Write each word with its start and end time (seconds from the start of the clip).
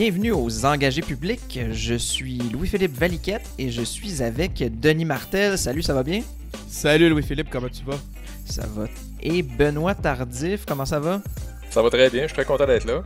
Bienvenue 0.00 0.32
aux 0.32 0.64
engagés 0.64 1.02
publics. 1.02 1.60
Je 1.72 1.94
suis 1.94 2.38
Louis-Philippe 2.38 2.96
Valiquette 2.96 3.46
et 3.58 3.70
je 3.70 3.82
suis 3.82 4.22
avec 4.22 4.80
Denis 4.80 5.04
Martel. 5.04 5.58
Salut, 5.58 5.82
ça 5.82 5.92
va 5.92 6.02
bien? 6.02 6.22
Salut 6.68 7.10
Louis-Philippe, 7.10 7.48
comment 7.50 7.68
tu 7.68 7.84
vas? 7.84 7.98
Ça 8.46 8.62
va. 8.74 8.86
Et 9.22 9.42
Benoît 9.42 9.94
Tardif, 9.94 10.64
comment 10.66 10.86
ça 10.86 11.00
va? 11.00 11.20
Ça 11.68 11.82
va 11.82 11.90
très 11.90 12.08
bien, 12.08 12.22
je 12.22 12.28
suis 12.28 12.34
très 12.34 12.46
content 12.46 12.66
d'être 12.66 12.86
là. 12.86 13.02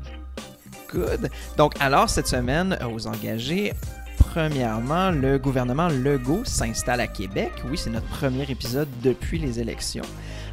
Good. 0.93 1.31
Donc, 1.57 1.75
alors, 1.81 2.09
cette 2.09 2.29
semaine, 2.29 2.79
aux 2.89 3.09
engagés, 3.09 3.73
premièrement, 4.17 5.11
le 5.11 5.37
gouvernement 5.37 5.89
Legault 5.89 6.45
s'installe 6.45 7.01
à 7.01 7.09
Québec. 7.09 7.51
Oui, 7.69 7.77
c'est 7.77 7.91
notre 7.91 8.07
premier 8.07 8.49
épisode 8.49 8.89
depuis 9.03 9.41
les 9.41 9.59
élections. 9.59 10.05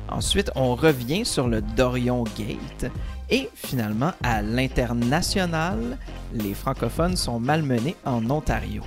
Ensuite, 0.10 0.50
on 0.56 0.74
revient 0.74 1.24
sur 1.24 1.48
le 1.48 1.62
Dorion 1.62 2.24
Gate. 2.36 2.92
Et 3.34 3.50
finalement, 3.56 4.12
à 4.22 4.42
l'international, 4.42 5.98
les 6.34 6.54
francophones 6.54 7.16
sont 7.16 7.40
malmenés 7.40 7.96
en 8.04 8.30
Ontario. 8.30 8.84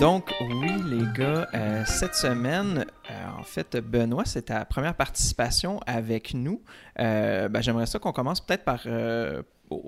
Donc, 0.00 0.32
oui, 0.40 0.72
les 0.88 1.04
gars, 1.12 1.48
euh, 1.54 1.84
cette 1.84 2.14
semaine, 2.14 2.86
euh, 3.10 3.14
en 3.38 3.42
fait, 3.44 3.76
Benoît, 3.76 4.24
c'est 4.24 4.42
ta 4.42 4.64
première 4.64 4.94
participation 4.94 5.80
avec 5.86 6.34
nous. 6.34 6.60
Euh, 6.98 7.48
ben, 7.48 7.60
J'aimerais 7.60 7.86
ça 7.86 8.00
qu'on 8.00 8.12
commence 8.12 8.40
peut-être 8.40 8.64
par, 8.64 8.86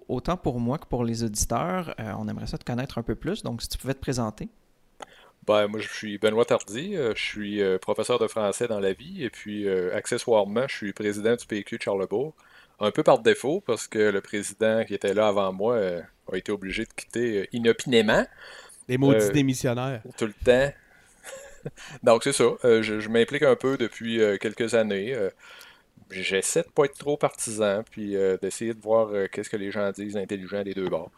autant 0.09 0.37
pour 0.37 0.61
moi 0.61 0.79
que 0.79 0.87
pour 0.87 1.05
les 1.05 1.25
auditeurs, 1.25 1.95
euh, 2.01 2.13
on 2.19 2.29
aimerait 2.29 2.47
ça 2.47 2.59
te 2.59 2.65
connaître 2.65 2.99
un 2.99 3.03
peu 3.03 3.15
plus. 3.15 3.43
Donc, 3.43 3.63
si 3.63 3.69
tu 3.69 3.79
pouvais 3.79 3.95
te 3.95 4.01
présenter. 4.01 4.49
Ben, 5.47 5.67
moi, 5.69 5.81
je 5.81 5.89
suis 5.89 6.19
Benoît 6.19 6.45
Tardy, 6.45 6.97
euh, 6.97 7.15
je 7.17 7.23
suis 7.23 7.63
euh, 7.63 7.79
professeur 7.79 8.19
de 8.19 8.27
français 8.29 8.69
dans 8.69 8.79
la 8.81 8.93
vie, 8.93 9.25
et 9.25 9.31
puis 9.31 9.67
euh, 9.69 9.95
accessoirement, 9.97 10.67
je 10.69 10.77
suis 10.77 10.93
président 10.93 11.35
du 11.35 11.47
PQ 11.47 11.79
de 11.79 11.83
Charlebourg. 11.83 12.35
Un 12.79 12.91
peu 12.93 13.03
par 13.03 13.19
défaut, 13.21 13.61
parce 13.67 13.87
que 13.87 13.99
le 13.99 14.21
président 14.21 14.85
qui 14.85 14.95
était 14.95 15.15
là 15.15 15.29
avant 15.29 15.53
moi 15.53 15.75
euh, 15.75 16.03
a 16.33 16.37
été 16.37 16.53
obligé 16.53 16.85
de 16.85 16.93
quitter 16.95 17.39
euh, 17.43 17.47
inopinément, 17.53 18.25
Les 18.89 18.99
maudits 18.99 19.27
Euh, 19.27 19.33
démissionnaires. 19.33 20.03
tout 20.19 20.27
le 20.27 20.35
temps. 20.45 20.73
Donc, 22.03 22.23
c'est 22.25 22.33
ça. 22.33 22.45
euh, 22.65 22.83
je 22.83 23.01
je 23.01 23.09
m'implique 23.09 23.43
un 23.43 23.57
peu 23.57 23.77
depuis 23.77 24.21
euh, 24.23 24.37
quelques 24.39 24.75
années. 24.75 25.15
J'essaie 26.11 26.63
de 26.63 26.69
pas 26.69 26.85
être 26.85 26.99
trop 26.99 27.17
partisan, 27.17 27.83
puis 27.91 28.17
euh, 28.17 28.37
d'essayer 28.41 28.75
de 28.75 28.81
voir 28.81 29.09
euh, 29.09 29.27
qu'est-ce 29.31 29.49
que 29.51 29.57
les 29.57 29.71
gens 29.71 29.91
disent 29.93 30.17
intelligents 30.17 30.63
des 30.63 30.75
deux 30.75 30.89
bords. 30.89 31.11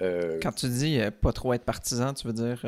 Euh, 0.00 0.38
Quand 0.42 0.52
tu 0.52 0.68
dis 0.68 0.98
pas 1.20 1.32
trop 1.32 1.52
être 1.52 1.64
partisan, 1.64 2.14
tu 2.14 2.26
veux 2.26 2.32
dire 2.32 2.62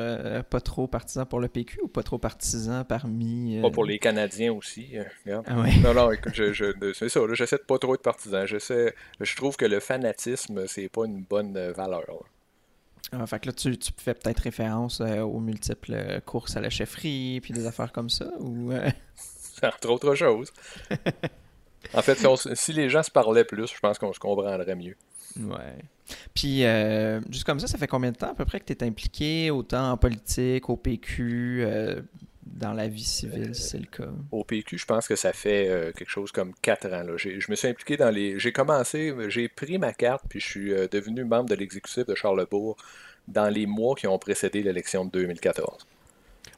pas 0.49 0.61
trop 0.61 0.85
partisan 0.87 1.25
pour 1.25 1.39
le 1.39 1.47
PQ 1.47 1.81
ou 1.81 1.87
pas 1.87 2.03
trop 2.03 2.19
partisan 2.19 2.83
parmi. 2.83 3.59
Pas 3.61 3.71
pour 3.71 3.83
les 3.85 3.97
Canadiens 3.97 4.53
aussi. 4.53 4.89
regarde. 5.25 5.43
Ah 5.47 5.59
ouais. 5.59 5.75
Non, 5.83 5.93
non, 5.95 6.11
écoute, 6.11 6.33
je, 6.35 6.53
je- 6.53 6.93
c'est 6.93 7.09
ça, 7.09 7.19
là, 7.25 7.33
j'essaie 7.33 7.57
de 7.57 7.63
pas 7.63 7.79
trop 7.79 7.95
être 7.95 8.03
partisan. 8.03 8.45
J'essaie, 8.45 8.93
je 9.19 9.35
trouve 9.35 9.57
que 9.57 9.65
le 9.65 9.79
fanatisme, 9.79 10.67
c'est 10.67 10.87
pas 10.87 11.05
une 11.05 11.23
bonne 11.23 11.53
valeur. 11.71 12.01
là. 12.07 12.13
Ah, 13.11 13.25
fait 13.27 13.39
que 13.39 13.47
là, 13.47 13.53
tu, 13.53 13.75
tu 13.77 13.91
fais 13.97 14.13
peut-être 14.13 14.39
référence 14.39 15.01
euh, 15.01 15.21
aux 15.21 15.39
multiples 15.39 16.21
courses 16.25 16.57
à 16.57 16.61
la 16.61 16.69
chefferie, 16.69 17.39
puis 17.41 17.53
des 17.53 17.65
affaires 17.65 17.91
comme 17.91 18.09
ça, 18.09 18.25
ou... 18.39 18.71
euh, 18.71 18.89
Entre 19.63 19.89
autres 19.89 20.15
choses. 20.15 20.51
En 21.93 22.01
fait, 22.01 22.15
si, 22.15 22.25
on 22.27 22.33
s- 22.35 22.47
si 22.55 22.73
les 22.73 22.89
gens 22.89 23.03
se 23.03 23.11
parlaient 23.11 23.45
plus, 23.45 23.67
je 23.73 23.79
pense 23.79 23.97
qu'on 23.99 24.11
se 24.13 24.19
comprendrait 24.19 24.75
mieux. 24.75 24.95
Ouais. 25.39 25.75
Puis, 26.33 26.65
euh, 26.65 27.19
juste 27.29 27.43
comme 27.43 27.59
ça, 27.59 27.67
ça 27.67 27.77
fait 27.77 27.87
combien 27.87 28.11
de 28.11 28.17
temps 28.17 28.31
à 28.31 28.35
peu 28.35 28.45
près 28.45 28.59
que 28.59 28.65
tu 28.65 28.73
es 28.73 28.83
impliqué, 28.83 29.51
autant 29.51 29.91
en 29.91 29.97
politique, 29.97 30.69
au 30.69 30.77
PQ, 30.77 31.63
euh, 31.63 32.01
dans 32.45 32.73
la 32.73 32.87
vie 32.87 33.03
civile, 33.03 33.53
si 33.55 33.63
c'est 33.63 33.77
le 33.79 33.85
cas? 33.87 34.09
Au 34.31 34.43
PQ, 34.43 34.77
je 34.77 34.85
pense 34.85 35.07
que 35.07 35.15
ça 35.15 35.33
fait 35.33 35.67
euh, 35.67 35.91
quelque 35.91 36.09
chose 36.09 36.31
comme 36.31 36.53
4 36.61 36.87
ans. 36.93 37.03
là. 37.03 37.17
Je 37.17 37.49
me 37.49 37.55
suis 37.55 37.67
impliqué 37.67 37.97
dans 37.97 38.09
les. 38.09 38.39
J'ai 38.39 38.51
commencé, 38.51 39.13
j'ai 39.29 39.47
pris 39.49 39.77
ma 39.77 39.93
carte, 39.93 40.23
puis 40.29 40.39
je 40.39 40.45
suis 40.47 40.73
euh, 40.73 40.87
devenu 40.87 41.23
membre 41.23 41.49
de 41.49 41.55
l'exécutif 41.55 42.05
de 42.05 42.15
Charlebourg 42.15 42.77
dans 43.27 43.49
les 43.49 43.65
mois 43.65 43.95
qui 43.95 44.07
ont 44.07 44.19
précédé 44.19 44.61
l'élection 44.63 45.05
de 45.05 45.11
2014. 45.11 45.85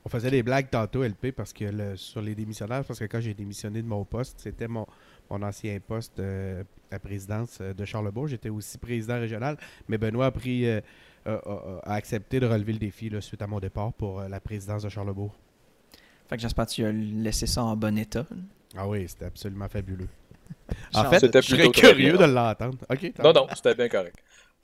On 0.07 0.09
faisait 0.09 0.31
des 0.31 0.41
blagues 0.41 0.69
tantôt, 0.69 1.03
LP, 1.03 1.33
parce 1.33 1.51
que 1.51 1.65
le- 1.65 1.97
sur 1.97 2.21
les 2.21 2.33
démissionnaires, 2.33 2.85
parce 2.85 2.97
que 2.97 3.03
quand 3.03 3.19
j'ai 3.19 3.33
démissionné 3.33 3.81
de 3.81 3.87
mon 3.87 4.05
poste, 4.05 4.39
c'était 4.39 4.69
mon, 4.69 4.87
mon 5.29 5.43
ancien 5.43 5.77
poste 5.85 6.17
euh, 6.19 6.63
à 6.89 6.97
présidence 6.97 7.57
euh, 7.59 7.73
de 7.73 7.83
Charlebourg. 7.83 8.29
J'étais 8.29 8.47
aussi 8.47 8.77
président 8.77 9.19
régional, 9.19 9.57
mais 9.89 9.97
Benoît 9.97 10.27
a 10.27 10.31
pris 10.31 10.65
euh, 10.65 10.79
a, 11.25 11.93
accepté 11.93 12.39
de 12.39 12.45
relever 12.45 12.71
le 12.71 12.79
défi 12.79 13.09
là, 13.09 13.19
suite 13.19 13.41
à 13.41 13.47
mon 13.47 13.59
départ 13.59 13.91
pour 13.91 14.21
euh, 14.21 14.29
la 14.29 14.39
présidence 14.39 14.83
de 14.83 14.87
Charlebourg. 14.87 15.35
Fait 16.29 16.37
que 16.37 16.41
j'espère 16.41 16.67
que 16.67 16.71
tu 16.71 16.85
as 16.85 16.91
laissé 16.93 17.45
ça 17.45 17.65
en 17.65 17.75
bon 17.75 17.97
état. 17.97 18.25
Ah 18.77 18.87
oui, 18.87 19.09
c'était 19.09 19.25
absolument 19.25 19.67
fabuleux. 19.67 20.07
En 20.95 21.03
fait, 21.09 21.19
C'était 21.19 21.41
je 21.41 21.47
serais 21.49 21.69
curieux 21.69 22.17
de 22.17 22.23
l'entendre. 22.23 22.77
OK. 22.89 23.11
Non, 23.21 23.33
non, 23.33 23.47
c'était 23.53 23.75
bien 23.75 23.89
correct. 23.89 24.15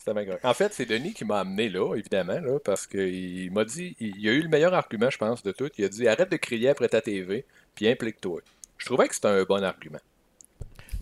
C'était 0.06 0.14
bien 0.16 0.25
correct. 0.25 0.44
En 0.46 0.53
fait, 0.53 0.74
c'est 0.74 0.86
Denis 0.86 1.14
qui 1.14 1.24
m'a 1.24 1.40
amené 1.40 1.69
là, 1.69 1.96
évidemment, 1.96 2.40
là, 2.41 2.59
parce 2.59 2.86
qu'il 2.88 3.52
m'a 3.53 3.64
dit, 3.64 3.96
il, 4.02 4.18
il 4.18 4.28
a 4.30 4.34
eu 4.34 4.41
le 4.41 4.50
meilleur 4.50 4.74
argument, 4.74 5.09
je 5.09 5.18
pense, 5.18 5.44
de 5.44 5.52
tout. 5.53 5.69
Il 5.78 5.86
a 5.86 5.88
dit 5.90 6.08
arrête 6.09 6.30
de 6.30 6.36
crier 6.36 6.69
après 6.69 6.90
ta 6.90 7.00
TV, 7.00 7.46
puis 7.74 7.88
implique-toi. 7.88 8.42
Je 8.78 8.86
trouvais 8.86 9.08
que 9.08 9.16
c'était 9.16 9.30
un 9.30 9.44
bon 9.44 9.63
argument. 9.63 10.00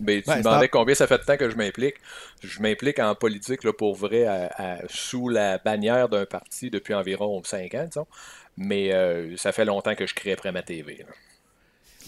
Mais 0.00 0.22
tu 0.22 0.30
Ouais, 0.30 0.38
me 0.38 0.42
demandais 0.42 0.66
en- 0.66 0.70
combien 0.78 0.94
ça 0.94 1.06
fait 1.08 1.18
de 1.18 1.24
temps 1.24 1.36
que 1.36 1.50
je 1.50 1.56
m'implique. 1.56 1.96
Je 2.42 2.60
m'implique 2.62 2.98
en 3.00 3.14
politique 3.16 3.64
là, 3.64 3.72
pour 3.72 3.94
vrai 3.96 4.24
à- 4.24 4.50
à- 4.56 4.78
sous 4.88 5.28
la 5.28 5.58
bannière 5.58 6.08
d'un 6.08 6.24
parti 6.26 6.70
depuis 6.70 6.94
environ 6.94 7.42
5 7.44 7.74
ans, 7.74 7.84
disons. 7.86 8.06
Mais 8.56 8.92
euh, 8.92 9.36
ça 9.36 9.50
fait 9.52 9.64
longtemps 9.64 9.94
que 9.96 10.06
je 10.06 10.14
crie 10.14 10.30
après 10.32 10.52
ma 10.52 10.62
TV. 10.62 10.98
là. 10.98 11.06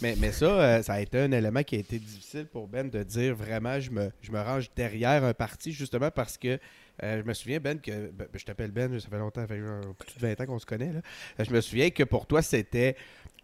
Mais, 0.03 0.17
mais 0.19 0.33
ça, 0.33 0.47
euh, 0.47 0.83
ça 0.83 0.95
a 0.95 1.01
été 1.01 1.19
un 1.21 1.31
élément 1.31 1.63
qui 1.63 1.77
a 1.77 1.79
été 1.79 1.99
difficile 2.01 2.47
pour 2.47 2.67
Ben 2.67 2.91
de 2.91 3.03
dire 3.05 3.35
vraiment, 3.37 3.79
je 3.79 3.91
me, 3.91 4.11
je 4.23 4.33
me 4.33 4.41
range 4.41 4.69
derrière 4.75 5.23
un 5.23 5.35
parti, 5.35 5.71
justement 5.73 6.11
parce 6.11 6.37
que 6.37 6.59
euh, 7.03 7.21
je 7.23 7.27
me 7.27 7.35
souviens, 7.35 7.59
Ben, 7.59 7.81
que 7.81 8.11
ben, 8.11 8.29
je 8.35 8.45
t'appelle 8.45 8.71
Ben, 8.71 8.99
ça 9.01 9.09
fait 9.09 9.19
longtemps, 9.19 9.41
ça 9.41 9.49
fait 9.49 9.61
plus 9.99 10.15
de 10.15 10.21
20 10.21 10.41
ans 10.41 10.47
qu'on 10.47 10.59
se 10.59 10.67
connaît. 10.67 10.91
Euh, 10.91 11.45
Je 11.45 11.51
me 11.53 11.61
souviens 11.61 11.91
que 11.91 12.05
pour 12.05 12.27
toi, 12.27 12.43
c'était 12.43 12.97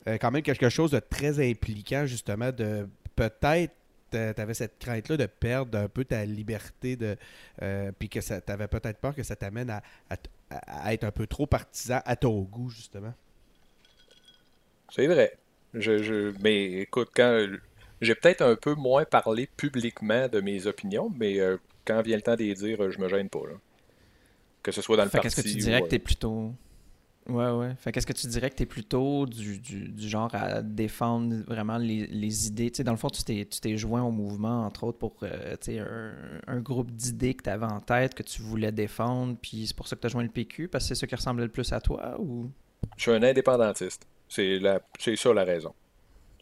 euh, 0.06 0.19
quand 0.19 0.31
même 0.31 0.43
quelque 0.43 0.69
chose 0.69 0.93
de 0.93 1.00
très 1.00 1.50
impliquant, 1.50 2.06
justement, 2.06 2.53
de 2.53 2.89
peut-être. 3.16 3.75
tu 4.12 4.19
avais 4.19 4.55
cette 4.55 4.78
crainte-là 4.78 5.16
de 5.16 5.27
perdre 5.27 5.78
un 5.78 5.89
peu 5.89 6.05
ta 6.05 6.25
liberté, 6.25 6.97
de, 6.97 7.16
puis 7.99 8.09
que 8.09 8.21
tu 8.21 8.53
avais 8.53 8.69
peut-être 8.69 8.99
peur 8.99 9.15
que 9.15 9.22
ça 9.22 9.37
t'amène 9.37 9.71
à, 9.71 9.83
être 10.93 11.05
un 11.05 11.12
peu 11.12 11.27
trop 11.27 11.47
partisan 11.47 12.00
à 12.05 12.16
ton 12.16 12.41
goût, 12.43 12.71
justement. 12.71 13.15
C'est 14.93 15.06
vrai. 15.06 15.37
Je, 15.75 16.33
mais 16.43 16.81
écoute, 16.81 17.10
quand 17.15 17.47
j'ai 18.00 18.16
peut-être 18.16 18.43
un 18.43 18.56
peu 18.56 18.75
moins 18.75 19.05
parlé 19.05 19.49
publiquement 19.56 20.27
de 20.27 20.41
mes 20.41 20.66
opinions, 20.66 21.12
mais 21.16 21.39
quand 21.91 22.03
vient 22.03 22.17
le 22.17 22.23
temps 22.23 22.34
de 22.37 22.43
les 22.43 22.55
dire, 22.55 22.81
euh, 22.81 22.91
je 22.91 22.99
me 22.99 23.09
gêne 23.09 23.28
pas. 23.28 23.41
Là. 23.41 23.55
Que 24.62 24.73
ce 24.73 24.83
soit 24.83 24.97
dans 24.97 25.05
le 25.05 25.11
Fait 25.11 25.19
parti. 25.19 25.34
qu'est-ce 25.34 25.43
que 25.43 25.49
tu 25.49 25.56
dirais 25.56 25.81
euh, 25.81 25.84
que 25.84 25.91
t'es 25.91 25.99
plutôt... 25.99 26.53
Ouais, 27.28 27.51
ouais. 27.51 27.75
Fait 27.77 27.93
qu'est-ce 27.93 28.06
que 28.06 28.12
tu 28.12 28.27
dirais 28.27 28.51
que 28.51 28.56
t'es 28.56 28.67
plutôt 28.67 29.27
du, 29.27 29.59
du, 29.59 29.89
du 29.89 30.09
genre 30.09 30.34
à 30.34 30.62
défendre 30.62 31.37
vraiment 31.47 31.77
les, 31.77 32.06
les 32.06 32.49
idées? 32.49 32.71
Tu 32.71 32.78
sais, 32.78 32.84
dans 32.84 32.93
le 32.93 32.99
fond, 32.99 33.09
tu 33.09 33.23
t'es, 33.23 33.47
tu 33.49 33.61
t'es 33.61 33.77
joint 33.77 34.03
au 34.03 34.11
mouvement, 34.11 34.65
entre 34.65 34.84
autres, 34.84 34.99
pour 34.99 35.15
euh, 35.23 35.55
tu 35.61 35.78
un, 35.78 36.12
un 36.47 36.61
groupe 36.61 36.91
d'idées 36.91 37.34
que 37.34 37.45
tu 37.45 37.51
avais 37.51 37.67
en 37.67 37.81
tête, 37.81 38.15
que 38.15 38.22
tu 38.22 38.43
voulais 38.43 38.72
défendre, 38.72 39.37
puis 39.41 39.67
c'est 39.67 39.77
pour 39.77 39.87
ça 39.87 39.97
que 39.97 40.01
tu 40.01 40.07
as 40.07 40.11
joint 40.11 40.22
le 40.22 40.28
PQ, 40.31 40.69
parce 40.69 40.84
que 40.84 40.89
c'est 40.89 41.01
ça 41.01 41.07
qui 41.07 41.15
ressemblait 41.15 41.45
le 41.45 41.53
plus 41.53 41.72
à 41.72 41.81
toi, 41.81 42.17
ou? 42.21 42.51
Je 42.97 43.03
suis 43.03 43.12
un 43.12 43.22
indépendantiste. 43.22 44.07
C'est 44.28 44.59
la, 44.59 44.81
c'est 44.99 45.15
ça 45.17 45.33
la 45.33 45.45
raison. 45.45 45.75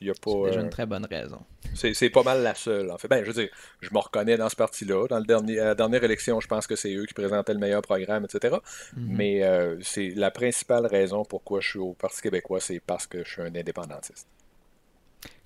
Il 0.00 0.06
y 0.06 0.10
a 0.10 0.14
pas. 0.14 0.30
c'est 0.30 0.48
déjà 0.48 0.60
euh, 0.60 0.62
une 0.64 0.70
très 0.70 0.86
bonne 0.86 1.06
raison? 1.06 1.40
C'est 1.74 2.10
pas 2.10 2.22
mal 2.22 2.42
la 2.42 2.54
seule, 2.54 2.90
en 2.90 2.98
fait. 2.98 3.08
Ben, 3.08 3.22
je 3.24 3.30
veux 3.30 3.42
dire, 3.42 3.48
je 3.80 3.90
me 3.92 3.98
reconnais 3.98 4.36
dans 4.36 4.48
ce 4.48 4.56
parti-là. 4.56 5.06
Dans 5.08 5.18
le 5.18 5.24
dernier, 5.24 5.58
à 5.60 5.66
la 5.66 5.74
dernière 5.74 6.02
élection, 6.02 6.40
je 6.40 6.48
pense 6.48 6.66
que 6.66 6.76
c'est 6.76 6.94
eux 6.94 7.06
qui 7.06 7.14
présentaient 7.14 7.54
le 7.54 7.60
meilleur 7.60 7.82
programme, 7.82 8.24
etc. 8.24 8.56
Mhm. 8.96 9.16
Mais 9.16 9.42
euh, 9.44 9.76
c'est 9.82 10.10
la 10.10 10.30
principale 10.30 10.86
raison 10.86 11.24
pourquoi 11.24 11.60
je 11.60 11.68
suis 11.68 11.78
au 11.78 11.94
Parti 11.94 12.22
québécois, 12.22 12.60
c'est 12.60 12.80
parce 12.80 13.06
que 13.06 13.24
je 13.24 13.30
suis 13.30 13.42
un 13.42 13.54
indépendantiste. 13.54 14.26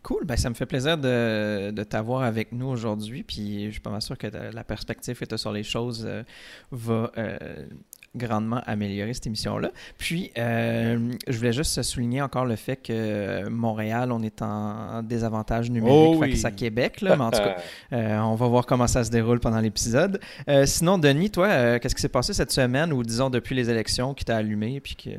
Cool, 0.02 0.24
ben 0.24 0.36
ça 0.36 0.50
me 0.50 0.54
fait 0.54 0.66
plaisir 0.66 0.98
de, 0.98 1.70
de 1.70 1.84
t'avoir 1.84 2.22
avec 2.22 2.50
nous 2.50 2.66
aujourd'hui, 2.66 3.22
puis 3.22 3.66
je 3.66 3.70
suis 3.70 3.80
pas 3.80 3.90
mal 3.90 4.02
sûr 4.02 4.18
que 4.18 4.26
la 4.26 4.64
perspective 4.64 5.16
que 5.16 5.24
tu 5.24 5.34
as 5.34 5.38
sur 5.38 5.52
les 5.52 5.62
choses 5.62 6.04
euh, 6.04 6.24
va 6.72 7.12
euh, 7.16 7.66
grandement 8.14 8.60
améliorer 8.66 9.14
cette 9.14 9.26
émission-là. 9.26 9.70
Puis, 9.96 10.30
euh, 10.36 11.12
je 11.26 11.36
voulais 11.36 11.52
juste 11.52 11.82
souligner 11.82 12.20
encore 12.20 12.44
le 12.44 12.56
fait 12.56 12.76
que 12.76 13.48
Montréal, 13.48 14.12
on 14.12 14.22
est 14.22 14.42
en, 14.42 15.02
désavantage 15.02 15.70
numérique 15.70 16.18
Oh 16.18 16.20
face 16.20 16.44
à 16.44 16.50
Québec, 16.50 17.00
là, 17.00 17.16
mais 17.16 17.24
en 17.24 17.30
tout 17.30 17.38
cas, 17.38 17.56
euh, 17.92 18.18
on 18.20 18.34
va 18.34 18.46
voir 18.48 18.66
comment 18.66 18.86
ça 18.86 19.04
se 19.04 19.10
déroule 19.10 19.40
pendant 19.40 19.60
l'épisode. 19.60 20.20
Euh, 20.48 20.66
sinon, 20.66 20.98
Denis, 20.98 21.30
toi, 21.30 21.78
qu'est-ce 21.78 21.94
qui 21.94 22.02
s'est 22.02 22.08
passé 22.08 22.32
cette 22.32 22.52
semaine, 22.52 22.92
ou 22.92 23.02
disons 23.02 23.30
depuis 23.30 23.54
les 23.54 23.70
élections, 23.70 24.14
qui 24.14 24.24
t'a 24.24 24.36
allumé, 24.36 24.80
puis 24.80 24.96
que... 24.96 25.10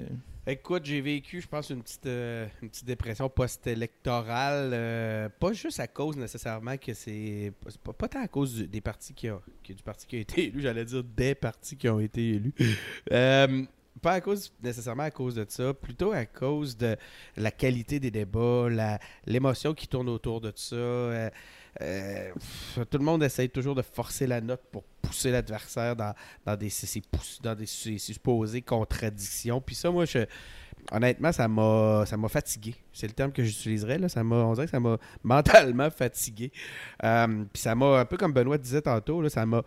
Écoute, 0.45 0.83
j'ai 0.83 0.99
vécu, 0.99 1.39
je 1.39 1.47
pense, 1.47 1.69
une 1.69 1.81
petite, 1.81 2.05
euh, 2.05 2.45
une 2.61 2.69
petite 2.69 2.83
dépression 2.85 3.29
post-électorale. 3.29 4.71
euh, 4.73 5.29
pas 5.39 5.53
juste 5.53 5.79
à 5.79 5.87
cause 5.87 6.17
nécessairement 6.17 6.75
que 6.77 6.93
c'est. 6.93 7.53
Pas, 7.81 7.93
pas 7.93 8.07
tant 8.09 8.21
à 8.21 8.27
cause 8.27 8.53
du- 8.55 8.67
des 8.67 8.81
partis 8.81 9.13
qui 9.13 9.29
ont, 9.29 9.41
parti 9.85 10.05
qui 10.05 10.17
a 10.17 10.19
été 10.19 10.43
élu, 10.47 10.59
j'allais 10.61 10.83
dire 10.83 11.01
des 11.01 11.33
partis 11.33 11.77
qui 11.77 11.87
ont 11.87 11.99
été 11.99 12.31
élus. 12.31 12.53
Euh, 13.13 13.63
pas 14.01 14.13
à 14.13 14.21
cause 14.21 14.51
nécessairement 14.61 15.03
à 15.03 15.11
cause 15.11 15.35
de 15.35 15.45
ça, 15.47 15.73
plutôt 15.73 16.11
à 16.11 16.25
cause 16.25 16.75
de 16.75 16.97
la 17.37 17.51
qualité 17.51 17.99
des 18.01 18.11
débats, 18.11 18.67
l'émotion 19.25 19.73
qui 19.73 19.87
tourne 19.87 20.09
autour 20.09 20.41
de 20.41 20.51
ça. 20.55 20.75
Euh, 21.81 22.31
tout 22.89 22.97
le 22.97 23.03
monde 23.03 23.23
essaye 23.23 23.49
toujours 23.49 23.75
de 23.75 23.81
forcer 23.81 24.27
la 24.27 24.41
note 24.41 24.61
pour 24.71 24.83
pousser 25.01 25.31
l'adversaire 25.31 25.95
dans, 25.95 26.55
des, 26.55 26.69
ces 26.69 27.01
supposées 27.97 28.61
contradictions. 28.61 29.59
Puis 29.59 29.75
ça, 29.75 29.89
moi, 29.89 30.05
honnêtement, 30.91 31.31
ça 31.31 31.47
m'a, 31.47 32.05
fatigué. 32.29 32.75
C'est 32.91 33.07
le 33.07 33.13
terme 33.13 33.31
que 33.31 33.43
j'utiliserais. 33.43 33.97
Là. 33.97 34.09
Ça 34.09 34.23
m'a, 34.23 34.35
on 34.35 34.53
dirait 34.53 34.65
que 34.65 34.71
ça 34.71 34.79
m'a 34.79 34.97
mentalement 35.23 35.89
fatigué. 35.89 36.51
Euh, 37.03 37.45
puis 37.51 37.61
ça 37.61 37.75
m'a, 37.75 37.99
un 37.99 38.05
peu 38.05 38.17
comme 38.17 38.33
Benoît 38.33 38.57
disait 38.57 38.81
tantôt, 38.81 39.21
là, 39.21 39.29
ça 39.29 39.45
m'a, 39.45 39.63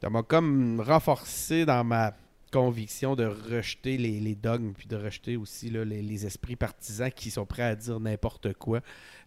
ça 0.00 0.10
m'a 0.10 0.22
comme 0.22 0.80
renforcé 0.80 1.64
dans 1.64 1.84
ma 1.84 2.14
conviction 2.50 3.14
de 3.14 3.24
rejeter 3.24 3.96
les, 3.96 4.34
dogmes, 4.34 4.72
puis 4.72 4.88
de 4.88 4.96
rejeter 4.96 5.36
aussi 5.36 5.70
les 5.70 6.26
esprits 6.26 6.56
partisans 6.56 7.10
qui 7.10 7.30
sont 7.30 7.46
prêts 7.46 7.62
à 7.62 7.76
dire 7.76 8.00
n'importe 8.00 8.54
quoi, 8.54 8.80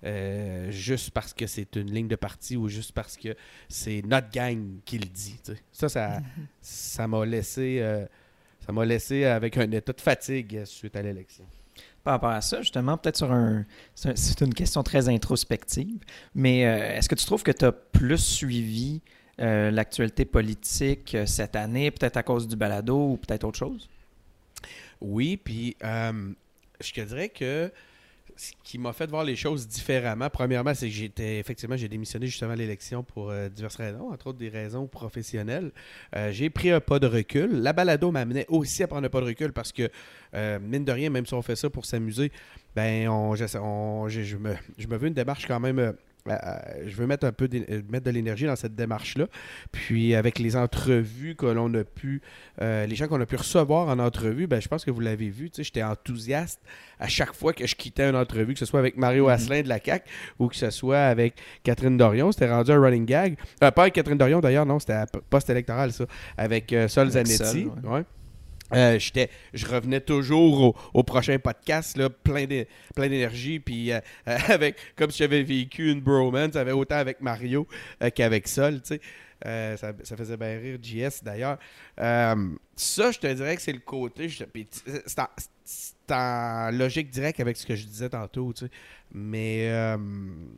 euh, 0.04 0.70
juste 0.72 1.12
parce 1.12 1.34
que 1.34 1.48
c'est 1.48 1.76
une 1.76 1.92
ligne 1.92 2.08
de 2.08 2.16
parti 2.16 2.58
ou 2.58 2.68
juste 2.68 2.92
parce 2.92 3.16
que 3.18 3.36
c'est 3.70 4.02
notre 4.06 4.30
gang 4.32 4.80
qui 4.86 4.98
le 4.98 5.06
dit. 5.06 5.40
Ça, 5.72 5.90
ça, 5.90 6.20
ça 6.62 7.08
m'a 7.08 7.26
laissé, 7.26 7.78
euh, 7.82 8.06
ça 8.66 8.72
m'a 8.72 8.86
laissé 8.86 9.26
avec 9.26 9.58
un 9.58 9.70
état 9.72 9.94
de 9.94 10.02
fatigue 10.02 10.64
suite 10.66 10.96
à 10.96 11.02
l'élection. 11.02 11.46
Par 12.04 12.16
rapport 12.16 12.32
à 12.32 12.42
ça, 12.42 12.62
justement, 12.62 12.98
peut-être 12.98 13.16
sur 13.16 13.32
un. 13.32 13.66
C'est 13.96 14.10
un- 14.10 14.16
c'est 14.16 14.42
une 14.42 14.54
question 14.54 14.84
très 14.84 15.08
introspective, 15.08 16.00
mais 16.36 16.66
euh, 16.66 16.98
est-ce 16.98 17.08
que 17.08 17.16
tu 17.16 17.26
trouves 17.26 17.44
que 17.44 17.52
tu 17.52 17.64
as 17.64 17.72
plus 17.72 18.18
suivi 18.18 19.02
euh, 19.40 19.72
l'actualité 19.72 20.26
politique 20.26 21.16
euh, 21.16 21.26
cette 21.26 21.56
année, 21.56 21.90
peut-être 21.92 22.18
à 22.18 22.24
cause 22.24 22.46
du 22.48 22.56
balado 22.58 23.12
ou 23.14 23.18
peut-être 23.18 23.46
autre 23.46 23.58
chose? 23.58 23.90
Oui, 25.02 25.38
puis 25.38 25.76
je 25.82 26.92
te 26.94 27.02
dirais 27.02 27.30
que 27.30 27.72
ce 28.36 28.52
qui 28.64 28.78
m'a 28.78 28.94
fait 28.94 29.10
voir 29.10 29.24
les 29.24 29.36
choses 29.36 29.68
différemment, 29.68 30.30
premièrement, 30.30 30.74
c'est 30.74 30.88
que 30.88 30.94
j'étais 30.94 31.40
effectivement 31.40 31.78
j'ai 31.78 31.88
démissionné 31.88 32.28
justement 32.28 32.52
à 32.52 32.56
l'élection 32.56 33.04
pour 33.04 33.30
euh, 33.30 33.50
diverses 33.50 33.76
raisons, 33.76 34.12
entre 34.12 34.28
autres 34.28 34.40
des 34.40 34.50
raisons 34.50 34.88
professionnelles. 34.88 35.72
Euh, 36.16 36.32
j'ai 36.32 36.50
pris 36.50 36.72
un 36.72 36.80
pas 36.80 37.00
de 37.00 37.08
recul. 37.08 37.62
La 37.62 37.74
balado 37.74 38.12
m'amenait 38.12 38.46
aussi 38.50 38.84
à 38.84 38.88
prendre 38.88 39.06
un 39.06 39.10
pas 39.10 39.22
de 39.22 39.26
recul 39.26 39.54
parce 39.54 39.72
que 39.72 39.90
euh, 40.34 40.60
mine 40.60 40.86
de 40.86 40.92
rien, 40.92 41.10
même 41.10 41.26
si 41.26 41.34
on 41.34 41.42
fait 41.42 41.56
ça 41.56 41.70
pour 41.70 41.86
s'amuser, 41.86 42.32
ben 42.76 43.08
on, 43.08 43.36
je, 43.36 44.38
me, 44.38 44.56
je 44.78 44.88
me 44.88 44.98
veux 44.98 45.08
une 45.08 45.14
démarche 45.14 45.48
quand 45.48 45.60
même. 45.60 45.94
Euh, 46.28 46.32
euh, 46.32 46.58
je 46.88 46.96
veux 46.96 47.06
mettre 47.08 47.26
un 47.26 47.32
peu 47.32 47.48
d'é- 47.48 47.66
euh, 47.70 47.82
mettre 47.90 48.06
de 48.06 48.12
l'énergie 48.12 48.46
dans 48.46 48.56
cette 48.56 48.76
démarche-là. 48.76 49.28
Puis 49.72 50.16
avec 50.16 50.40
les 50.40 50.56
entrevues 50.56 51.36
que 51.36 51.46
l'on 51.46 51.74
a 51.74 51.84
pu, 51.84 52.22
euh, 52.62 52.86
les 52.86 52.96
gens 52.96 53.08
qu'on 53.08 53.20
a 53.22 53.26
pu 53.26 53.36
recevoir 53.36 53.88
en 53.90 54.00
entrevue, 54.00 54.48
ben, 54.48 54.62
je 54.62 54.68
pense 54.68 54.86
que 54.86 54.92
vous 54.92 55.00
l'avez 55.02 55.30
vu, 55.30 55.50
j'étais 55.58 55.84
enthousiaste 55.84 56.60
à 57.00 57.08
chaque 57.08 57.34
fois 57.34 57.54
que 57.54 57.68
je 57.68 57.76
quittais 57.76 58.10
une 58.10 58.16
entrevue, 58.16 58.54
que 58.54 58.60
ce 58.60 58.66
soit 58.66 58.80
avec 58.80 58.96
Mario 58.98 59.26
Mhm. 59.26 59.30
Asselin 59.32 59.62
de 59.62 59.68
la 59.70 59.80
CAC 59.80 60.06
ou 60.40 60.48
que 60.48 60.56
ce 60.56 60.70
soit 60.70 61.00
avec 61.00 61.36
Catherine 61.64 61.98
Dorion. 61.98 62.32
C'était 62.32 62.50
rendu 62.50 62.72
un 62.72 62.80
running 62.82 63.06
gag. 63.06 63.38
Euh, 63.64 63.72
pas 63.72 63.82
avec 63.84 63.94
Catherine 63.94 64.18
Dorion 64.18 64.40
d'ailleurs, 64.40 64.66
non, 64.66 64.80
c'était 64.80 65.04
post-électoral 65.30 65.92
ça. 65.92 66.06
Avec 66.38 66.72
euh, 66.74 66.88
Sol 66.88 67.10
Zanetti. 67.10 67.68
Ouais. 67.84 68.04
Euh, 68.74 68.98
j'étais, 68.98 69.30
je 69.54 69.66
revenais 69.68 70.02
toujours 70.02 70.76
au, 70.94 71.04
prochain 71.04 71.38
podcast, 71.38 71.98
là, 71.98 72.10
plein, 72.10 72.46
d'é- 72.46 72.68
plein 72.96 73.08
d'énergie, 73.08 73.60
puis 73.60 73.92
euh, 73.92 74.00
avec, 74.26 74.78
comme 74.96 75.12
si 75.12 75.20
j'avais 75.20 75.44
vécu 75.44 75.92
une 75.92 76.02
bromance, 76.02 76.56
avait 76.56 76.72
autant 76.72 76.96
avec 76.96 77.22
Mario 77.22 77.68
euh, 78.02 78.10
qu'avec 78.10 78.48
Sol, 78.48 78.82
ça, 79.44 79.94
faisait 80.18 80.38
bien 80.38 80.58
rire 80.58 80.80
JS 80.82 81.24
d'ailleurs. 81.24 81.58
Ça, 81.98 83.12
je 83.12 83.20
te 83.20 83.32
dirais 83.32 83.56
que 83.56 83.62
c'est 83.62 83.74
le 83.74 83.80
côté. 83.80 84.28
C'est 85.66 86.12
en, 86.12 86.72
logique 86.72 87.10
directe 87.10 87.40
avec 87.40 87.58
ce 87.58 87.66
que 87.66 87.76
je 87.76 87.86
disais 87.86 88.10
tantôt. 88.10 88.54
Mais 89.12 89.68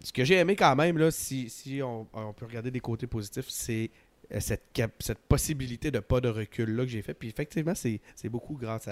ce 0.04 0.14
que 0.14 0.24
j'ai 0.24 0.36
aimé 0.36 0.56
quand 0.56 0.76
même, 0.76 0.98
là, 0.98 1.12
si, 1.12 1.50
si 1.50 1.82
on, 1.82 2.06
peut 2.38 2.46
regarder 2.46 2.72
des 2.72 2.80
côtés 2.80 3.08
positifs, 3.08 3.50
c'est 3.50 3.90
cette, 4.40 4.72
cap- 4.74 5.02
cette 5.02 5.20
possibilité 5.20 5.92
de 5.92 6.00
pas 6.00 6.22
de 6.22 6.30
recul 6.30 6.76
là 6.76 6.84
que 6.84 6.90
j'ai 6.90 7.02
fait. 7.02 7.14
Puis 7.14 7.30
effectivement, 7.30 7.74
c'est 7.76 8.02
beaucoup 8.30 8.56
grâce 8.56 8.90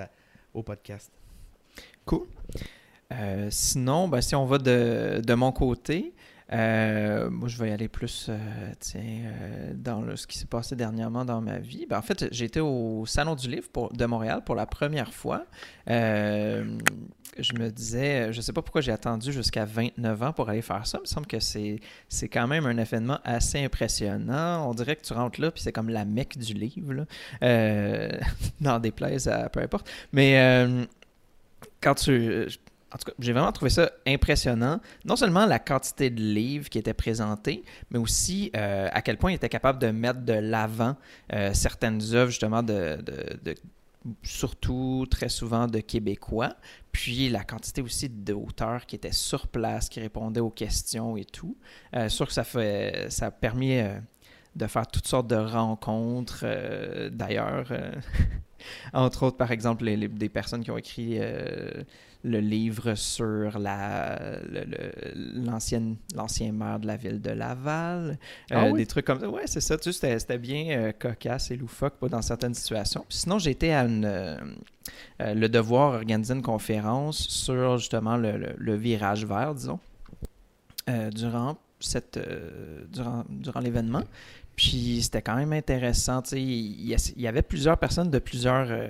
au 0.53 0.63
podcast. 0.63 1.11
Cool. 2.05 2.27
Euh, 3.11 3.47
sinon, 3.51 4.07
ben, 4.07 4.21
si 4.21 4.35
on 4.35 4.45
va 4.45 4.57
de, 4.57 5.21
de 5.23 5.33
mon 5.33 5.51
côté, 5.51 6.13
euh, 6.53 7.29
moi 7.29 7.47
je 7.49 7.57
vais 7.57 7.69
y 7.69 7.71
aller 7.71 7.87
plus 7.87 8.27
euh, 8.29 8.37
tiens, 8.79 9.01
euh, 9.01 9.73
dans 9.75 10.01
le- 10.01 10.15
ce 10.15 10.27
qui 10.27 10.37
s'est 10.37 10.45
passé 10.45 10.75
dernièrement 10.75 11.25
dans 11.25 11.41
ma 11.41 11.57
vie. 11.59 11.85
Ben, 11.89 11.97
en 11.97 12.01
fait, 12.01 12.21
été 12.45 12.59
au 12.59 13.05
Salon 13.05 13.35
du 13.35 13.49
Livre 13.49 13.67
de 13.93 14.05
Montréal 14.05 14.43
pour 14.45 14.55
la 14.55 14.65
première 14.65 15.13
fois. 15.13 15.45
Je 15.87 17.53
me 17.57 17.69
disais, 17.69 18.31
je 18.31 18.41
sais 18.41 18.53
pas 18.53 18.61
pourquoi 18.61 18.81
j'ai 18.81 18.91
attendu 18.91 19.31
jusqu'à 19.31 19.65
29 19.65 20.21
ans 20.21 20.33
pour 20.33 20.49
aller 20.49 20.61
faire 20.61 20.85
ça. 20.85 20.99
Il 20.99 21.01
me 21.01 21.07
semble 21.07 21.25
que 21.25 21.39
c'est, 21.39 21.79
quand 22.31 22.47
même 22.47 22.67
un 22.67 22.77
événement 22.77 23.19
assez 23.23 23.63
impressionnant. 23.63 24.69
On 24.69 24.73
dirait 24.75 24.95
que 24.95 25.01
tu 25.01 25.13
rentres 25.13 25.41
là, 25.41 25.49
puis 25.49 25.63
c'est 25.63 25.71
comme 25.71 25.89
la 25.89 26.05
mecque 26.05 26.37
du 26.37 26.53
livre, 26.53 27.05
dans 28.61 28.79
des 28.79 28.91
places, 28.91 29.25
à, 29.25 29.49
peu 29.49 29.61
importe. 29.61 29.89
Mais 30.11 30.85
quand 31.81 31.95
tu. 31.95 32.47
En 32.93 32.97
tout 32.97 33.05
cas, 33.05 33.13
j'ai 33.17 33.33
vraiment 33.33 33.51
trouvé 33.51 33.71
ça 33.71 33.91
impressionnant. 34.05 34.79
Non 35.03 35.15
seulement 35.15 35.45
la 35.45 35.57
quantité 35.57 36.11
de 36.11 36.21
livres 36.21 36.69
qui 36.69 36.77
étaient 36.77 36.93
présentés, 36.93 37.63
mais 37.89 37.97
aussi 37.97 38.51
euh, 38.55 38.87
à 38.91 39.01
quel 39.01 39.17
point 39.17 39.31
il 39.31 39.35
était 39.35 39.49
capable 39.49 39.79
de 39.79 39.87
mettre 39.87 40.21
de 40.21 40.33
l'avant 40.33 40.95
euh, 41.33 41.53
certaines 41.53 42.01
œuvres, 42.13 42.29
justement, 42.29 42.61
de, 42.61 42.99
surtout 44.21 45.07
très 45.09 45.29
souvent 45.29 45.65
de 45.65 45.79
Québécois. 45.79 46.55
Puis 46.91 47.29
la 47.29 47.43
quantité 47.43 47.81
aussi 47.81 48.09
d'auteurs 48.09 48.85
qui 48.85 48.95
étaient 48.95 49.11
sur 49.11 49.47
place, 49.47 49.89
qui 49.89 49.99
répondaient 49.99 50.39
aux 50.39 50.51
questions 50.51 51.17
et 51.17 51.25
tout. 51.25 51.57
Euh, 51.95 52.09
sûr 52.09 52.27
que 52.27 52.33
ça, 52.33 52.43
fait, 52.43 53.07
ça 53.09 53.27
a 53.27 53.31
permis 53.31 53.79
euh, 53.79 53.97
de 54.55 54.67
faire 54.67 54.85
toutes 54.85 55.07
sortes 55.07 55.27
de 55.27 55.35
rencontres. 55.35 56.45
D'ailleurs, 57.09 57.73
entre 58.93 59.23
autres, 59.27 59.37
par 59.37 59.51
exemple, 59.51 59.83
les- 59.85 59.97
les- 59.97 60.07
des 60.07 60.29
personnes 60.29 60.63
qui 60.63 60.71
ont 60.71 60.77
écrit 60.77 61.17
euh, 61.19 61.83
le 62.23 62.39
livre 62.39 62.95
sur 62.95 63.59
la, 63.59 64.37
l'ancienne, 65.35 65.97
l'ancien 66.15 66.51
maire 66.51 66.79
de 66.79 66.87
la 66.87 66.95
ville 66.95 67.21
de 67.21 67.31
Laval. 67.31 68.17
Euh, 68.51 68.55
Ah 68.55 68.65
oui? 68.67 68.79
Des 68.79 68.85
trucs 68.85 69.05
comme 69.05 69.19
ça. 69.19 69.29
Ouais, 69.29 69.45
c'est 69.45 69.61
ça. 69.61 69.77
Tu 69.77 69.91
sais, 69.91 70.17
c'était, 70.19 70.37
bien 70.37 70.65
euh, 70.77 70.91
cocasse 70.91 71.51
et 71.51 71.57
loufoque 71.57 71.95
pas 71.95 72.07
dans 72.09 72.21
certaines 72.21 72.53
situations. 72.53 73.05
Puis 73.09 73.17
sinon, 73.19 73.39
j'ai 73.39 73.51
été 73.51 73.73
à 73.73 73.83
une, 73.85 74.05
euh, 74.05 74.37
euh, 75.21 75.33
le 75.33 75.49
devoir 75.49 75.93
organiser 75.95 76.33
une 76.33 76.41
conférence 76.41 77.17
sur 77.27 77.77
justement 77.77 78.17
le, 78.17 78.37
le- 78.37 78.55
le 78.57 78.75
virage 78.75 79.25
vert, 79.25 79.53
disons, 79.53 79.79
euh, 80.89 81.09
durant, 81.11 81.57
cette, 81.79 82.17
euh, 82.17 82.83
durant, 82.91 83.23
durant 83.29 83.59
l'événement. 83.59 84.03
Puis 84.55 85.01
c'était 85.01 85.21
quand 85.21 85.35
même 85.35 85.53
intéressant. 85.53 86.21
Il 86.31 86.97
y, 87.17 87.27
avait 87.27 87.41
plusieurs 87.41 87.77
personnes 87.77 88.09
de 88.09 88.19
plusieurs. 88.19 88.71
euh, 88.71 88.89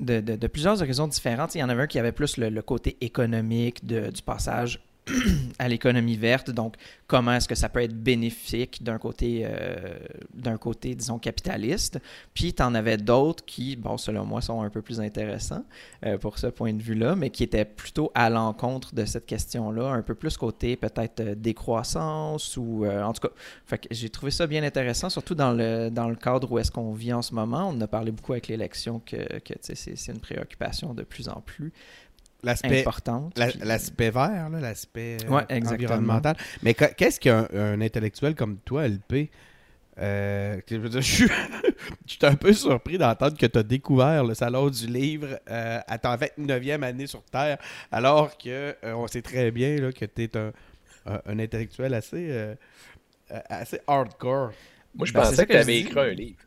de, 0.00 0.46
plusieurs 0.46 0.82
horizons 0.82 1.08
sais, 1.10 1.54
Il 1.54 1.60
y 1.60 1.64
en 1.64 1.68
avait 1.68 1.82
un 1.82 1.86
qui 1.86 1.98
avait 1.98 2.12
plus 2.12 2.36
le, 2.36 2.62
côté 2.62 2.96
économique 3.00 3.84
du 3.84 4.22
passage 4.24 4.80
à 5.58 5.68
l'économie 5.68 6.16
verte. 6.16 6.50
Donc, 6.50 6.76
comment 7.06 7.34
est-ce 7.34 7.48
que 7.48 7.54
ça 7.54 7.68
peut 7.68 7.82
être 7.82 7.94
bénéfique 7.94 8.82
d'un 8.82 8.98
côté, 8.98 9.42
euh, 9.44 9.98
d'un 10.32 10.56
côté, 10.56 10.94
disons, 10.94 11.18
capitaliste? 11.18 11.98
Puis, 12.32 12.54
tu 12.54 12.62
en 12.62 12.74
avais 12.74 12.96
d'autres 12.96 13.44
qui, 13.44 13.76
bon, 13.76 13.98
selon 13.98 14.24
moi, 14.24 14.40
sont 14.40 14.62
un 14.62 14.70
peu 14.70 14.82
plus 14.82 15.00
intéressants 15.00 15.64
euh, 16.06 16.16
pour 16.16 16.38
ce 16.38 16.46
point 16.46 16.72
de 16.72 16.82
vue-là, 16.82 17.16
mais 17.16 17.30
qui 17.30 17.42
étaient 17.42 17.64
plutôt 17.64 18.10
à 18.14 18.30
l'encontre 18.30 18.94
de 18.94 19.04
cette 19.04 19.26
question-là, 19.26 19.88
un 19.90 20.02
peu 20.02 20.14
plus 20.14 20.36
côté 20.36 20.76
peut-être 20.76 21.20
euh, 21.20 21.34
décroissance 21.34 22.56
ou, 22.56 22.86
en 22.86 23.12
tout 23.12 23.28
cas, 23.28 23.76
j'ai 23.90 24.08
trouvé 24.08 24.30
ça 24.30 24.46
bien 24.46 24.62
intéressant, 24.62 25.10
surtout 25.10 25.34
dans 25.34 25.52
le, 25.52 25.90
dans 25.90 26.08
le 26.08 26.16
cadre 26.16 26.50
où 26.50 26.58
est-ce 26.58 26.70
qu'on 26.70 26.92
vit 26.92 27.12
en 27.12 27.22
ce 27.22 27.34
moment. 27.34 27.70
On 27.72 27.80
a 27.80 27.86
parlé 27.86 28.10
beaucoup 28.10 28.32
avec 28.32 28.48
l'élection 28.48 29.00
que, 29.04 29.38
que 29.40 29.54
c'est 29.60 30.08
une 30.08 30.20
préoccupation 30.20 30.94
de 30.94 31.02
plus 31.02 31.28
en 31.28 31.40
plus 31.40 31.72
L'aspect 32.44 32.80
importante. 32.80 33.38
La- 33.38 33.46
vert, 34.10 34.50
l'aspect 34.50 35.18
euh, 35.24 35.28
Ouais, 35.30 35.44
environnemental. 35.66 36.36
Mais 36.62 36.74
qu- 36.74 36.92
qu'est-ce 36.96 37.18
qu'un 37.20 37.48
un 37.54 37.80
intellectuel 37.80 38.34
comme 38.34 38.58
toi, 38.58 38.86
LP, 38.86 39.30
euh, 39.98 40.60
je 40.68 40.76
veux 40.76 40.88
dire, 40.88 41.00
je 41.02 41.12
suis 41.14 41.28
je 42.06 42.12
suis 42.14 42.26
un 42.26 42.34
peu 42.34 42.52
surpris 42.52 42.98
d'entendre 42.98 43.36
que 43.36 43.46
tu 43.46 43.58
as 43.58 43.62
découvert 43.62 44.24
le 44.24 44.34
Salon 44.34 44.68
du 44.70 44.86
Livre 44.86 45.38
euh, 45.50 45.80
à 45.86 45.98
ta 45.98 46.16
29e 46.16 46.82
année 46.82 47.06
sur 47.06 47.22
Terre, 47.24 47.58
alors 47.92 48.36
que 48.36 48.74
euh, 48.84 48.94
on 48.94 49.06
sait 49.06 49.22
très 49.22 49.50
bien 49.50 49.76
là, 49.76 49.92
que 49.92 50.04
tu 50.04 50.22
es 50.24 50.36
un, 50.36 50.52
un- 51.06 51.20
un 51.26 51.38
intellectuel 51.38 51.94
assez, 51.94 52.54
assez 53.48 53.80
hardcore. 53.86 54.52
Moi, 54.94 55.06
je 55.06 55.12
Ben, 55.12 55.20
pensais 55.22 55.36
que 55.46 55.52
que 55.52 55.52
tu 55.52 55.58
avais 55.58 55.78
écrit 55.80 56.00
un 56.00 56.10
livre. 56.10 56.40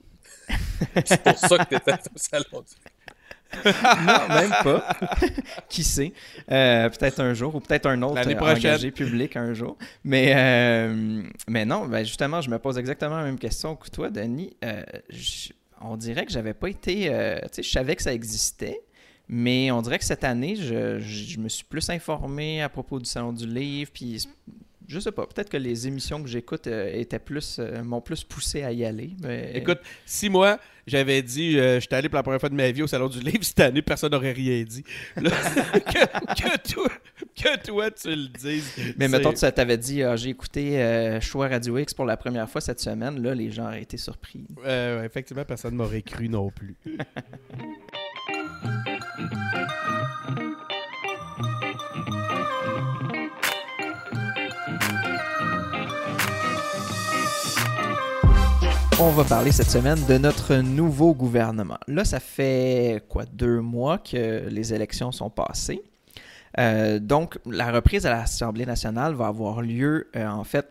C'est 1.05 1.23
pour 1.23 1.37
ça 1.37 1.57
que 1.57 1.69
tu 1.69 1.75
étais 1.75 1.93
au 1.93 2.17
salon. 2.17 2.63
non, 3.65 4.35
même 4.35 4.51
pas. 4.63 4.87
Qui 5.69 5.83
sait? 5.83 6.13
Euh, 6.51 6.89
peut-être 6.89 7.19
un 7.21 7.33
jour 7.33 7.55
ou 7.55 7.59
peut-être 7.59 7.85
un 7.87 8.01
autre 8.01 8.15
L'année 8.15 8.35
euh, 8.35 8.39
engagé 8.55 8.91
public 8.91 9.35
un 9.35 9.53
jour. 9.53 9.77
Mais, 10.03 10.33
euh, 10.35 11.23
mais 11.47 11.65
non, 11.65 11.85
ben 11.87 12.03
justement, 12.05 12.41
je 12.41 12.49
me 12.49 12.59
pose 12.59 12.77
exactement 12.77 13.17
la 13.17 13.23
même 13.23 13.39
question 13.39 13.75
que 13.75 13.89
toi, 13.89 14.09
Denis. 14.09 14.55
Euh, 14.63 14.83
je- 15.09 15.49
on 15.81 15.95
dirait 15.95 16.25
que 16.25 16.31
j'avais 16.31 16.53
pas 16.53 16.69
été. 16.69 17.03
tu 17.03 17.47
sais, 17.51 17.63
je 17.63 17.69
savais 17.69 17.95
que 17.95 18.01
ça 18.01 18.13
existait, 18.13 18.81
mais 19.29 19.69
on 19.71 19.81
dirait 19.81 19.99
que 19.99 20.05
cette 20.05 20.23
année, 20.23 20.55
je, 20.55 20.99
je- 20.99 21.23
je 21.33 21.39
me 21.39 21.49
suis 21.49 21.63
plus 21.65 21.87
informé 21.89 22.61
à 22.61 22.69
propos 22.69 22.97
du 22.99 23.05
Salon 23.05 23.31
du 23.31 23.45
Livre, 23.47 23.91
puis 23.93 24.27
je 24.87 24.99
sais 24.99 25.11
pas, 25.11 25.25
peut-être 25.25 25.49
que 25.49 25.57
les 25.57 25.87
émissions 25.87 26.21
que 26.21 26.29
j'écoute 26.29 26.67
euh, 26.67 26.91
étaient 26.93 27.19
plus. 27.19 27.57
euh, 27.59 27.83
m'ont 27.83 28.01
plus 28.01 28.23
poussé 28.23 28.63
à 28.63 28.71
y 28.71 28.85
aller. 28.85 29.11
Mais... 29.21 29.51
Écoute, 29.55 29.79
si 30.05 30.29
moi, 30.29 30.59
j'avais 30.85 31.21
dit, 31.21 31.59
euh, 31.59 31.79
j'étais 31.79 31.95
allé 31.95 32.09
pour 32.09 32.15
la 32.17 32.23
première 32.23 32.39
fois 32.39 32.49
de 32.49 32.55
ma 32.55 32.71
vie 32.71 32.81
au 32.81 32.87
Salon 32.87 33.09
du 33.09 33.19
Livre, 33.19 33.43
cette 33.43 33.59
année, 33.59 33.81
personne 33.81 34.11
n'aurait 34.11 34.31
rien 34.31 34.63
dit. 34.63 34.83
Là, 35.17 35.29
que, 35.73 36.33
que 36.33 36.73
toi, 36.73 36.89
que 37.35 37.65
toi, 37.65 37.91
tu 37.91 38.09
le 38.09 38.27
dises. 38.27 38.71
Mais 38.97 39.07
mettons, 39.07 39.33
tu 39.33 39.39
t'avais 39.51 39.77
dit, 39.77 40.03
ah, 40.03 40.15
j'ai 40.15 40.29
écouté 40.29 40.81
euh, 40.81 41.19
Choix 41.19 41.49
Radio 41.49 41.77
X 41.77 41.93
pour 41.93 42.05
la 42.05 42.15
première 42.17 42.49
fois 42.49 42.61
cette 42.61 42.79
semaine, 42.79 43.21
là, 43.21 43.35
les 43.35 43.51
gens 43.51 43.65
auraient 43.65 43.81
été 43.81 43.97
surpris. 43.97 44.45
Effectivement, 45.03 45.43
personne 45.45 45.73
ne 45.73 45.77
m'aurait 45.77 46.01
cru 46.01 46.29
non 46.29 46.49
plus. 46.49 46.75
On 58.99 59.11
va 59.11 59.23
parler 59.23 59.51
cette 59.51 59.69
semaine 59.69 60.03
de 60.07 60.17
notre 60.17 60.55
nouveau 60.55 61.13
gouvernement. 61.13 61.77
Là, 61.87 62.03
ça 62.03 62.19
fait 62.19 63.03
quoi, 63.07 63.25
deux 63.31 63.61
mois 63.61 63.99
que 63.99 64.47
les 64.49 64.73
élections 64.73 65.11
sont 65.11 65.29
passées. 65.29 65.83
Euh, 66.57 66.97
donc, 66.97 67.37
la 67.45 67.71
reprise 67.71 68.07
à 68.07 68.09
l'Assemblée 68.09 68.65
nationale 68.65 69.13
va 69.13 69.27
avoir 69.27 69.61
lieu, 69.61 70.09
euh, 70.15 70.27
en 70.27 70.43
fait, 70.43 70.67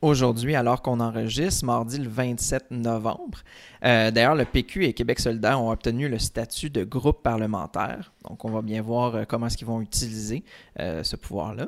aujourd'hui, 0.00 0.54
alors 0.54 0.80
qu'on 0.80 1.00
enregistre, 1.00 1.66
mardi 1.66 1.98
le 1.98 2.08
27 2.08 2.70
novembre. 2.70 3.40
Euh, 3.84 4.10
D'ailleurs, 4.10 4.34
le 4.34 4.46
PQ 4.46 4.86
et 4.86 4.94
Québec 4.94 5.20
solidaire 5.20 5.60
ont 5.60 5.70
obtenu 5.70 6.08
le 6.08 6.18
statut 6.18 6.70
de 6.70 6.82
groupe 6.82 7.22
parlementaire. 7.22 8.10
Donc, 8.26 8.42
on 8.46 8.50
va 8.50 8.62
bien 8.62 8.80
voir 8.80 9.26
comment 9.26 9.48
est-ce 9.48 9.58
qu'ils 9.58 9.66
vont 9.66 9.82
utiliser 9.82 10.44
ce 10.78 11.14
pouvoir-là. 11.14 11.66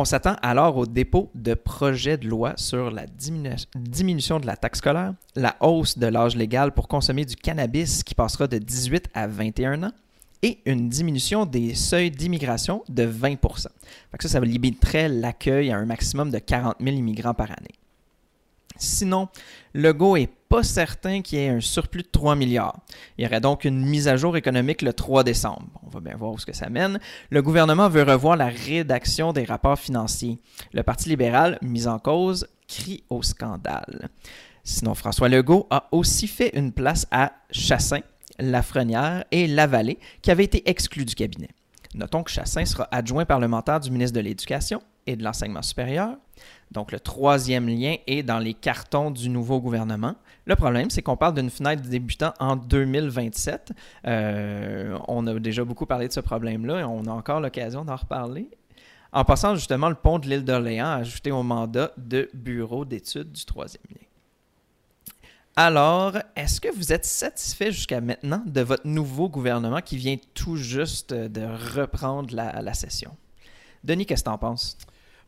On 0.00 0.06
s'attend 0.06 0.36
alors 0.40 0.78
au 0.78 0.86
dépôt 0.86 1.30
de 1.34 1.52
projets 1.52 2.16
de 2.16 2.26
loi 2.26 2.54
sur 2.56 2.90
la 2.90 3.04
diminu- 3.04 3.66
diminution 3.76 4.40
de 4.40 4.46
la 4.46 4.56
taxe 4.56 4.78
scolaire, 4.78 5.12
la 5.36 5.56
hausse 5.60 5.98
de 5.98 6.06
l'âge 6.06 6.36
légal 6.36 6.72
pour 6.72 6.88
consommer 6.88 7.26
du 7.26 7.36
cannabis 7.36 8.02
qui 8.02 8.14
passera 8.14 8.46
de 8.46 8.56
18 8.56 9.10
à 9.12 9.26
21 9.26 9.82
ans 9.82 9.92
et 10.42 10.60
une 10.64 10.88
diminution 10.88 11.44
des 11.44 11.74
seuils 11.74 12.10
d'immigration 12.10 12.82
de 12.88 13.02
20 13.02 13.36
Fait 13.42 14.16
que 14.16 14.22
ça, 14.22 14.30
ça 14.30 14.40
limiterait 14.40 15.10
l'accueil 15.10 15.70
à 15.70 15.76
un 15.76 15.84
maximum 15.84 16.30
de 16.30 16.38
40 16.38 16.76
000 16.80 16.96
immigrants 16.96 17.34
par 17.34 17.50
année. 17.50 17.74
Sinon, 18.80 19.28
Legault 19.74 20.16
est 20.16 20.30
pas 20.48 20.62
certain 20.62 21.20
qu'il 21.20 21.38
y 21.38 21.42
ait 21.42 21.48
un 21.50 21.60
surplus 21.60 22.02
de 22.02 22.08
3 22.10 22.34
milliards. 22.34 22.80
Il 23.16 23.24
y 23.24 23.26
aurait 23.26 23.40
donc 23.40 23.64
une 23.64 23.84
mise 23.84 24.08
à 24.08 24.16
jour 24.16 24.36
économique 24.36 24.82
le 24.82 24.92
3 24.92 25.22
décembre. 25.22 25.68
On 25.86 25.90
va 25.90 26.00
bien 26.00 26.16
voir 26.16 26.32
où 26.32 26.38
ce 26.38 26.46
que 26.46 26.54
ça 26.54 26.70
mène. 26.70 26.98
Le 27.28 27.42
gouvernement 27.42 27.88
veut 27.88 28.02
revoir 28.02 28.36
la 28.36 28.48
rédaction 28.48 29.32
des 29.32 29.44
rapports 29.44 29.78
financiers. 29.78 30.38
Le 30.72 30.82
Parti 30.82 31.10
libéral, 31.10 31.58
mis 31.62 31.86
en 31.86 31.98
cause, 31.98 32.48
crie 32.66 33.04
au 33.10 33.22
scandale. 33.22 34.08
Sinon, 34.64 34.94
François 34.94 35.28
Legault 35.28 35.66
a 35.70 35.88
aussi 35.92 36.26
fait 36.26 36.56
une 36.56 36.72
place 36.72 37.06
à 37.10 37.32
Chassin, 37.50 38.00
Lafrenière 38.38 39.24
et 39.30 39.46
Lavallée, 39.46 39.98
qui 40.22 40.30
avaient 40.30 40.44
été 40.44 40.68
exclus 40.68 41.04
du 41.04 41.14
cabinet. 41.14 41.50
Notons 41.94 42.22
que 42.22 42.30
Chassin 42.30 42.64
sera 42.64 42.88
adjoint 42.90 43.26
parlementaire 43.26 43.80
du 43.80 43.90
ministre 43.90 44.16
de 44.16 44.20
l'Éducation 44.20 44.80
et 45.06 45.16
de 45.16 45.22
l'Enseignement 45.22 45.62
supérieur. 45.62 46.16
Donc, 46.70 46.92
le 46.92 47.00
troisième 47.00 47.68
lien 47.68 47.96
est 48.06 48.22
dans 48.22 48.38
les 48.38 48.54
cartons 48.54 49.10
du 49.10 49.28
nouveau 49.28 49.60
gouvernement. 49.60 50.14
Le 50.44 50.54
problème, 50.54 50.88
c'est 50.88 51.02
qu'on 51.02 51.16
parle 51.16 51.34
d'une 51.34 51.50
fenêtre 51.50 51.82
débutant 51.82 52.32
en 52.38 52.54
2027. 52.54 53.72
Euh, 54.06 54.96
on 55.08 55.26
a 55.26 55.38
déjà 55.40 55.64
beaucoup 55.64 55.86
parlé 55.86 56.06
de 56.06 56.12
ce 56.12 56.20
problème-là 56.20 56.80
et 56.80 56.84
on 56.84 57.04
a 57.06 57.10
encore 57.10 57.40
l'occasion 57.40 57.84
d'en 57.84 57.96
reparler. 57.96 58.48
En 59.12 59.24
passant 59.24 59.56
justement 59.56 59.88
le 59.88 59.96
pont 59.96 60.20
de 60.20 60.28
l'île 60.28 60.44
d'Orléans 60.44 60.92
ajouté 60.92 61.32
au 61.32 61.42
mandat 61.42 61.90
de 61.96 62.30
bureau 62.32 62.84
d'études 62.84 63.32
du 63.32 63.44
troisième 63.44 63.82
lien. 63.90 64.06
Alors, 65.56 66.16
est-ce 66.36 66.60
que 66.60 66.72
vous 66.72 66.92
êtes 66.92 67.04
satisfait 67.04 67.72
jusqu'à 67.72 68.00
maintenant 68.00 68.42
de 68.46 68.60
votre 68.60 68.86
nouveau 68.86 69.28
gouvernement 69.28 69.80
qui 69.80 69.96
vient 69.96 70.16
tout 70.32 70.56
juste 70.56 71.12
de 71.12 71.42
reprendre 71.76 72.32
la, 72.34 72.62
la 72.62 72.72
session? 72.72 73.16
Denis, 73.82 74.06
qu'est-ce 74.06 74.22
que 74.22 74.30
t'en 74.30 74.38
penses? 74.38 74.78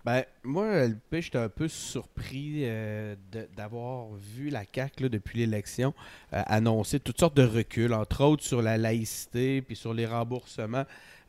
Ben, 0.05 0.25
moi, 0.43 0.67
LP, 0.89 1.21
j'étais 1.21 1.39
un 1.39 1.49
peu 1.49 1.69
surpris 1.69 2.63
euh, 2.65 3.15
d'avoir 3.57 4.09
vu 4.15 4.51
la 4.51 4.65
CAQ 4.65 5.09
depuis 5.09 5.39
l'élection 5.39 5.95
euh, 6.33 6.43
annoncer 6.47 6.99
toutes 6.99 7.21
sortes 7.21 7.37
de 7.37 7.45
reculs, 7.45 7.93
entre 7.95 8.25
autres 8.25 8.43
sur 8.43 8.63
la 8.63 8.79
laïcité 8.79 9.63
puis 9.63 9.77
sur 9.77 9.95
les 9.95 10.07
remboursements 10.07 10.87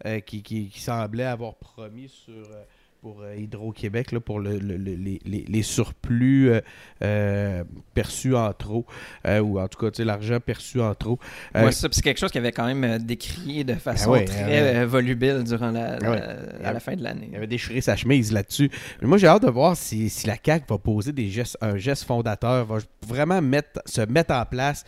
euh, 0.08 0.20
qui, 0.22 0.42
qui- 0.42 0.70
qui 0.70 0.80
semblaient 0.82 1.24
avoir 1.26 1.54
promis 1.56 2.10
sur, 2.10 2.48
pour 3.04 3.22
euh, 3.22 3.36
Hydro-Québec 3.36 4.14
là, 4.14 4.22
pour 4.22 4.40
le- 4.40 4.60
le- 4.60 4.78
le- 4.78 4.96
les, 4.96 5.20
les- 5.26 5.62
surplus 5.62 6.50
euh, 6.52 6.62
euh, 7.04 7.64
perçus 7.94 8.34
en 8.34 8.54
trop, 8.54 8.86
euh, 9.28 9.40
ou 9.42 9.60
en 9.60 9.68
tout 9.68 9.78
cas, 9.78 9.92
tu 9.92 9.98
sais, 9.98 10.06
l'argent 10.06 10.40
perçu 10.40 10.80
en 10.80 10.96
trop. 10.96 11.20
Euh, 11.58 11.66
Ouais, 11.66 11.72
c'est 11.74 11.90
quelque 12.02 12.18
chose 12.18 12.32
qui 12.32 12.38
avait 12.38 12.54
quand 12.54 12.66
même 12.74 13.00
décrié 13.00 13.66
de 13.66 13.74
façon 13.74 14.12
ouais, 14.12 14.24
très 14.24 14.46
ouais. 14.46 14.76
euh, 14.78 14.86
volubile 14.88 15.44
durant 15.44 15.72
la, 15.72 16.00
la- 16.00 16.10
Ouais. 16.12 16.22
à 16.64 16.72
la 16.72 16.80
fin 16.80 16.96
de 16.96 17.04
l'année. 17.04 17.28
Il 17.30 17.36
avait 17.36 17.46
déchiré 17.48 17.82
sa 17.82 17.98
chemise 17.98 18.32
là-dessus. 18.32 18.72
Mais 19.02 19.08
Moi, 19.10 19.18
j'ai 19.18 19.28
hâte 19.28 19.44
de 19.44 19.50
voir 19.52 19.76
si, 19.76 20.10
si 20.10 20.26
la 20.26 20.38
CAQ 20.42 20.66
va 20.70 20.78
poser 20.78 21.12
des 21.12 21.28
gestes, 21.28 21.58
un 21.60 21.76
geste 21.76 22.06
fondateur, 22.06 22.66
va 22.66 22.78
vraiment 23.06 23.42
mettre, 23.42 23.82
se 23.86 24.00
mettre 24.00 24.34
en 24.34 24.46
place, 24.46 24.86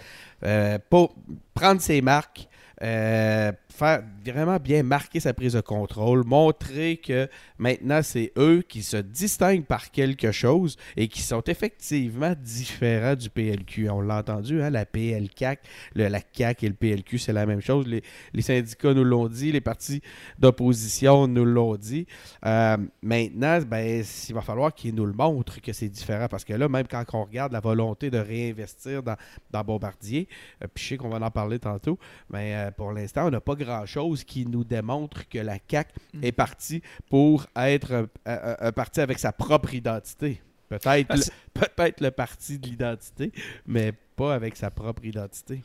pour 0.89 1.15
prendre 1.53 1.81
ses 1.81 2.00
marques, 2.01 2.48
euh, 2.82 3.51
faire 3.70 4.03
vraiment 4.25 4.58
bien 4.58 4.84
marquer 4.84 5.20
sa 5.20 5.34
prise 5.34 5.53
de 5.53 5.62
contrôle, 5.62 6.24
montrer 6.25 6.98
que 6.98 7.29
maintenant 7.58 8.01
c'est 8.03 8.32
eux 8.38 8.63
qui 8.67 8.84
se 8.84 8.98
distinguent 8.98 9.65
par 9.65 9.91
quelque 9.91 10.32
chose 10.32 10.75
et 10.98 11.08
qui 11.08 11.22
sont 11.22 11.44
effectivement 11.44 12.34
différents 12.38 13.15
du 13.15 13.29
PLQ. 13.29 13.89
On 13.89 14.01
l'a 14.01 14.17
entendu, 14.17 14.62
hein, 14.62 14.70
la 14.70 14.86
PLCAC, 14.86 15.60
le, 15.94 16.08
la 16.08 16.20
CAQ 16.34 16.65
et 16.65 16.70
le 16.70 16.75
PLQ, 16.75 17.17
c'est 17.17 17.34
la 17.34 17.46
même 17.46 17.62
chose. 17.62 17.86
Les, 17.88 18.41
syndicats 18.41 18.94
nous 18.94 19.03
l'ont 19.03 19.27
dit, 19.27 19.51
les 19.51 19.62
partis 19.62 20.01
d'opposition 20.38 21.27
nous 21.27 21.46
l'ont 21.46 21.75
dit. 21.75 22.05
Euh, 22.46 22.77
maintenant, 23.01 23.60
ben, 23.62 24.03
il 24.29 24.36
va 24.36 24.41
falloir 24.41 24.74
qu'ils 24.74 24.94
nous 24.94 25.05
le 25.05 25.13
montrent 25.13 25.62
que 25.62 25.74
c'est 25.74 25.89
différent. 25.89 26.27
Parce 26.29 26.44
que 26.44 26.53
là, 26.53 26.70
même 26.70 26.88
quand 26.88 27.03
on 27.13 27.24
regarde 27.24 27.51
la 27.51 27.60
volonté 27.60 28.10
de 28.12 28.17
réinvestir 28.17 29.01
dans, 29.01 29.15
dans 29.51 29.63
Bombardier, 29.63 30.27
euh, 30.63 30.67
puis 30.74 30.84
je 30.84 30.89
sais 30.89 30.98
qu'on 30.98 31.10
va 31.10 31.25
en 31.25 31.32
parler 31.32 31.60
tantôt, 31.60 31.98
mais 32.29 32.64
euh, 32.67 32.72
pour 32.72 32.91
l'instant, 32.91 33.27
on 33.27 33.29
n'a 33.31 33.41
pas 33.41 33.55
grand-chose 33.55 34.24
qui 34.24 34.45
nous 34.45 34.63
démontre 34.63 35.27
que 35.29 35.39
la 35.39 35.57
CAQ 35.69 35.91
Mm. 36.13 36.24
est 36.24 36.31
partie 36.31 36.81
pour 37.10 37.45
être 37.55 37.93
un, 37.93 38.07
un- 38.25 38.55
un 38.60 38.72
parti 38.72 39.00
avec 39.01 39.19
sa 39.19 39.31
propre 39.31 39.74
identité. 39.74 40.41
Peut-être 40.69 41.07
Ah, 41.10 41.15
le, 41.15 41.24
peut-être 41.53 42.01
le 42.01 42.12
parti 42.12 42.57
de 42.60 42.67
l'identité, 42.67 43.31
mais 43.67 43.93
pas 44.15 44.34
avec 44.34 44.55
sa 44.55 44.72
propre 44.72 45.05
identité. 45.05 45.62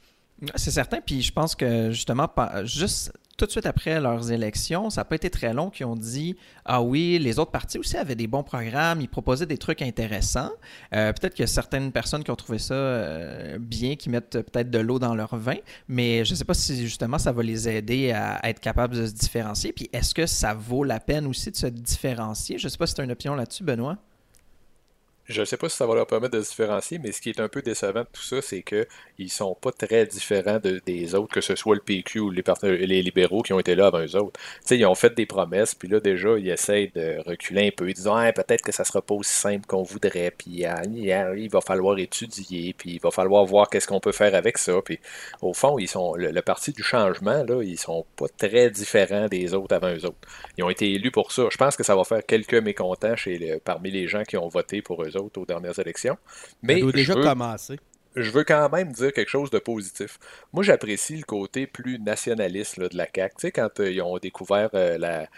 C'est 0.57 0.71
certain, 0.71 1.01
puis 1.01 1.21
je 1.23 1.33
pense 1.33 1.55
que 1.55 1.91
justement, 1.91 2.29
juste 2.65 3.13
tout 3.41 3.47
de 3.47 3.51
suite 3.53 3.67
après 3.67 3.99
leurs 4.01 4.31
élections, 4.33 4.91
ça 4.91 5.01
n'a 5.01 5.05
pas 5.07 5.15
été 5.15 5.31
très 5.31 5.55
long 5.55 5.71
qu'ils 5.71 5.87
ont 5.87 5.97
dit 5.97 6.37
Ah 6.67 6.83
oui, 6.83 7.19
les 7.19 7.39
autres 7.39 7.51
partis 7.51 7.79
aussi 7.79 7.97
avaient 7.97 8.15
des 8.15 8.27
bons 8.27 8.43
programmes, 8.43 9.01
ils 9.01 9.09
proposaient 9.09 9.47
des 9.47 9.57
trucs 9.57 9.81
intéressants. 9.81 10.51
Euh, 10.95 11.13
peut-être 11.15 11.33
qu'il 11.33 11.43
y 11.43 11.45
a 11.45 11.47
certaines 11.47 11.91
personnes 11.91 12.23
qui 12.23 12.31
ont 12.31 12.37
trouvé 12.37 12.59
ça 12.59 12.75
euh, 12.75 13.59
bien, 13.59 13.97
qui 13.97 14.11
mettent 14.11 14.43
peut-être 14.43 14.71
de 14.71 14.79
l'eau 14.79 14.99
dans 14.99 15.15
leur 15.15 15.37
vin, 15.37 15.57
mais 15.89 16.23
je 16.27 16.33
ne 16.33 16.37
sais 16.37 16.45
pas 16.45 16.53
si 16.53 16.77
justement 16.83 17.17
ça 17.17 17.33
va 17.33 17.43
les 17.43 17.67
aider 17.67 18.13
à, 18.13 18.35
à 18.35 18.51
être 18.51 18.61
capables 18.61 18.95
de 18.95 19.07
se 19.07 19.13
différencier. 19.13 19.73
Puis 19.73 19.89
est-ce 19.93 20.15
que 20.15 20.27
ça 20.27 20.53
vaut 20.53 20.85
la 20.85 21.01
peine 21.01 21.27
aussi 21.27 21.51
de 21.51 21.57
se 21.57 21.67
différencier? 21.67 22.59
Je 22.59 22.67
ne 22.67 22.69
sais 22.69 22.79
pas 22.79 22.87
si 22.87 22.95
tu 22.95 23.01
as 23.01 23.05
une 23.05 23.13
opinion 23.13 23.35
là-dessus, 23.35 23.65
Benoît. 23.65 23.97
Je 25.27 25.43
ne 25.43 25.45
sais 25.45 25.57
pas 25.57 25.69
si 25.69 25.77
ça 25.77 25.87
va 25.87 25.95
leur 25.95 26.09
permettre 26.09 26.37
de 26.37 26.43
se 26.43 26.51
différencier, 26.51 26.99
mais 26.99 27.13
ce 27.13 27.21
qui 27.21 27.31
est 27.31 27.39
un 27.39 27.49
peu 27.49 27.63
décevant 27.63 28.01
de 28.01 28.09
tout 28.13 28.21
ça, 28.23 28.43
c'est 28.43 28.63
qu'ils 28.63 29.31
sont 29.31 29.55
pas 29.55 29.71
très 29.71 30.05
différents 30.05 30.59
de- 30.59 30.83
des 30.85 31.15
autres, 31.15 31.33
que 31.33 31.41
ce 31.41 31.55
soit 31.55 31.77
le 31.77 31.81
PQ 31.81 32.19
ou 32.19 32.31
les, 32.31 32.43
les 32.87 33.01
libéraux 33.01 33.43
qui 33.43 33.53
ont 33.53 33.61
été 33.61 33.77
là 33.77 33.87
avant 33.87 34.01
eux 34.01 34.17
autres. 34.17 34.41
Ils 34.71 34.85
ont 34.87 34.95
fait 34.97 35.15
des 35.15 35.27
promesses, 35.27 35.75
puis 35.77 35.87
là, 35.89 36.01
déjà, 36.01 36.37
ils 36.37 36.49
essayent 36.49 36.91
de 36.97 37.19
reculer 37.25 37.69
un 37.69 37.71
peu. 37.71 37.89
Ils 37.89 37.95
disent 37.95 38.09
Ah, 38.13 38.33
peut-être 38.33 38.63
que 38.63 38.73
ça 38.73 38.83
sera 38.83 39.03
pas 39.03 39.15
aussi 39.15 39.33
simple 39.33 39.67
qu'on 39.67 39.85
voudrait, 39.85 40.33
puis 40.37 40.65
ah, 40.65 40.83
ah, 40.83 41.35
il 41.37 41.49
va 41.49 41.61
falloir 41.61 41.97
étudier, 41.99 42.75
puis 42.77 42.95
il 42.95 43.01
va 43.01 43.13
falloir 43.13 43.45
voir 43.45 43.71
qu'est-ce 43.71 43.87
qu'on 43.87 44.01
peut 44.01 44.11
faire 44.13 44.35
avec 44.35 44.59
ça. 44.59 44.83
Puis 44.85 44.99
au 45.43 45.53
fond, 45.55 45.79
ils 45.79 45.89
sont 45.89 46.15
le, 46.17 46.41
parti 46.43 46.73
du 46.73 46.83
changement, 46.83 47.45
là, 47.45 47.63
ils 47.63 47.79
sont 47.79 48.05
pas 48.17 48.27
très 48.37 48.71
différents 48.71 49.29
des 49.29 49.55
autres 49.55 49.75
avant 49.77 49.95
eux 49.95 50.05
autres. 50.07 50.19
Ils 50.59 50.65
ont 50.65 50.71
été 50.71 50.93
élus 50.93 51.13
pour 51.13 51.31
ça. 51.31 51.45
Je 51.53 51.57
pense 51.57 51.77
que 51.77 51.85
ça 51.85 51.95
va 51.95 52.03
faire 52.05 52.25
quelques 52.27 52.55
mécontents 52.55 53.15
chez 53.15 53.61
parmi 53.65 53.91
les 53.93 54.09
gens 54.09 54.25
qui 54.25 54.37
ont 54.37 54.49
voté 54.49 54.83
pour 54.83 55.03
eux 55.05 55.17
autres 55.17 55.20
aux 55.21 55.47
dernières 55.47 55.79
élections. 55.79 56.17
Mais 56.63 56.75
Ça 56.75 56.81
doit 56.81 56.93
je 56.93 56.93
déjà 56.93 57.15
veux, 57.15 57.17
commencer. 57.17 57.79
je 58.17 58.31
veux 58.31 58.45
quand 58.45 58.69
même 58.71 58.93
dire 58.93 59.13
quelque 59.13 59.29
chose 59.31 59.51
de 59.51 59.59
positif. 59.59 60.19
Moi, 60.53 60.63
j'apprécie 60.65 61.17
le 61.17 61.25
côté 61.25 61.67
plus 61.67 61.99
nationaliste 62.01 62.77
là, 62.79 62.89
de 62.89 62.97
la 62.97 63.07
CAQ. 63.15 63.35
Tu 63.37 63.41
sais, 63.43 63.53
quand 63.53 63.81
euh, 63.81 63.91
ils 63.93 64.03
ont 64.03 64.19
découvert 64.19 64.71
euh, 64.75 64.99
la, 64.99 65.29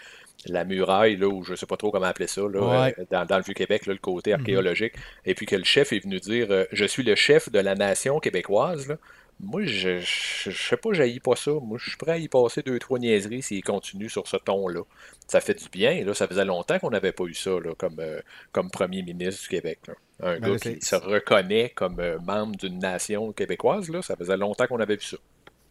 la 0.45 0.65
muraille, 0.65 1.17
là, 1.17 1.27
ou 1.27 1.43
je 1.43 1.55
sais 1.55 1.65
pas 1.67 1.77
trop 1.77 1.91
comment 1.91 2.05
appeler 2.07 2.27
ça, 2.27 2.41
là, 2.41 2.81
Ouais. 2.81 2.95
euh, 2.99 3.05
dans, 3.11 3.25
dans 3.25 3.37
le 3.37 3.43
Vieux-Québec, 3.43 3.85
le 3.87 3.97
côté 3.97 4.33
Mhm. 4.37 4.39
archéologique, 4.41 4.95
et 5.25 5.35
puis 5.35 5.45
que 5.45 5.55
le 5.55 5.63
chef 5.63 5.93
est 5.93 5.99
venu 5.99 6.19
dire 6.19 6.65
Je 6.71 6.85
suis 6.85 7.03
le 7.03 7.15
chef 7.15 7.51
de 7.51 7.59
la 7.59 7.75
nation 7.75 8.19
québécoise. 8.19 8.87
là. 8.87 8.97
Moi, 9.43 9.63
je, 9.65 9.99
je, 9.99 10.51
sais 10.51 10.77
pas, 10.77 10.93
j'haïs 10.93 11.19
pas 11.19 11.35
ça. 11.35 11.51
Moi, 11.51 11.77
je 11.79 11.89
suis 11.89 11.97
prêt 11.97 12.13
à 12.13 12.17
y 12.17 12.27
passer 12.27 12.61
deux, 12.61 12.79
trois 12.79 12.97
niaiseries 12.97 13.41
s'il 13.41 13.63
continue 13.63 14.09
sur 14.09 14.27
ce 14.27 14.37
ton-là. 14.37 14.81
Ça 15.27 15.41
fait 15.41 15.53
du 15.53 15.69
bien. 15.69 16.03
Là. 16.03 16.13
Ça 16.13 16.27
faisait 16.27 16.45
longtemps 16.45 16.79
qu'on 16.79 16.89
n'avait 16.89 17.11
pas 17.11 17.25
eu 17.25 17.33
ça 17.33 17.51
là, 17.51 17.73
comme, 17.77 17.99
euh, 17.99 18.19
comme 18.51 18.71
premier 18.71 19.03
ministre 19.03 19.43
du 19.43 19.49
Québec. 19.49 19.79
Un 20.21 20.39
ben, 20.39 20.53
gars 20.53 20.59
qui 20.59 20.85
se 20.85 20.95
reconnaît 20.95 21.71
comme 21.75 21.99
euh, 21.99 22.19
membre 22.19 22.55
d'une 22.55 22.79
nation 22.79 23.33
québécoise. 23.33 23.89
Là. 23.89 24.01
Ça 24.01 24.15
faisait 24.15 24.37
longtemps 24.37 24.67
qu'on 24.67 24.79
avait 24.79 24.95
vu 24.95 25.05
ça. 25.05 25.17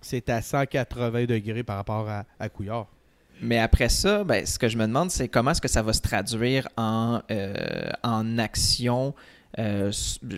C'est 0.00 0.28
à 0.28 0.42
180 0.42 1.24
degrés 1.24 1.62
par 1.62 1.76
rapport 1.76 2.08
à, 2.08 2.24
à 2.38 2.48
Couillard. 2.48 2.88
Mais 3.40 3.58
après 3.58 3.88
ça, 3.88 4.22
ben, 4.22 4.44
ce 4.44 4.58
que 4.58 4.68
je 4.68 4.76
me 4.76 4.86
demande, 4.86 5.10
c'est 5.10 5.28
comment 5.28 5.52
est-ce 5.52 5.60
que 5.60 5.68
ça 5.68 5.82
va 5.82 5.92
se 5.92 6.02
traduire 6.02 6.68
en, 6.76 7.22
euh, 7.30 7.90
en 8.02 8.38
action 8.38 9.14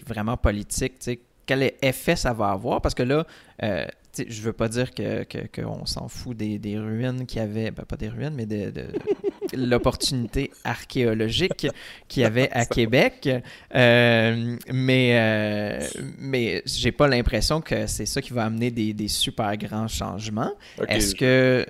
vraiment 0.06 0.36
politique 0.36 0.98
quel 1.46 1.72
effet 1.82 2.16
ça 2.16 2.32
va 2.32 2.50
avoir. 2.50 2.80
Parce 2.80 2.94
que 2.94 3.02
là, 3.02 3.26
euh, 3.62 3.86
je 4.28 4.42
veux 4.42 4.52
pas 4.52 4.68
dire 4.68 4.90
qu'on 4.94 5.24
que, 5.24 5.62
s'en 5.86 6.08
fout 6.08 6.36
des, 6.36 6.58
des 6.58 6.78
ruines 6.78 7.26
qu'il 7.26 7.38
y 7.38 7.44
avait, 7.44 7.70
ben, 7.70 7.84
pas 7.84 7.96
des 7.96 8.08
ruines, 8.08 8.34
mais 8.34 8.46
de, 8.46 8.72
l'opportunité 9.54 10.50
archéologique 10.64 11.66
qu'il 12.08 12.22
y 12.22 12.26
avait 12.26 12.50
à 12.52 12.64
Québec. 12.66 13.28
Euh, 13.74 14.56
mais 14.72 15.10
euh, 15.14 15.86
mais 16.18 16.62
j'ai 16.66 16.92
pas 16.92 17.08
l'impression 17.08 17.60
que 17.60 17.86
c'est 17.86 18.06
ça 18.06 18.22
qui 18.22 18.32
va 18.32 18.44
amener 18.44 18.70
des, 18.70 19.08
super 19.08 19.56
grands 19.56 19.88
changements. 19.88 20.52
Est-ce 20.88 21.14
que 21.14 21.66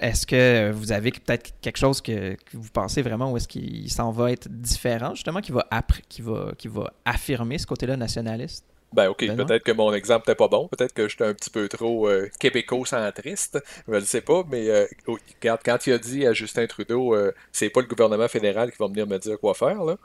est-ce 0.00 0.26
que 0.26 0.70
vous 0.72 0.92
avez 0.92 1.10
peut-être 1.10 1.54
quelque 1.62 1.78
chose 1.78 2.02
que, 2.02 2.36
vous 2.52 2.68
pensez 2.70 3.00
vraiment 3.00 3.32
où 3.32 3.36
est-ce 3.38 3.48
qu'il 3.48 3.90
s'en 3.90 4.10
va 4.10 4.30
être 4.30 4.46
différent, 4.50 5.14
justement, 5.14 5.40
qui 5.40 5.52
va, 5.52 5.66
qui 6.06 6.20
va, 6.20 6.52
qui 6.58 6.68
va 6.68 6.92
affirmer 7.06 7.56
ce 7.56 7.66
côté-là 7.66 7.96
nationaliste? 7.96 8.66
Ben 8.92 9.08
ok, 9.08 9.24
peut-être 9.36 9.62
que 9.62 9.70
mon 9.70 9.92
exemple 9.92 10.24
n'était 10.26 10.36
pas 10.36 10.48
bon, 10.48 10.66
peut-être 10.66 10.92
que 10.92 11.06
j'étais 11.06 11.24
un 11.24 11.32
petit 11.32 11.50
peu 11.50 11.68
trop 11.68 12.08
euh, 12.08 12.28
québéco-centriste, 12.40 13.62
je 13.86 13.94
ne 13.94 14.00
sais 14.00 14.20
pas, 14.20 14.42
mais 14.50 14.68
euh, 14.68 14.86
regarde, 15.06 15.60
quand 15.64 15.86
il 15.86 15.92
a 15.92 15.98
dit 15.98 16.26
à 16.26 16.32
Justin 16.32 16.66
Trudeau, 16.66 17.14
euh, 17.14 17.32
c'est 17.52 17.70
pas 17.70 17.82
le 17.82 17.86
gouvernement 17.86 18.26
fédéral 18.26 18.72
qui 18.72 18.78
va 18.78 18.88
venir 18.88 19.06
me 19.06 19.18
dire 19.18 19.38
quoi 19.38 19.54
faire, 19.54 19.84
là, 19.84 19.96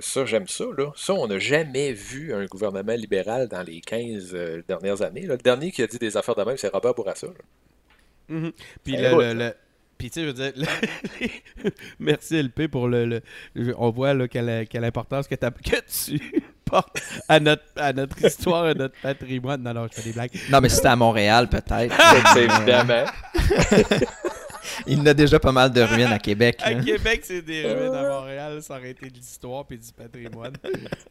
ça 0.00 0.24
j'aime 0.24 0.48
ça, 0.48 0.64
là. 0.76 0.90
Ça, 0.96 1.14
on 1.14 1.28
n'a 1.28 1.38
jamais 1.38 1.92
vu 1.92 2.34
un 2.34 2.46
gouvernement 2.46 2.94
libéral 2.94 3.46
dans 3.46 3.62
les 3.62 3.80
15 3.80 4.36
dernières 4.66 5.02
années. 5.02 5.26
Le 5.26 5.36
dernier 5.36 5.70
qui 5.70 5.82
a 5.82 5.86
dit 5.86 5.98
des 5.98 6.16
affaires 6.16 6.34
de 6.34 6.42
même, 6.42 6.56
c'est 6.56 6.72
Robert 6.72 6.94
Bourassa. 6.94 7.28
Mm-hmm. 8.28 8.52
Puis 8.82 8.96
le, 8.96 9.52
Puis, 9.98 10.10
tu 10.10 10.14
sais, 10.14 10.22
je 10.22 10.26
veux 10.26 10.32
dire, 10.32 10.52
merci 12.00 12.42
LP 12.42 12.66
pour 12.66 12.88
le. 12.88 13.20
on 13.76 13.90
voit 13.90 14.14
là, 14.14 14.26
quelle, 14.26 14.66
quelle 14.66 14.84
importance 14.84 15.28
que, 15.28 15.36
que 15.36 15.80
tu 16.08 16.20
à 17.28 17.40
notre, 17.40 17.62
à 17.76 17.92
notre 17.92 18.24
histoire, 18.24 18.64
à 18.64 18.74
notre 18.74 19.00
patrimoine. 19.00 19.62
Non, 19.62 19.74
non, 19.74 19.86
je 19.90 20.00
fais 20.00 20.08
des 20.08 20.12
blagues. 20.12 20.30
Non, 20.50 20.60
mais 20.60 20.68
c'était 20.68 20.88
à 20.88 20.96
Montréal, 20.96 21.48
peut-être. 21.48 21.94
évidemment. 22.36 23.04
Il 24.86 25.02
y 25.02 25.08
a 25.08 25.14
déjà 25.14 25.38
pas 25.38 25.52
mal 25.52 25.72
de 25.72 25.80
ruines 25.80 26.12
à 26.12 26.18
Québec. 26.18 26.58
À 26.62 26.74
Québec, 26.74 27.20
c'est 27.22 27.42
des 27.42 27.62
ruines. 27.62 27.94
À 27.94 28.08
Montréal, 28.08 28.62
ça 28.62 28.76
aurait 28.76 28.90
été 28.90 29.08
de 29.08 29.14
l'histoire 29.14 29.64
et 29.70 29.76
du 29.76 29.92
patrimoine. 29.92 30.54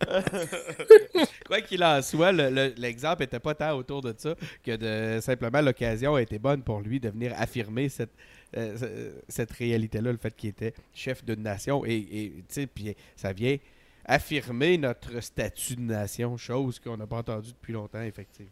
Quoi 1.48 1.62
qu'il 1.62 1.84
en 1.84 2.02
soit, 2.02 2.32
l'exemple 2.32 3.22
n'était 3.22 3.40
pas 3.40 3.56
tant 3.56 3.74
autour 3.74 4.02
de 4.02 4.14
ça 4.18 4.36
que 4.64 4.76
de 4.76 5.22
simplement 5.22 5.62
l'occasion 5.62 6.16
a 6.16 6.22
été 6.22 6.38
bonne 6.38 6.64
pour 6.64 6.82
lui 6.82 7.00
de 7.00 7.10
venir 7.10 7.34
affirmer 7.38 7.90
cette, 7.90 8.14
euh, 8.58 9.12
cette 9.30 9.52
réalité-là, 9.52 10.12
le 10.12 10.18
fait 10.18 10.36
qu'il 10.36 10.50
était 10.50 10.74
chef 10.94 11.24
d'une 11.24 11.42
nation. 11.42 11.86
Et, 11.86 11.96
et 11.96 12.34
tu 12.38 12.44
sais, 12.50 12.68
puis 12.68 12.96
ça 13.16 13.32
vient 13.32 13.58
affirmer 14.06 14.78
notre 14.78 15.20
statut 15.22 15.76
de 15.76 15.82
nation, 15.82 16.38
chose 16.38 16.80
qu'on 16.80 16.98
n'a 16.98 17.08
pas 17.08 17.18
entendue 17.18 17.52
depuis 17.52 17.74
longtemps, 17.74 18.02
effectivement. 18.02 18.52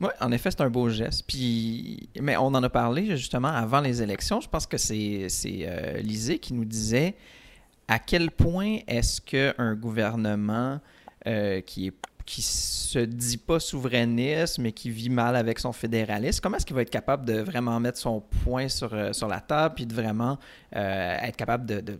Oui, 0.00 0.08
en 0.20 0.32
effet, 0.32 0.50
c'est 0.50 0.62
un 0.62 0.70
beau 0.70 0.88
geste. 0.88 1.24
Puis, 1.26 2.08
mais 2.20 2.36
on 2.36 2.46
en 2.46 2.62
a 2.62 2.70
parlé 2.70 3.16
justement 3.16 3.48
avant 3.48 3.80
les 3.80 4.02
élections. 4.02 4.40
Je 4.40 4.48
pense 4.48 4.66
que 4.66 4.78
c'est 4.78 5.28
euh, 5.46 5.98
Lisée 5.98 6.38
qui 6.38 6.54
nous 6.54 6.64
disait 6.64 7.14
à 7.86 7.98
quel 7.98 8.30
point 8.30 8.78
est-ce 8.86 9.20
qu'un 9.20 9.74
gouvernement 9.74 10.80
euh, 11.26 11.60
qui 11.60 11.88
est 11.88 11.94
qui 12.30 12.42
se 12.42 13.00
dit 13.00 13.38
pas 13.38 13.58
souverainiste, 13.58 14.58
mais 14.58 14.70
qui 14.70 14.88
vit 14.88 15.10
mal 15.10 15.34
avec 15.34 15.58
son 15.58 15.72
fédéralisme, 15.72 16.40
comment 16.40 16.58
est-ce 16.58 16.66
qu'il 16.66 16.76
va 16.76 16.82
être 16.82 16.90
capable 16.90 17.24
de 17.24 17.40
vraiment 17.40 17.80
mettre 17.80 17.98
son 17.98 18.20
point 18.20 18.68
sur, 18.68 18.94
euh, 18.94 19.12
sur 19.12 19.26
la 19.26 19.40
table, 19.40 19.74
puis 19.74 19.84
de 19.84 19.92
vraiment 19.92 20.38
euh, 20.76 21.16
être 21.22 21.36
capable 21.36 21.66
de, 21.66 21.98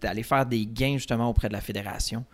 d'aller 0.00 0.22
faire 0.22 0.46
des 0.46 0.66
gains 0.66 0.94
justement 0.94 1.28
auprès 1.28 1.48
de 1.48 1.52
la 1.52 1.60
fédération? 1.60 2.24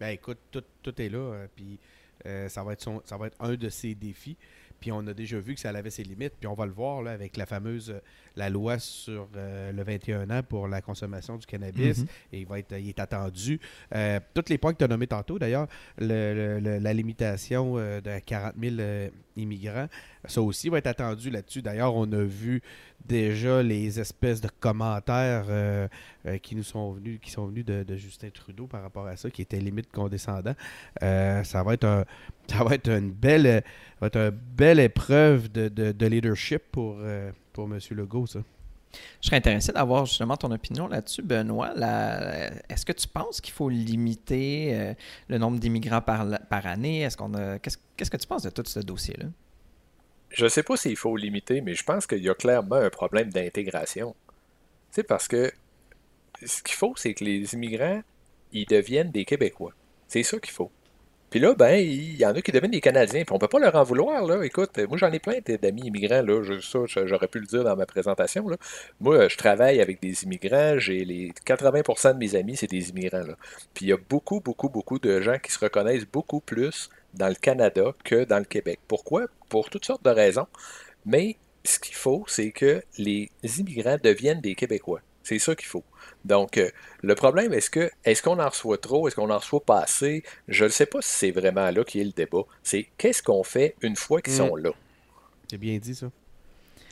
Ben 0.00 0.08
écoute, 0.08 0.38
tout, 0.50 0.62
tout 0.82 1.00
est 1.00 1.08
là, 1.08 1.18
euh, 1.18 1.46
puis 1.54 1.78
euh, 2.26 2.48
ça, 2.48 2.62
va 2.62 2.72
être 2.72 2.82
son, 2.82 3.02
ça 3.04 3.16
va 3.16 3.26
être 3.26 3.36
un 3.40 3.54
de 3.54 3.68
ses 3.68 3.94
défis. 3.94 4.36
Puis 4.80 4.92
on 4.92 5.04
a 5.08 5.14
déjà 5.14 5.40
vu 5.40 5.54
que 5.54 5.60
ça 5.60 5.70
avait 5.70 5.90
ses 5.90 6.04
limites, 6.04 6.34
puis 6.38 6.46
on 6.46 6.54
va 6.54 6.64
le 6.64 6.72
voir 6.72 7.02
là, 7.02 7.10
avec 7.10 7.36
la 7.36 7.46
fameuse 7.46 8.00
la 8.38 8.48
loi 8.48 8.78
sur 8.78 9.28
euh, 9.36 9.72
le 9.72 9.82
21 9.82 10.30
ans 10.30 10.42
pour 10.42 10.68
la 10.68 10.80
consommation 10.80 11.36
du 11.36 11.44
cannabis. 11.44 11.98
Mhm. 11.98 12.06
Et 12.32 12.40
il 12.40 12.46
va 12.46 12.60
être, 12.60 12.78
il 12.78 12.88
est 12.88 13.00
attendu. 13.00 13.60
Euh, 13.94 14.20
tous 14.32 14.44
les 14.48 14.56
points 14.56 14.72
que 14.72 14.78
tu 14.78 14.84
as 14.84 14.88
nommés 14.88 15.08
tantôt, 15.08 15.38
d'ailleurs, 15.38 15.66
la 15.98 16.94
limitation 16.94 17.74
euh, 17.76 18.00
de 18.00 18.18
40 18.20 18.54
000 18.60 19.10
immigrants, 19.36 19.88
ça 20.24 20.40
aussi 20.40 20.68
va 20.68 20.78
être 20.78 20.86
attendu 20.86 21.30
là-dessus. 21.30 21.62
D'ailleurs, 21.62 21.94
on 21.94 22.10
a 22.12 22.22
vu 22.22 22.62
déjà 23.08 23.62
les 23.62 23.98
espèces 23.98 24.40
de 24.40 24.48
commentaires 24.60 25.46
qui 26.42 26.54
nous 26.54 26.62
sont 26.62 26.92
venus, 26.92 27.18
qui 27.20 27.30
sont 27.30 27.46
venus 27.46 27.64
de, 27.64 27.96
Justin 27.96 28.30
Trudeau 28.30 28.66
par 28.66 28.82
rapport 28.82 29.06
à 29.06 29.16
ça, 29.16 29.30
qui 29.30 29.42
était 29.42 29.58
limite 29.58 29.90
condescendant. 29.90 30.54
ça 31.00 31.62
va 31.64 31.74
être 31.74 31.84
un, 31.84 32.04
ça 32.48 32.64
va 32.64 32.74
être 32.74 32.88
une 32.88 33.10
belle, 33.10 33.62
va 34.00 34.06
être 34.06 34.16
une 34.16 34.30
belle 34.30 34.80
épreuve 34.80 35.50
de, 35.50 35.68
de 35.68 36.06
leadership 36.06 36.62
pour 36.70 36.98
pour 37.52 37.64
M. 37.64 37.78
Legault, 37.90 38.26
ça. 38.26 38.40
Je 39.20 39.26
serais 39.26 39.36
intéressé 39.36 39.72
d'avoir 39.72 40.06
justement 40.06 40.36
ton 40.36 40.50
opinion 40.50 40.86
là-dessus, 40.86 41.22
Benoît. 41.22 41.72
Est-ce 42.68 42.86
que 42.86 42.92
tu 42.92 43.08
penses 43.08 43.40
qu'il 43.40 43.52
faut 43.52 43.68
limiter 43.68 44.70
euh, 44.72 44.94
le 45.28 45.38
nombre 45.38 45.58
d'immigrants 45.58 46.00
par, 46.00 46.26
par 46.48 46.66
année? 46.66 47.00
Est-ce 47.00 47.16
qu'on 47.16 47.34
a... 47.34 47.58
Qu'est-ce, 47.58 48.10
que 48.10 48.16
tu 48.16 48.26
penses 48.26 48.44
de 48.44 48.50
tout 48.50 48.62
ce 48.64 48.80
dossier-là? 48.80 49.26
Je 50.30 50.44
ne 50.44 50.48
sais 50.48 50.62
pas 50.62 50.76
s'il 50.76 50.96
faut 50.96 51.16
limiter, 51.16 51.60
mais 51.60 51.74
je 51.74 51.84
pense 51.84 52.06
qu'il 52.06 52.22
y 52.22 52.28
a 52.28 52.34
clairement 52.34 52.76
un 52.76 52.90
problème 52.90 53.30
d'intégration. 53.30 54.14
C'est 54.90 55.02
parce 55.02 55.28
que 55.28 55.52
ce 56.44 56.62
qu'il 56.62 56.74
faut, 56.74 56.94
c'est 56.96 57.14
que 57.14 57.24
les 57.24 57.54
immigrants, 57.54 58.02
ils 58.52 58.66
deviennent 58.66 59.10
des 59.10 59.24
Québécois. 59.24 59.72
C'est 60.06 60.22
ça 60.22 60.38
qu'il 60.38 60.52
faut. 60.52 60.70
Puis 61.30 61.40
là, 61.40 61.54
ben, 61.54 61.74
il 61.74 62.16
y 62.16 62.24
en 62.24 62.34
a 62.34 62.40
qui 62.40 62.52
deviennent 62.52 62.70
des 62.70 62.80
Canadiens. 62.80 63.24
Puis 63.24 63.34
on 63.34 63.38
peut 63.38 63.48
pas 63.48 63.58
leur 63.58 63.74
en 63.74 63.82
vouloir, 63.82 64.24
là. 64.24 64.42
Écoute, 64.44 64.78
moi 64.88 64.96
j'en 64.96 65.12
ai 65.12 65.18
plein 65.18 65.38
d'amis 65.60 65.82
immigrants, 65.82 66.22
là. 66.22 66.42
ça, 66.60 67.04
j'aurais 67.06 67.28
pu 67.28 67.40
le 67.40 67.46
dire 67.46 67.64
dans 67.64 67.76
ma 67.76 67.86
présentation. 67.86 68.46
Moi, 69.00 69.28
je 69.28 69.36
travaille 69.36 69.80
avec 69.80 70.00
des 70.00 70.24
immigrants. 70.24 70.78
J'ai 70.78 71.04
les 71.04 71.32
80% 71.46 72.14
de 72.14 72.18
mes 72.18 72.34
amis, 72.34 72.56
c'est 72.56 72.66
des 72.66 72.90
immigrants. 72.90 73.24
Puis 73.74 73.86
il 73.86 73.88
y 73.88 73.92
a 73.92 73.98
beaucoup, 74.08 74.40
beaucoup, 74.40 74.68
beaucoup 74.68 74.98
de 74.98 75.20
gens 75.20 75.38
qui 75.38 75.52
se 75.52 75.58
reconnaissent 75.58 76.06
beaucoup 76.06 76.40
plus 76.40 76.90
dans 77.14 77.28
le 77.28 77.34
Canada 77.34 77.94
que 78.04 78.24
dans 78.24 78.38
le 78.38 78.44
Québec. 78.44 78.80
Pourquoi? 78.88 79.26
Pour 79.48 79.70
toutes 79.70 79.84
sortes 79.84 80.04
de 80.04 80.10
raisons. 80.10 80.46
Mais 81.06 81.36
ce 81.64 81.78
qu'il 81.78 81.94
faut, 81.94 82.24
c'est 82.26 82.50
que 82.50 82.82
les 82.96 83.30
immigrants 83.58 83.98
deviennent 84.02 84.40
des 84.40 84.54
Québécois. 84.54 85.00
C'est 85.28 85.38
ça 85.38 85.54
qu'il 85.54 85.66
faut. 85.66 85.84
Donc, 86.24 86.56
euh, 86.56 86.70
le 87.02 87.14
problème, 87.14 87.52
est-ce 87.52 87.68
que 87.68 87.90
est-ce 88.02 88.22
qu'on 88.22 88.38
en 88.38 88.48
reçoit 88.48 88.78
trop, 88.78 89.06
est-ce 89.08 89.14
qu'on 89.14 89.28
en 89.28 89.36
reçoit 89.36 89.60
pas 89.60 89.80
assez? 89.80 90.22
Je 90.48 90.64
ne 90.64 90.70
sais 90.70 90.86
pas 90.86 91.02
si 91.02 91.10
c'est 91.10 91.30
vraiment 91.32 91.70
là 91.70 91.84
qui 91.84 92.00
est 92.00 92.04
le 92.04 92.12
débat. 92.12 92.44
C'est 92.62 92.88
qu'est-ce 92.96 93.22
qu'on 93.22 93.42
fait 93.42 93.74
une 93.82 93.94
fois 93.94 94.22
qu'ils 94.22 94.32
sont 94.32 94.56
mm. 94.56 94.62
là? 94.62 94.70
C'est 95.50 95.58
bien 95.58 95.76
dit, 95.76 95.94
ça. 95.94 96.10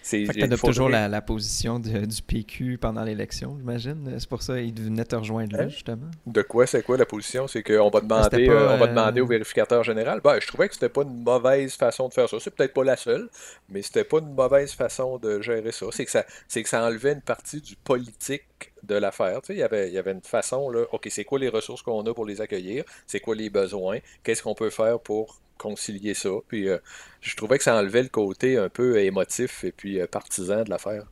Tu 0.08 0.42
adoptes 0.42 0.64
toujours 0.64 0.88
la, 0.88 1.20
position 1.20 1.78
du 1.78 2.22
PQ 2.26 2.78
pendant 2.78 3.02
l'élection, 3.02 3.56
j'imagine. 3.58 4.14
C'est 4.18 4.28
pour 4.28 4.42
ça 4.42 4.56
qu'il 4.56 4.80
venait 4.80 5.04
te 5.04 5.16
rejoindre 5.16 5.56
là, 5.56 5.64
hein? 5.64 5.68
justement. 5.68 6.10
De 6.26 6.42
quoi 6.42 6.66
c'est 6.66 6.82
quoi 6.82 6.96
la 6.96 7.06
position? 7.06 7.48
C'est 7.48 7.62
qu'on 7.62 7.90
va 7.90 8.00
demander, 8.00 8.48
euh, 8.48 8.74
on 8.74 8.76
va 8.76 8.86
demander 8.86 9.20
au 9.20 9.24
euh, 9.24 9.28
vérificateur 9.28 9.82
général. 9.82 10.20
Ben, 10.22 10.38
je 10.40 10.46
trouvais 10.46 10.68
que 10.68 10.74
c'était 10.74 10.88
pas 10.88 11.02
une 11.02 11.22
mauvaise 11.22 11.74
façon 11.74 12.08
de 12.08 12.14
faire 12.14 12.28
ça. 12.28 12.36
C'est 12.40 12.54
peut-être 12.54 12.74
pas 12.74 12.84
la 12.84 12.96
seule, 12.96 13.28
mais 13.68 13.82
c'était 13.82 14.04
pas 14.04 14.18
une 14.18 14.34
mauvaise 14.34 14.72
façon 14.72 15.18
de 15.18 15.40
gérer 15.40 15.72
ça. 15.72 15.86
C'est 15.90 16.04
que 16.04 16.10
ça, 16.10 16.24
c'est 16.46 16.62
que 16.62 16.68
ça 16.68 16.84
enlevait 16.84 17.12
une 17.12 17.22
partie 17.22 17.60
du 17.60 17.74
politique 17.76 18.44
de 18.82 18.94
l'affaire. 18.94 19.42
Tu 19.42 19.52
il, 19.52 19.58
y 19.58 19.62
avait, 19.62 19.96
avait 19.96 20.12
une 20.12 20.22
façon, 20.22 20.70
là, 20.70 20.84
OK, 20.92 21.08
c'est 21.10 21.24
quoi 21.24 21.38
les 21.38 21.48
ressources 21.48 21.82
qu'on 21.82 22.04
a 22.06 22.14
pour 22.14 22.26
les 22.26 22.40
accueillir? 22.40 22.84
C'est 23.06 23.20
quoi 23.20 23.34
les 23.34 23.50
besoins? 23.50 23.98
Qu'est-ce 24.22 24.42
qu'on 24.42 24.54
peut 24.54 24.70
faire 24.70 25.00
pour 25.00 25.40
concilier 25.58 26.14
ça? 26.14 26.30
Puis 26.48 26.68
euh, 26.68 26.78
je 27.20 27.36
trouvais 27.36 27.58
que 27.58 27.64
ça 27.64 27.76
enlevait 27.76 28.02
le 28.02 28.08
côté 28.08 28.56
un 28.58 28.68
peu 28.68 28.98
émotif 29.00 29.64
et 29.64 29.72
puis 29.72 30.00
euh, 30.00 30.06
partisan 30.06 30.62
de 30.64 30.70
l'affaire. 30.70 31.06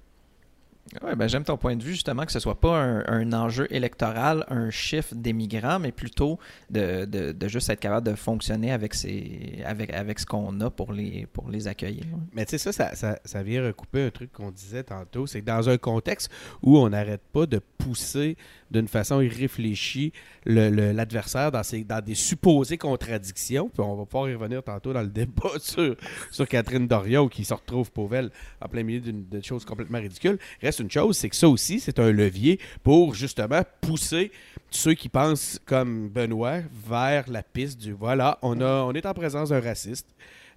Ben 1.17 1.29
j'aime 1.29 1.45
ton 1.45 1.57
point 1.57 1.77
de 1.77 1.83
vue, 1.83 1.93
justement, 1.93 2.25
que 2.25 2.33
ce 2.33 2.39
soit 2.39 2.61
pas 2.61 2.79
un, 2.79 3.33
enjeu 3.33 3.67
électoral, 3.71 4.45
un 4.49 4.71
chiffre 4.71 5.15
d'émigrants, 5.15 5.79
mais 5.79 5.93
plutôt 5.93 6.39
de, 6.71 7.05
de, 7.05 7.49
juste 7.49 7.71
être 7.71 7.81
capable 7.81 8.07
de 8.07 8.15
fonctionner 8.15 8.71
avec, 8.71 8.95
ces, 8.95 9.63
avec, 9.65 9.93
avec 9.93 10.19
ce 10.19 10.27
qu'on 10.27 10.61
a 10.61 10.71
pour 10.71 10.93
les, 10.93 11.27
pour 11.33 11.49
les 11.49 11.69
accueillir. 11.69 12.05
Mais 12.33 12.45
tu 12.45 12.59
sais, 12.59 12.73
ça 12.73 12.95
ça, 12.95 13.19
ça, 13.25 13.43
vient 13.43 13.65
recouper 13.65 14.05
un 14.05 14.11
truc 14.11 14.33
qu'on 14.33 14.51
disait 14.51 14.85
tantôt, 14.85 15.27
c'est 15.27 15.41
que 15.41 15.47
dans 15.47 15.69
un 15.69 15.79
contexte 15.79 16.31
où 16.63 16.79
on 16.79 16.91
n'arrête 16.91 17.23
pas 17.33 17.47
de 17.47 17.61
pousser 17.79 18.37
d'une 18.75 18.89
façon 18.89 19.21
irréfléchie 19.21 20.13
l'adversaire 20.45 21.51
dans, 21.51 21.63
dans 21.87 22.05
des 22.05 22.15
supposées 22.15 22.77
contradictions. 22.77 23.69
Puis 23.69 23.81
on 23.81 23.97
va 23.97 24.05
pouvoir 24.05 24.29
y 24.29 24.35
revenir 24.35 24.63
tantôt 24.63 24.93
dans 24.93 25.03
le 25.03 25.09
débat 25.09 25.51
sur, 25.61 25.97
sur 26.31 26.49
Catherine 26.49 26.87
Dorion 26.87 27.29
qui 27.29 27.45
se 27.45 27.55
retrouve 27.55 27.91
pauvre 27.91 28.29
en 28.61 28.69
plein 28.69 28.83
milieu 28.83 29.01
d'une 29.01 29.43
chose 29.43 29.65
complètement 29.65 29.99
ridicule. 29.99 30.39
Reste 30.61 30.81
une 30.81 30.91
chose, 30.91 31.17
c'est 31.17 31.31
que 31.31 31.37
ça 31.37 31.49
aussi, 31.49 31.81
c'est 31.81 31.99
un 31.99 32.11
levier 32.11 32.59
pour 32.83 33.15
justement 33.15 33.63
pousser 33.81 34.31
ceux 34.71 34.95
qui 34.95 35.09
pensent 35.09 35.61
comme 35.65 36.09
Benoît 36.09 36.61
vers 36.89 37.31
la 37.31 37.43
piste 37.43 37.81
du 37.81 37.93
voilà, 37.93 38.39
on, 38.43 38.61
a, 38.61 38.83
on 38.83 38.93
est 38.93 39.07
en 39.07 39.15
présence 39.15 39.51
d'un 39.51 39.61
raciste. 39.61 40.07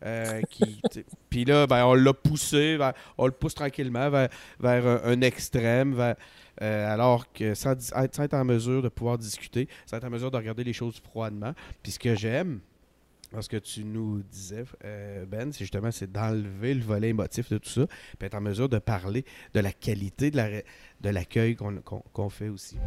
Euh, 0.06 0.42
puis 1.30 1.46
là, 1.46 1.68
ben, 1.68 1.86
on 1.86 1.94
l'a 1.94 2.14
poussé, 2.14 2.78
on 3.18 3.26
le 3.26 3.32
pousse 3.32 3.56
tranquillement 3.56 4.10
vers, 4.10 4.88
un, 5.06 5.22
extrême, 5.22 5.96
euh, 6.00 6.94
alors 6.94 7.32
que 7.32 7.54
sans, 7.54 7.74
être 7.74 8.34
en 8.34 8.46
mesure 8.46 8.82
de 8.82 8.90
pouvoir 8.90 9.18
discuter, 9.18 9.68
sans 9.86 9.98
être 9.98 10.06
en 10.06 10.10
mesure 10.10 10.32
de 10.32 10.38
regarder 10.38 10.64
les 10.64 10.74
choses 10.74 11.00
froidement. 11.00 11.54
Puis 11.84 11.94
ce 11.94 12.00
que 12.00 12.16
j'aime, 12.16 12.60
parce 13.32 13.48
que 13.48 13.58
tu 13.58 13.84
nous 13.84 14.22
disais, 14.24 14.64
euh, 14.86 15.26
Ben, 15.26 15.52
c'est 15.52 15.60
justement 15.60 15.92
c'est 15.92 16.12
d'enlever 16.12 16.74
le 16.74 16.84
volet 16.84 17.10
émotif 17.10 17.50
de 17.50 17.58
tout 17.58 17.70
ça, 17.70 17.88
puis 18.18 18.26
être 18.26 18.36
en 18.36 18.42
mesure 18.42 18.70
de 18.70 18.80
parler 18.80 19.26
de 19.54 19.60
la 19.60 19.74
qualité 19.74 20.32
de 20.32 21.10
l'accueil 21.10 21.56
qu'on 21.56 22.30
fait 22.30 22.50
aussi. 22.50 22.78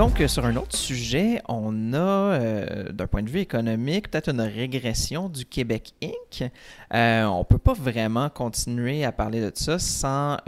Donc, 0.00 0.18
euh, 0.22 0.28
sur 0.28 0.46
un 0.46 0.56
autre 0.56 0.78
sujet, 0.78 1.42
on 1.46 1.92
a, 1.92 1.98
euh, 1.98 2.90
d'un 2.90 3.06
point 3.06 3.22
de 3.22 3.28
vue 3.28 3.40
économique, 3.40 4.10
peut-être 4.10 4.30
une 4.30 4.40
régression 4.40 5.28
du 5.28 5.44
Québec 5.44 5.92
Inc. 6.02 6.50
Euh, 6.94 7.24
on 7.24 7.40
ne 7.40 7.44
peut 7.44 7.58
pas 7.58 7.74
vraiment 7.74 8.30
continuer 8.30 9.04
à 9.04 9.12
parler 9.12 9.42
de 9.42 9.52
ça 9.54 9.78
sans, 9.78 10.38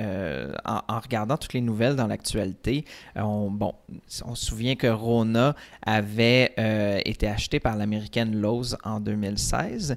en, 0.64 1.00
regardant 1.00 1.36
toutes 1.36 1.52
les 1.52 1.60
nouvelles 1.60 1.96
dans 1.96 2.06
l'actualité. 2.06 2.86
On, 3.14 3.50
bon, 3.50 3.74
on 4.24 4.34
se 4.34 4.46
souvient 4.46 4.74
que 4.74 4.86
Rona 4.86 5.54
avait 5.84 6.54
été 7.04 7.28
acheté 7.28 7.60
par 7.60 7.76
l'américaine 7.76 8.34
Lowe's 8.34 8.74
en 8.84 9.00
2016. 9.00 9.96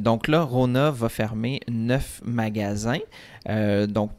donc 0.00 0.26
là, 0.26 0.42
Rona 0.42 0.90
va 0.90 1.08
fermer 1.08 1.60
neuf 1.68 2.20
magasins. 2.24 2.98
donc, 3.88 4.10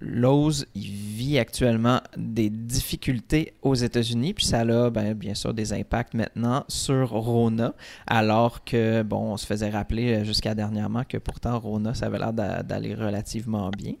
Lowe's 0.00 0.66
vit 0.74 1.38
actuellement 1.38 2.00
des 2.16 2.50
difficultés 2.50 3.54
aux 3.62 3.74
États-Unis, 3.74 4.34
puis 4.34 4.44
ça 4.44 4.60
a 4.60 4.90
ben, 4.90 5.14
bien 5.14 5.34
sûr 5.34 5.54
des 5.54 5.72
impacts 5.72 6.14
maintenant 6.14 6.64
sur 6.68 7.10
Rona, 7.10 7.74
alors 8.06 8.64
que, 8.64 9.02
bon, 9.02 9.32
on 9.32 9.36
se 9.36 9.46
faisait 9.46 9.70
rappeler 9.70 10.14
euh, 10.14 10.24
jusqu'à 10.24 10.54
dernièrement 10.54 11.04
que 11.04 11.18
pourtant 11.18 11.58
Rona, 11.58 11.94
ça 11.94 12.06
avait 12.06 12.18
l'air 12.18 12.32
d'aller 12.32 12.94
relativement 12.94 13.70
bien. 13.70 13.94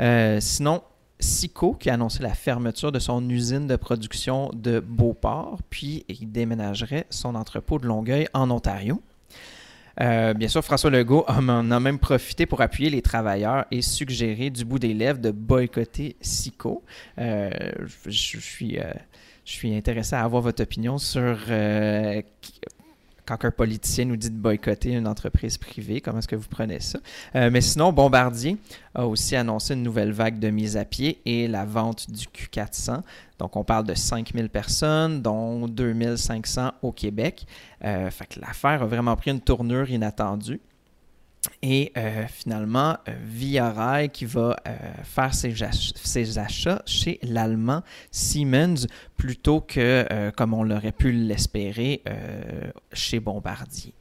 Euh, 0.00 0.38
sinon, 0.40 0.82
Sico 1.20 1.74
qui 1.74 1.90
a 1.90 1.94
annoncé 1.94 2.22
la 2.22 2.34
fermeture 2.34 2.92
de 2.92 2.98
son 2.98 3.28
usine 3.28 3.66
de 3.66 3.76
production 3.76 4.50
de 4.52 4.80
Beauport, 4.80 5.58
puis 5.70 6.04
il 6.08 6.30
déménagerait 6.30 7.06
son 7.10 7.34
entrepôt 7.34 7.78
de 7.78 7.86
Longueuil 7.86 8.28
en 8.34 8.50
Ontario. 8.50 9.00
Euh, 10.00 10.34
bien 10.34 10.48
sûr, 10.48 10.64
François 10.64 10.90
Legault 10.90 11.24
en 11.28 11.70
a 11.70 11.80
même 11.80 11.98
profité 11.98 12.46
pour 12.46 12.60
appuyer 12.60 12.90
les 12.90 13.02
travailleurs 13.02 13.66
et 13.70 13.82
suggérer 13.82 14.50
du 14.50 14.64
bout 14.64 14.78
des 14.78 14.94
lèvres 14.94 15.20
de 15.20 15.30
boycotter 15.30 16.16
SICO. 16.20 16.82
Euh, 17.18 17.50
euh, 17.50 17.74
je 18.06 19.50
suis 19.52 19.74
intéressé 19.74 20.16
à 20.16 20.24
avoir 20.24 20.42
votre 20.42 20.62
opinion 20.62 20.98
sur 20.98 21.36
quand 23.26 23.44
un 23.44 23.50
politicien 23.50 24.04
nous 24.04 24.16
dit 24.16 24.30
de 24.30 24.36
boycotter 24.36 24.92
une 24.92 25.06
entreprise 25.06 25.58
privée, 25.58 26.00
comment 26.00 26.18
est-ce 26.18 26.28
que 26.28 26.36
vous 26.36 26.48
prenez 26.48 26.80
ça? 26.80 26.98
mais 27.34 27.60
sinon, 27.60 27.92
Bombardier 27.92 28.56
a 28.94 29.06
aussi 29.06 29.36
annoncé 29.36 29.74
une 29.74 29.82
nouvelle 29.82 30.12
vague 30.12 30.38
de 30.38 30.50
mise 30.50 30.76
à 30.76 30.84
pied 30.84 31.20
et 31.24 31.48
la 31.48 31.64
vente 31.64 32.10
du 32.10 32.26
Q400. 32.26 33.00
Donc, 33.38 33.56
on 33.56 33.64
parle 33.64 33.84
de 33.84 33.94
5000 33.94 34.48
personnes, 34.48 35.22
dont 35.22 35.66
2500 35.66 36.72
au 36.82 36.92
Québec. 36.92 37.46
Euh, 37.84 38.10
fait 38.10 38.26
que 38.26 38.40
l'affaire 38.40 38.82
a 38.82 38.86
vraiment 38.86 39.16
pris 39.16 39.30
une 39.30 39.40
tournure 39.40 39.90
inattendue. 39.90 40.60
Et 41.62 41.92
euh, 41.96 42.26
finalement, 42.28 42.96
euh, 43.08 43.12
Via 43.22 43.70
Rail 43.70 44.10
qui 44.10 44.24
va 44.24 44.56
faire 45.02 45.34
ses, 45.34 46.38
achats 46.38 46.82
chez 46.86 47.18
l'allemand 47.22 47.82
Siemens 48.10 48.86
plutôt 49.16 49.60
que, 49.60 50.30
comme 50.36 50.54
on 50.54 50.62
l'aurait 50.62 50.92
pu 50.92 51.12
l'espérer, 51.12 52.02
chez 52.92 53.20
Bombardier. 53.20 53.94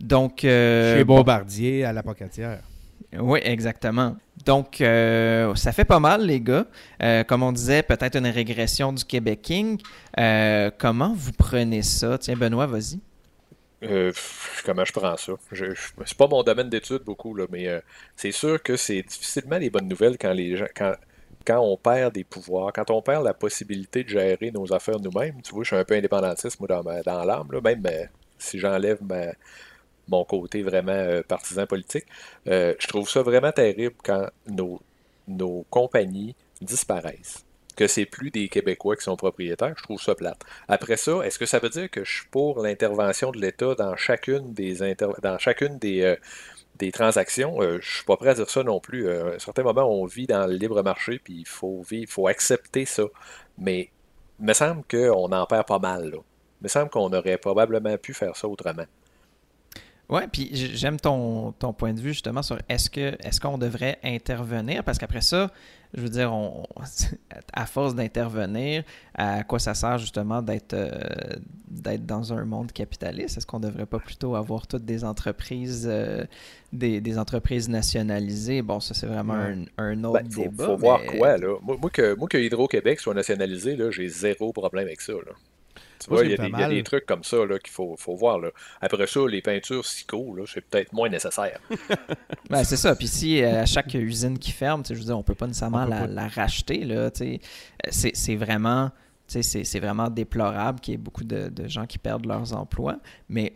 Donc, 0.00 0.40
chez 0.40 1.04
Bombardier 1.04 1.84
à 1.84 1.92
la 1.92 2.02
Pocatière. 2.02 2.60
Oui, 3.18 3.40
exactement. 3.42 4.16
Donc, 4.44 4.80
euh, 4.80 5.54
ça 5.54 5.72
fait 5.72 5.84
pas 5.84 6.00
mal, 6.00 6.26
les 6.26 6.40
gars. 6.40 6.66
Euh, 7.02 7.24
comme 7.24 7.42
on 7.42 7.52
disait, 7.52 7.82
peut-être 7.82 8.16
une 8.16 8.26
régression 8.26 8.92
du 8.92 9.04
Québec 9.04 9.42
King. 9.42 9.78
Euh, 10.18 10.70
comment 10.78 11.14
vous 11.14 11.32
prenez 11.32 11.82
ça? 11.82 12.18
Tiens, 12.18 12.36
Benoît, 12.36 12.66
vas-y. 12.66 12.98
Comment 14.64 14.84
je 14.84 14.92
prends 14.92 15.16
ça? 15.16 15.32
c'est 15.52 16.16
pas 16.16 16.28
mon 16.28 16.42
domaine 16.42 16.68
d'étude 16.68 17.02
beaucoup, 17.04 17.34
là, 17.34 17.46
mais 17.50 17.68
c'est 18.16 18.32
sûr 18.32 18.62
que 18.62 18.76
c'est 18.76 19.02
difficilement 19.02 19.58
les 19.58 19.70
bonnes 19.70 19.88
nouvelles 19.88 20.18
quand 20.18 20.32
les 20.32 20.56
gens. 20.56 20.66
Quand, 20.74 20.94
quand 21.44 21.60
on 21.60 21.76
perd 21.76 22.14
des 22.14 22.24
pouvoirs, 22.24 22.72
quand 22.72 22.90
on 22.90 23.02
perd 23.02 23.24
la 23.24 23.34
possibilité 23.34 24.04
de 24.04 24.08
gérer 24.08 24.50
nos 24.52 24.72
affaires 24.72 25.00
nous-mêmes, 25.00 25.42
tu 25.42 25.52
vois, 25.54 25.64
je 25.64 25.68
suis 25.68 25.76
un 25.76 25.84
peu 25.84 25.94
indépendantiste, 25.94 26.60
moi, 26.60 26.68
dans, 26.68 27.24
l'âme, 27.24 27.48
même 27.62 28.08
si 28.38 28.58
j'enlève 28.58 29.02
ma, 29.02 29.32
mon 30.08 30.24
côté 30.24 30.62
vraiment 30.62 30.92
euh, 30.92 31.22
partisan 31.22 31.66
politique. 31.66 32.06
Euh, 32.48 32.74
je 32.78 32.86
trouve 32.86 33.08
ça 33.08 33.22
vraiment 33.22 33.52
terrible 33.52 33.96
quand 34.02 34.28
nos, 34.46 34.80
nos 35.28 35.64
compagnies 35.70 36.34
disparaissent. 36.60 37.44
Que 37.76 37.86
c'est 37.86 38.04
plus 38.04 38.30
des 38.30 38.48
Québécois 38.48 38.96
qui 38.96 39.04
sont 39.04 39.16
propriétaires, 39.16 39.74
je 39.76 39.82
trouve 39.82 40.00
ça 40.00 40.14
plate. 40.14 40.40
Après 40.68 40.96
ça, 40.96 41.20
est-ce 41.24 41.38
que 41.38 41.46
ça 41.46 41.58
veut 41.58 41.70
dire 41.70 41.90
que 41.90 42.04
je 42.04 42.12
suis 42.12 42.28
pour 42.28 42.62
l'intervention 42.62 43.30
de 43.30 43.40
l'État 43.40 43.74
dans 43.74 43.96
chacune 43.96 44.52
des 44.52 44.82
euh, 44.82 46.16
transactions? 46.92 47.60
je 47.80 47.80
suis 47.80 48.04
pas 48.04 48.16
prêt 48.16 48.30
à 48.30 48.34
dire 48.34 48.50
ça 48.50 48.62
non 48.62 48.80
plus. 48.80 49.10
à 49.10 49.34
un 49.34 49.38
certain 49.38 49.62
moment, 49.62 49.84
on 49.84 50.04
vit 50.04 50.26
dans 50.26 50.46
le 50.46 50.54
libre 50.54 50.82
marché, 50.82 51.20
puis 51.22 51.40
il 51.40 51.46
faut 51.46 51.82
vivre, 51.82 52.10
faut 52.10 52.28
accepter 52.28 52.84
ça. 52.84 53.04
Mais 53.58 53.90
il 54.38 54.46
me 54.46 54.52
semble 54.52 54.82
qu'on 54.90 55.32
en 55.32 55.46
perd 55.46 55.66
pas 55.66 55.78
mal. 55.78 56.12
Il 56.14 56.64
me 56.64 56.68
semble 56.68 56.90
qu'on 56.90 57.12
aurait 57.12 57.38
probablement 57.38 57.96
pu 57.96 58.12
faire 58.12 58.36
ça 58.36 58.48
autrement. 58.48 58.86
Oui, 60.12 60.20
puis 60.30 60.50
j'aime 60.52 61.00
ton, 61.00 61.52
ton, 61.52 61.72
point 61.72 61.94
de 61.94 62.00
vue 62.00 62.10
justement 62.10 62.42
sur 62.42 62.58
est-ce 62.68 62.90
que 62.90 63.16
est-ce 63.26 63.40
qu'on 63.40 63.56
devrait 63.56 63.98
intervenir? 64.04 64.84
Parce 64.84 64.98
qu'après 64.98 65.22
ça, 65.22 65.50
je 65.94 66.02
veux 66.02 66.10
dire, 66.10 66.34
on, 66.34 66.64
à 67.54 67.64
force 67.64 67.94
d'intervenir, 67.94 68.82
à 69.14 69.42
quoi 69.42 69.58
ça 69.58 69.72
sert 69.72 69.96
justement 69.96 70.42
d'être 70.42 70.74
euh, 70.74 70.90
d'être 71.66 72.04
dans 72.04 72.34
un 72.34 72.44
monde 72.44 72.72
capitaliste? 72.72 73.38
Est-ce 73.38 73.46
qu'on 73.46 73.58
ne 73.58 73.68
devrait 73.68 73.86
pas 73.86 74.00
plutôt 74.00 74.34
avoir 74.34 74.66
toutes 74.66 74.84
des 74.84 75.02
entreprises 75.02 75.88
euh, 75.90 76.26
des, 76.74 77.18
entreprises 77.18 77.70
nationalisées? 77.70 78.60
Bon, 78.60 78.80
ça 78.80 78.92
c'est 78.92 79.06
vraiment 79.06 79.32
un, 79.32 79.64
un, 79.78 80.04
autre 80.04 80.24
ben, 80.24 80.28
débat. 80.28 80.66
Faut 80.66 80.76
voir 80.76 81.00
quoi 81.06 81.38
là. 81.38 81.56
Moi, 81.62 81.78
que 81.90 82.14
moi 82.16 82.28
que 82.28 82.36
Hydro-Québec 82.36 83.00
soit 83.00 83.14
nationalisé 83.14 83.78
j'ai 83.90 84.08
zéro 84.08 84.52
problème 84.52 84.88
avec 84.88 85.00
ça 85.00 85.14
là 85.14 85.32
il 86.10 86.30
y, 86.30 86.62
a 86.62 86.68
des 86.68 86.82
trucs 86.82 87.06
comme 87.06 87.24
ça 87.24 87.36
qu'il 87.62 87.72
faut, 87.72 87.96
voir. 88.16 88.38
Là. 88.38 88.50
Après 88.80 89.06
ça, 89.06 89.20
les 89.28 89.42
peintures 89.42 89.84
SICO, 89.84 90.36
c'est 90.46 90.60
peut-être 90.62 90.92
moins 90.92 91.08
nécessaire. 91.08 91.58
ben, 92.50 92.64
c'est 92.64 92.76
ça. 92.76 92.94
Puis 92.94 93.08
si 93.08 93.42
euh, 93.42 93.62
à 93.62 93.66
chaque 93.66 93.94
usine 93.94 94.38
qui 94.38 94.52
ferme, 94.52 94.82
je 94.88 94.94
veux 94.94 95.04
dire, 95.04 95.18
on 95.18 95.22
peut 95.22 95.34
pas 95.34 95.46
nécessairement 95.46 95.84
la, 95.84 96.28
racheter. 96.28 96.86
C'est 97.90 98.36
vraiment, 98.36 98.90
c'est 99.26 99.80
vraiment 99.80 100.10
déplorable 100.10 100.80
qu'il 100.80 100.92
y 100.92 100.94
ait 100.94 100.98
beaucoup 100.98 101.24
de, 101.24 101.50
gens 101.68 101.86
qui 101.86 101.98
perdent 101.98 102.26
leurs 102.26 102.52
emplois. 102.54 102.98
Mais 103.28 103.54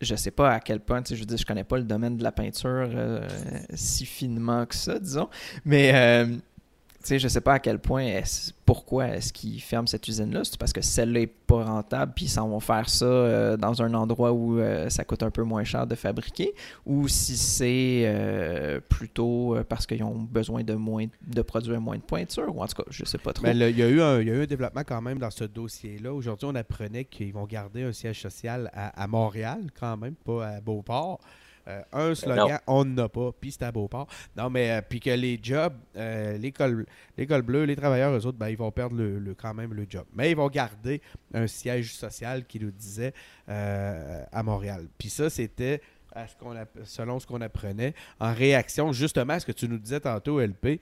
je 0.00 0.14
sais 0.16 0.30
pas 0.30 0.50
à 0.50 0.60
quel 0.60 0.80
point, 0.80 1.02
je 1.08 1.14
veux 1.14 1.24
dire, 1.24 1.38
je 1.38 1.46
connais 1.46 1.64
pas 1.64 1.78
le 1.78 1.84
domaine 1.84 2.16
de 2.16 2.22
la 2.22 2.32
peinture 2.32 2.88
euh, 2.94 3.26
si 3.74 4.04
finement 4.04 4.66
que 4.66 4.74
ça, 4.74 4.98
disons. 4.98 5.28
Mais 5.64 5.92
euh, 5.94 6.26
sais, 7.08 7.18
je 7.18 7.28
sais 7.28 7.40
pas 7.40 7.54
à 7.54 7.58
quel 7.58 7.78
point, 7.78 8.20
pourquoi 8.64 9.08
est-ce 9.08 9.32
qu'ils 9.32 9.60
ferment 9.60 9.86
cette 9.86 10.06
usine-là. 10.08 10.44
C'est 10.44 10.58
parce 10.58 10.72
que 10.72 10.80
celle-là 10.80 11.20
n'est 11.20 11.26
pas 11.26 11.64
rentable, 11.64 12.12
puis 12.14 12.26
ils 12.26 12.30
s'en 12.30 12.48
vont 12.48 12.60
faire 12.60 12.88
ça 12.88 13.04
euh, 13.04 13.56
dans 13.56 13.82
un 13.82 13.92
endroit 13.94 14.32
où 14.32 14.58
euh, 14.58 14.88
ça 14.88 15.04
coûte 15.04 15.22
un 15.22 15.30
peu 15.30 15.42
moins 15.42 15.64
cher 15.64 15.86
de 15.86 15.94
fabriquer, 15.94 16.54
ou 16.86 17.08
si 17.08 17.36
c'est 17.36 18.04
euh, 18.06 18.80
plutôt 18.88 19.56
parce 19.68 19.86
qu'ils 19.86 20.02
ont 20.02 20.18
besoin 20.18 20.62
de 20.62 20.74
moins 20.74 21.06
de 21.26 21.42
produire 21.42 21.80
moins 21.80 21.96
de 21.96 22.02
pointure, 22.02 22.54
ou 22.54 22.62
en 22.62 22.66
tout 22.66 22.82
cas, 22.82 22.84
je 22.90 23.04
sais 23.04 23.18
pas 23.18 23.32
trop. 23.32 23.46
Mais 23.46 23.52
il, 23.52 23.78
y 23.78 23.82
a 23.82 23.88
eu 23.88 24.00
un, 24.00 24.20
il 24.20 24.28
y 24.28 24.30
a 24.30 24.34
eu 24.34 24.42
un 24.42 24.46
développement 24.46 24.82
quand 24.86 25.02
même 25.02 25.18
dans 25.18 25.30
ce 25.30 25.44
dossier-là. 25.44 26.12
Aujourd'hui, 26.12 26.48
on 26.50 26.54
apprenait 26.54 27.04
qu'ils 27.04 27.32
vont 27.32 27.44
garder 27.44 27.82
un 27.82 27.92
siège 27.92 28.20
social 28.20 28.70
à, 28.72 29.02
à, 29.02 29.06
Montréal, 29.06 29.60
quand 29.78 29.96
même, 29.96 30.14
pas 30.14 30.46
à 30.46 30.60
Beauport. 30.60 31.20
Euh, 31.68 31.82
un 31.92 32.14
slogan, 32.14 32.58
on 32.66 32.84
n'en 32.84 33.04
a 33.04 33.08
pas, 33.08 33.30
puis 33.38 33.52
c'est 33.52 33.62
à 33.62 33.72
Beauport. 33.72 34.06
Non, 34.36 34.50
mais 34.50 34.70
euh, 34.70 34.80
puis 34.86 35.00
que 35.00 35.10
les 35.10 35.38
jobs, 35.42 35.74
l'école 35.94 36.86
bleue, 37.42 37.64
les 37.64 37.76
travailleurs, 37.76 38.12
eux 38.12 38.26
autres, 38.26 38.38
ben, 38.38 38.48
ils 38.48 38.56
vont 38.56 38.70
perdre 38.70 38.96
le, 38.96 39.34
quand 39.34 39.54
même 39.54 39.72
le 39.72 39.86
job. 39.88 40.04
Mais 40.14 40.30
ils 40.30 40.36
vont 40.36 40.48
garder 40.48 41.00
un 41.32 41.46
siège 41.46 41.94
social 41.94 42.44
qui 42.46 42.60
nous 42.60 42.70
disait 42.70 43.12
à 43.46 44.42
Montréal. 44.42 44.86
Puis 44.98 45.08
ça, 45.10 45.30
c'était 45.30 45.80
selon 46.84 47.18
ce 47.18 47.26
qu'on 47.26 47.40
apprenait, 47.40 47.94
en 48.20 48.32
réaction 48.32 48.92
justement 48.92 49.34
à 49.34 49.40
ce 49.40 49.46
que 49.46 49.52
tu 49.52 49.68
nous 49.68 49.78
disais 49.78 50.00
tantôt, 50.00 50.40
LP, 50.40 50.80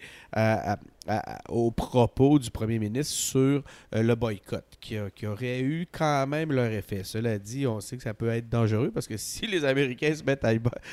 aux 1.48 1.70
propos 1.70 2.38
du 2.38 2.50
premier 2.50 2.78
ministre 2.78 3.14
sur 3.14 3.62
euh, 3.94 4.02
le 4.02 4.14
boycott, 4.14 4.64
qui, 4.80 4.98
aurait 5.26 5.60
eu 5.60 5.86
quand 5.90 6.26
même 6.26 6.52
leur 6.52 6.70
effet. 6.70 7.02
Cela 7.04 7.38
dit, 7.38 7.66
on 7.66 7.80
sait 7.80 7.96
que 7.96 8.02
ça 8.02 8.14
peut 8.14 8.28
être 8.28 8.48
dangereux 8.48 8.90
parce 8.92 9.06
que 9.06 9.16
si 9.16 9.46
les 9.46 9.64
Américains 9.64 10.14
se 10.14 10.22
mettent, 10.22 10.46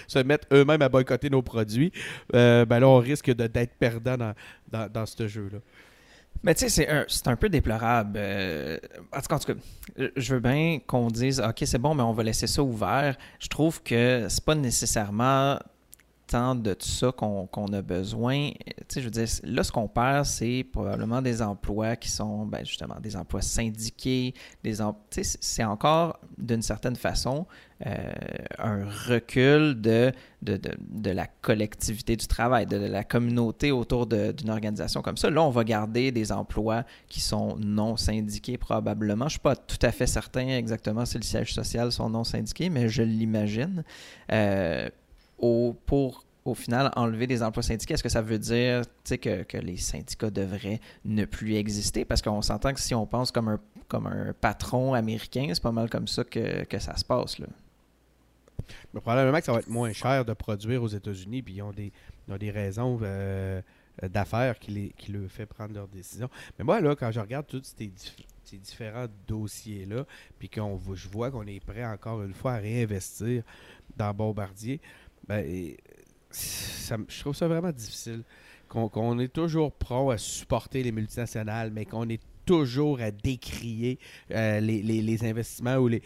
se 0.08 0.19
mettent 0.19 0.47
eux-mêmes 0.52 0.82
à 0.82 0.89
boycotter 0.89 1.30
nos 1.30 1.41
produits, 1.41 1.91
euh, 2.34 2.65
ben 2.65 2.84
on 2.84 2.97
risque 2.97 3.32
d'être 3.32 3.75
perdant 3.78 4.17
dans, 4.17 4.34
dans, 4.71 4.91
dans 4.91 5.06
ce 5.06 5.28
jeu-là. 5.28 5.60
Mais 6.43 6.56
tu 6.56 6.69
sais, 6.69 6.69
c'est 6.69 6.89
un, 6.89 7.06
un, 7.32 7.36
peu 7.36 7.49
déplorable. 7.49 8.13
Euh, 8.15 8.78
en, 9.13 9.19
tout 9.19 9.45
cas, 9.45 9.54
je 10.15 10.34
veux 10.34 10.39
bien 10.39 10.80
qu'on 10.86 11.08
dise, 11.08 11.41
OK, 11.41 11.63
c'est 11.65 11.78
bon, 11.78 11.93
mais 11.93 12.04
on 12.04 12.13
va 12.13 12.23
laisser 12.23 12.47
ça 12.47 12.63
ouvert. 12.63 13.17
Je 13.39 13.47
trouve 13.47 13.84
que 13.84 14.28
c'est 14.30 14.43
pas 14.45 14.56
nécessairement 14.56 15.60
tant 16.29 16.53
de 16.53 16.75
ça 16.79 17.11
qu'on 17.11 17.73
a 17.73 17.81
besoin. 17.81 18.51
Tu 18.51 18.73
sais, 18.87 19.01
je 19.01 19.05
veux 19.05 19.11
dire, 19.11 19.27
là, 19.43 19.63
ce 19.63 19.71
qu'on 19.71 19.87
perd, 19.87 20.25
c'est 20.25 20.63
probablement 20.71 21.23
des 21.23 21.41
emplois 21.41 21.95
qui 21.95 22.09
sont, 22.09 22.45
ben, 22.45 22.63
justement, 22.63 22.97
des 23.01 23.15
emplois 23.15 23.41
syndiqués. 23.41 24.35
Des 24.63 24.75
sais, 24.75 25.23
c'est 25.23 25.63
encore, 25.63 26.19
d'une 26.37 26.61
certaine 26.61 26.95
façon, 26.95 27.47
euh, 27.85 28.13
un 28.59 28.85
recul 29.07 29.81
de 29.81 30.11
de, 30.41 30.59
de, 30.89 31.11
la 31.11 31.27
collectivité 31.27 32.15
du 32.15 32.27
travail, 32.27 32.65
de, 32.65 32.77
la 32.77 33.03
communauté 33.03 33.71
autour 33.71 34.07
d'une 34.07 34.49
organisation 34.49 35.01
comme 35.01 35.17
ça. 35.17 35.29
Là, 35.29 35.43
on 35.43 35.49
va 35.49 35.63
garder 35.63 36.11
des 36.11 36.31
emplois 36.31 36.83
qui 37.07 37.19
sont 37.19 37.57
non 37.57 37.97
syndiqués 37.97 38.57
probablement. 38.57 39.25
Je 39.25 39.25
ne 39.25 39.29
suis 39.31 39.39
pas 39.39 39.55
tout 39.55 39.77
à 39.81 39.91
fait 39.91 40.07
certain 40.07 40.47
exactement 40.47 41.05
si 41.05 41.17
le 41.17 41.23
siège 41.23 41.53
social 41.53 41.91
sont 41.91 42.09
non 42.09 42.23
syndiqués, 42.23 42.69
mais 42.69 42.87
je 42.87 43.03
l'imagine. 43.03 43.83
Euh, 44.31 44.89
pour 45.86 46.25
au 46.45 46.56
final 46.56 46.91
enlever 46.95 47.28
des 47.28 47.43
emplois 47.43 47.63
syndiqués, 47.63 47.93
est-ce 47.93 48.04
que 48.04 48.10
ça 48.10 48.21
veut 48.21 48.39
dire 48.39 48.82
que, 49.08 49.43
que 49.43 49.58
les 49.58 49.78
syndicats 49.78 50.32
devraient 50.32 50.80
ne 51.06 51.25
plus 51.25 51.56
exister? 51.56 52.06
Parce 52.06 52.21
qu'on 52.21 52.41
s'entend 52.41 52.73
que 52.73 52.80
si 52.80 52.95
on 52.95 53.06
pense 53.06 53.32
comme 53.32 53.47
un, 53.47 54.34
patron 54.39 54.93
américain, 54.93 55.49
c'est 55.54 55.62
pas 55.62 55.71
mal 55.71 55.89
comme 55.89 56.08
ça 56.08 56.23
que, 56.23 56.63
que 56.63 56.80
ça 56.80 56.95
se 56.95 57.06
passe. 57.06 57.39
Là. 57.39 57.47
Mais 58.93 59.02
probablement 59.02 59.39
que 59.39 59.45
ça 59.45 59.54
va 59.54 59.60
être 59.60 59.69
moins 59.69 59.93
cher 59.93 60.25
de 60.25 60.34
produire 60.34 60.84
aux 60.84 60.88
États-Unis, 60.88 61.41
puis 61.41 61.56
ils 61.56 61.62
ont 61.62 61.71
des, 61.71 62.52
raisons 62.52 62.99
euh, 63.02 63.62
d'affaires 64.04 64.60
qui, 64.60 64.71
les, 64.71 64.89
qui 64.97 65.13
fait 65.28 65.45
prendre 65.45 65.73
leurs 65.73 65.88
décisions. 65.88 66.30
Mais 66.58 66.65
moi, 66.65 66.80
là, 66.82 66.95
quand 66.95 67.12
je 67.12 67.19
regarde 67.19 67.47
tous 67.47 67.62
ces, 67.63 67.91
différents 68.58 69.06
dossiers-là, 69.28 70.06
puis 70.39 70.49
qu'on 70.49 70.80
je 70.93 71.08
vois 71.08 71.30
qu'on 71.30 71.45
est 71.45 71.63
prêt 71.63 71.86
encore 71.86 72.23
une 72.23 72.34
fois 72.34 72.54
à 72.54 72.58
réinvestir 72.58 73.43
dans 73.95 74.12
Bombardier, 74.13 74.82
ben, 75.29 75.45
je 76.31 77.19
trouve 77.19 77.35
ça 77.35 77.47
vraiment 77.47 77.71
difficile. 77.71 78.23
Qu'on 78.67 79.17
est 79.19 79.33
toujours 79.33 79.71
prêt 79.71 80.11
à 80.13 80.17
supporter 80.17 80.83
les 80.83 80.91
multinationales, 80.91 81.71
mais 81.71 81.85
qu'on 81.85 82.07
est 82.09 82.21
toujours 82.49 82.99
à 82.99 83.12
décrier 83.12 83.99
euh, 84.31 84.59
les, 84.59 85.23
investissements 85.23 85.75
ou 85.75 85.88
les, 85.88 86.01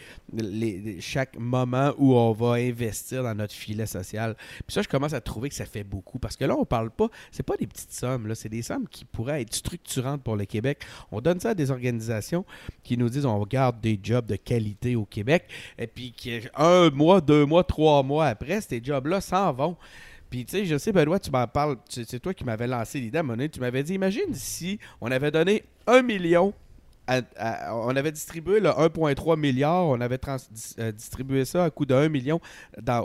chaque 0.99 1.39
moment 1.39 1.93
où 1.97 2.15
on 2.15 2.33
va 2.33 2.55
investir 2.55 3.23
dans 3.23 3.33
notre 3.33 3.53
filet 3.53 3.85
social. 3.85 4.35
Puis 4.35 4.73
ça, 4.73 4.81
je 4.81 4.89
commence 4.89 5.13
à 5.13 5.21
trouver 5.21 5.47
que 5.47 5.55
ça 5.55 5.63
fait 5.63 5.85
beaucoup. 5.85 6.19
Parce 6.19 6.35
que 6.35 6.43
là, 6.43 6.53
on 6.59 6.65
parle 6.65 6.91
pas, 6.91 7.07
c'est 7.31 7.43
pas 7.43 7.55
des 7.55 7.65
petites 7.65 7.93
sommes, 7.93 8.27
là, 8.27 8.35
c'est 8.35 8.49
des 8.49 8.61
sommes 8.61 8.89
qui 8.89 9.05
pourraient 9.05 9.41
être 9.41 9.53
structurantes 9.53 10.21
pour 10.21 10.35
le 10.35 10.43
Québec. 10.43 10.79
On 11.13 11.21
donne 11.21 11.39
ça 11.39 11.51
à 11.51 11.53
des 11.53 11.71
organisations 11.71 12.43
qui 12.83 12.97
nous 12.97 13.07
disent 13.07 13.25
on 13.25 13.41
garde 13.43 13.79
des 13.79 13.97
jobs 14.03 14.25
de 14.25 14.35
qualité 14.35 14.97
au 14.97 15.05
Québec. 15.05 15.45
Et 15.79 15.87
puis 15.87 16.13
un 16.57 16.89
mois, 16.89 17.21
deux 17.21 17.45
mois, 17.45 17.63
trois 17.63 18.03
mois 18.03 18.25
après, 18.25 18.59
ces 18.59 18.83
jobs-là 18.83 19.21
s'en 19.21 19.53
vont. 19.53 19.77
Puis, 20.33 20.45
tu 20.45 20.57
sais, 20.57 20.65
je 20.65 20.79
sais, 20.79 20.91
Benoît, 20.91 21.19
tu 21.19 21.29
m'en 21.29 21.47
parles. 21.47 21.75
C'est 21.87 22.19
toi 22.19 22.33
qui 22.33 22.43
m'avais 22.43 22.65
lancé 22.65 22.99
l'idée 22.99 23.19
à 23.19 23.47
Tu 23.47 23.59
m'avais 23.59 23.83
dit, 23.83 23.93
imagine 23.93 24.33
si 24.33 24.79
on 24.99 25.11
avait 25.11 25.29
donné 25.29 25.61
un 25.85 26.01
million. 26.01 26.55
on 27.07 27.95
avait 27.95 28.11
distribué 28.11 28.59
le 28.59 28.69
1,3 28.69 29.39
milliard, 29.39 29.85
on 29.85 30.01
avait 30.01 30.19
euh, 30.79 30.91
distribué 30.91 31.45
ça 31.45 31.65
à 31.65 31.69
coût 31.69 31.85
de 31.85 31.93
1 31.93 32.09
million 32.09 32.41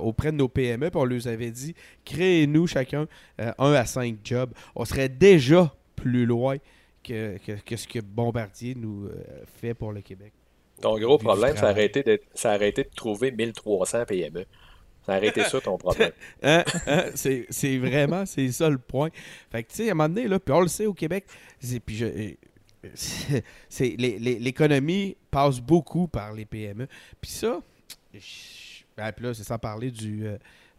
auprès 0.00 0.32
de 0.32 0.38
nos 0.38 0.48
PME, 0.48 0.88
puis 0.88 0.98
on 0.98 1.04
leur 1.04 1.26
avait 1.26 1.50
dit 1.50 1.74
créez-nous 2.06 2.66
chacun 2.66 3.06
euh, 3.42 3.52
un 3.58 3.74
à 3.74 3.84
cinq 3.84 4.16
jobs. 4.24 4.52
On 4.74 4.86
serait 4.86 5.10
déjà 5.10 5.74
plus 5.96 6.24
loin 6.24 6.56
que, 7.04 7.36
ce 7.76 7.86
que 7.86 7.98
Bombardier 7.98 8.74
nous 8.74 9.04
euh, 9.04 9.44
fait 9.60 9.74
pour 9.74 9.92
le 9.92 10.00
Québec. 10.00 10.32
Ton 10.80 10.98
gros 10.98 11.18
problème, 11.18 11.58
ça 11.58 11.68
a, 11.68 11.78
été 11.78 12.02
de, 12.02 12.22
ça 12.32 12.52
a 12.52 12.54
arrêté 12.54 12.84
de 12.84 12.90
trouver 12.96 13.32
1300 13.32 14.06
PME. 14.06 14.46
Arrêtez 15.08 15.44
ça 15.44 15.60
ton 15.60 15.78
problème. 15.78 16.12
Hein? 16.42 16.64
Hein? 16.86 17.04
C'est 17.14 17.78
vraiment, 17.78 18.26
c'est 18.26 18.50
ça 18.52 18.68
le 18.68 18.78
point. 18.78 19.10
Fait 19.50 19.62
que, 19.62 19.70
tu 19.70 19.76
sais, 19.76 19.88
à 19.88 19.92
un 19.92 19.94
moment 19.94 20.08
donné, 20.08 20.28
là, 20.28 20.38
puis 20.38 20.52
on 20.52 20.60
le 20.60 20.68
sait 20.68 20.86
au 20.86 20.94
Québec, 20.94 21.24
puis 21.84 21.96
je, 21.96 22.34
l'économie 23.80 25.16
passe 25.30 25.60
beaucoup 25.60 26.06
par 26.06 26.32
les 26.32 26.44
PME. 26.44 26.86
Puis 27.20 27.30
ça, 27.30 27.60
ben, 28.96 29.12
puis 29.12 29.24
là, 29.24 29.34
c'est 29.34 29.44
sans 29.44 29.58
parler 29.58 29.90
du, 29.90 30.26
euh, 30.26 30.36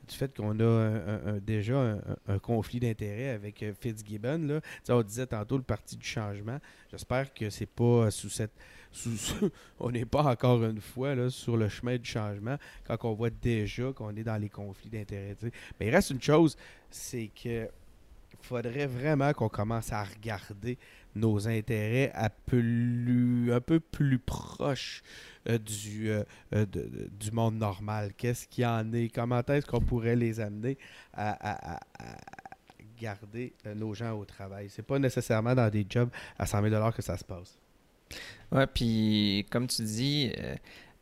du 0.08 0.16
fait 0.16 0.36
qu'on 0.36 0.60
a 0.60 1.40
déjà 1.42 1.98
un, 2.28 2.40
conflit 2.40 2.80
d'intérêts 2.80 3.30
avec 3.30 3.62
euh, 3.64 3.74
Fitzgibbon. 3.80 4.40
Là. 4.48 4.62
on 4.90 5.02
disait 5.02 5.28
tantôt 5.28 5.58
le 5.58 5.64
Parti 5.64 5.96
du 5.96 6.06
changement. 6.06 6.60
J'espère 6.92 7.34
que 7.34 7.50
c'est 7.50 7.70
pas 7.70 8.12
sous 8.12 8.30
cette 8.30 8.54
on 9.80 9.92
n'est 9.92 10.06
pas 10.06 10.24
encore 10.24 10.64
une 10.64 10.82
fois 10.82 11.30
sur 11.30 11.58
le 11.58 11.70
chemin 11.70 11.98
du 11.98 12.10
changement 12.10 12.58
quand 12.86 12.98
on 13.06 13.14
voit 13.14 13.30
déjà 13.30 13.92
qu'on 13.94 14.16
est 14.16 14.24
dans 14.24 14.38
les 14.38 14.50
conflits 14.50 14.90
d'intérêts. 14.90 15.36
Mais 15.80 15.88
il 15.88 15.96
reste 15.96 16.10
une 16.10 16.22
chose, 16.22 16.58
c'est 16.90 17.30
que 17.42 17.70
faudrait 18.42 18.88
vraiment 18.88 19.34
qu'on 19.34 19.50
commence 19.50 19.92
à 19.92 20.04
regarder 20.04 20.78
nos 21.16 21.48
intérêts 21.48 22.12
un 22.16 22.30
peu 23.60 23.80
plus 23.80 24.20
proche 24.20 25.02
euh, 25.48 25.58
du, 25.58 26.10
euh, 26.10 26.24
euh, 26.54 26.66
du 26.66 27.32
monde 27.32 27.56
normal. 27.56 28.14
Qu'est-ce 28.18 28.48
qu'il 28.48 28.64
y 28.64 28.68
en 28.68 28.94
est? 28.94 29.10
Comment 29.14 29.42
est-ce 29.48 29.66
qu'on 29.66 29.82
pourrait 29.82 30.16
les 30.16 30.40
amener 30.40 30.78
à, 31.14 31.80
garder 33.00 33.54
nos 33.76 33.94
gens 33.94 34.18
au 34.18 34.26
travail? 34.26 34.70
C'est 34.70 34.84
pas 34.86 35.00
nécessairement 35.00 35.56
dans 35.56 35.70
des 35.70 35.86
jobs 35.90 36.10
à 36.38 36.46
100 36.46 36.70
000 36.70 36.92
que 36.92 37.02
ça 37.02 37.18
se 37.18 37.24
passe. 37.24 37.58
Ouais, 38.52 38.68
puis 38.68 39.46
comme 39.52 39.68
tu 39.68 39.84
dis, 39.84 40.32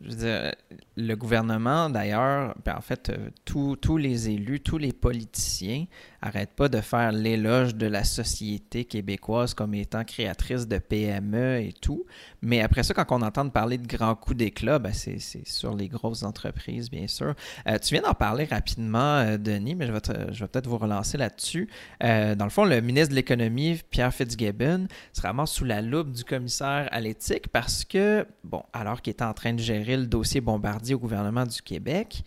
euh, 0.01 0.51
le 0.95 1.15
gouvernement, 1.15 1.89
d'ailleurs, 1.89 2.55
ben, 2.63 2.75
en 2.77 2.81
fait, 2.81 3.09
euh, 3.09 3.29
tous 3.45 3.97
les 3.97 4.29
élus, 4.29 4.59
tous 4.59 4.77
les 4.77 4.93
politiciens 4.93 5.85
n'arrêtent 6.21 6.53
pas 6.53 6.69
de 6.69 6.81
faire 6.81 7.11
l'éloge 7.11 7.75
de 7.75 7.87
la 7.87 8.03
société 8.03 8.85
québécoise 8.85 9.53
comme 9.53 9.73
étant 9.73 10.03
créatrice 10.03 10.67
de 10.67 10.77
PME 10.77 11.61
et 11.61 11.73
tout. 11.73 12.05
Mais 12.41 12.61
après 12.61 12.83
ça, 12.83 12.93
quand 12.93 13.05
on 13.09 13.21
entend 13.21 13.47
parler 13.49 13.77
de 13.77 13.87
grands 13.87 14.15
coups 14.15 14.37
d'éclat, 14.37 14.79
ben 14.79 14.93
c'est 14.93 15.19
sur 15.45 15.75
les 15.75 15.87
grosses 15.87 16.23
entreprises, 16.23 16.89
bien 16.89 17.07
sûr. 17.07 17.33
Euh, 17.67 17.77
tu 17.79 17.93
viens 17.93 18.03
d'en 18.03 18.13
parler 18.13 18.45
rapidement, 18.45 19.17
euh, 19.17 19.37
Denis, 19.37 19.75
mais 19.75 19.87
je 19.87 19.91
vais, 19.91 19.99
peut-être 19.99 20.67
vous 20.67 20.77
relancer 20.77 21.17
là-dessus. 21.17 21.69
dans 22.01 22.45
le 22.45 22.49
fond, 22.49 22.65
le 22.65 22.81
ministre 22.81 23.09
de 23.09 23.15
l'Économie, 23.15 23.79
Pierre 23.89 24.13
Fitzgibbon, 24.13 24.87
sera 25.13 25.29
vraiment 25.29 25.45
sous 25.45 25.65
la 25.65 25.81
loupe 25.81 26.11
du 26.11 26.23
commissaire 26.23 26.87
à 26.91 26.99
l'éthique 26.99 27.47
parce 27.49 27.83
que, 27.85 28.25
bon, 28.43 28.63
alors 28.73 29.01
qu'il 29.01 29.11
est 29.11 29.21
en 29.21 29.33
train 29.33 29.53
de 29.53 29.59
gérer 29.59 29.97
le 29.97 30.05
dossier 30.05 30.41
Bombardier 30.41 30.95
au 30.95 30.99
gouvernement 30.99 31.45
du 31.45 31.61
Québec, 31.61 32.23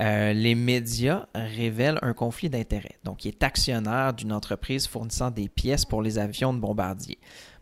euh, 0.00 0.32
les 0.32 0.54
médias 0.54 1.26
révèlent 1.34 1.98
un 2.02 2.14
conflit 2.14 2.50
d'intérêts. 2.50 2.98
Donc, 3.04 3.24
il 3.24 3.28
est 3.28 3.42
actionnaire 3.42 4.12
d'une 4.12 4.32
entreprise 4.32 4.86
fournissant 4.86 5.30
des 5.30 5.48
pièces 5.48 5.84
pour 5.84 6.02
les 6.02 6.18
avions 6.18 6.52
de 6.52 6.58
Bombardier. 6.58 7.18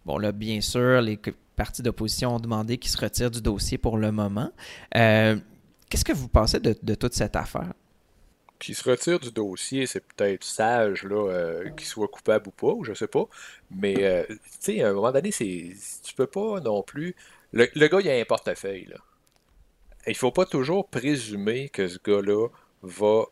Bon, 0.06 0.18
là, 0.18 0.32
bien 0.32 0.60
sûr, 0.60 1.00
les 1.02 1.18
partis 1.56 1.82
d'opposition 1.82 2.36
ont 2.36 2.40
demandé 2.40 2.78
qu'il 2.78 2.90
se 2.90 2.98
retire 2.98 3.30
du 3.30 3.42
dossier 3.42 3.76
pour 3.76 3.98
le 3.98 4.10
moment. 4.12 4.50
Euh, 4.96 5.36
qu'est-ce 5.90 6.04
que 6.04 6.12
vous 6.12 6.28
pensez 6.28 6.58
de, 6.58 6.94
toute 6.94 7.14
cette 7.14 7.36
affaire? 7.36 7.74
Qu'il 8.58 8.74
se 8.74 8.88
retire 8.88 9.20
du 9.20 9.30
dossier, 9.30 9.86
c'est 9.86 10.00
peut-être 10.00 10.44
sage, 10.44 11.04
là, 11.04 11.28
euh, 11.28 11.70
qu'il 11.70 11.86
soit 11.86 12.08
coupable 12.08 12.48
ou 12.48 12.52
pas, 12.52 12.72
ou 12.72 12.84
je 12.84 12.94
sais 12.94 13.08
pas. 13.08 13.28
Mais, 13.70 14.26
tu 14.28 14.38
sais, 14.60 14.82
à 14.82 14.88
un 14.88 14.92
moment 14.94 15.12
donné, 15.12 15.30
tu 15.30 16.14
peux 16.16 16.26
pas 16.26 16.60
non 16.60 16.82
plus. 16.82 17.14
Le 17.52 17.86
gars, 17.88 18.00
il 18.00 18.08
a 18.08 18.14
un 18.14 18.24
portefeuille, 18.24 18.86
là 18.86 18.96
il 20.06 20.16
faut 20.16 20.32
pas 20.32 20.46
toujours 20.46 20.88
présumer 20.88 21.68
que 21.68 21.88
ce 21.88 21.98
gars-là 22.04 22.48
va 22.82 23.24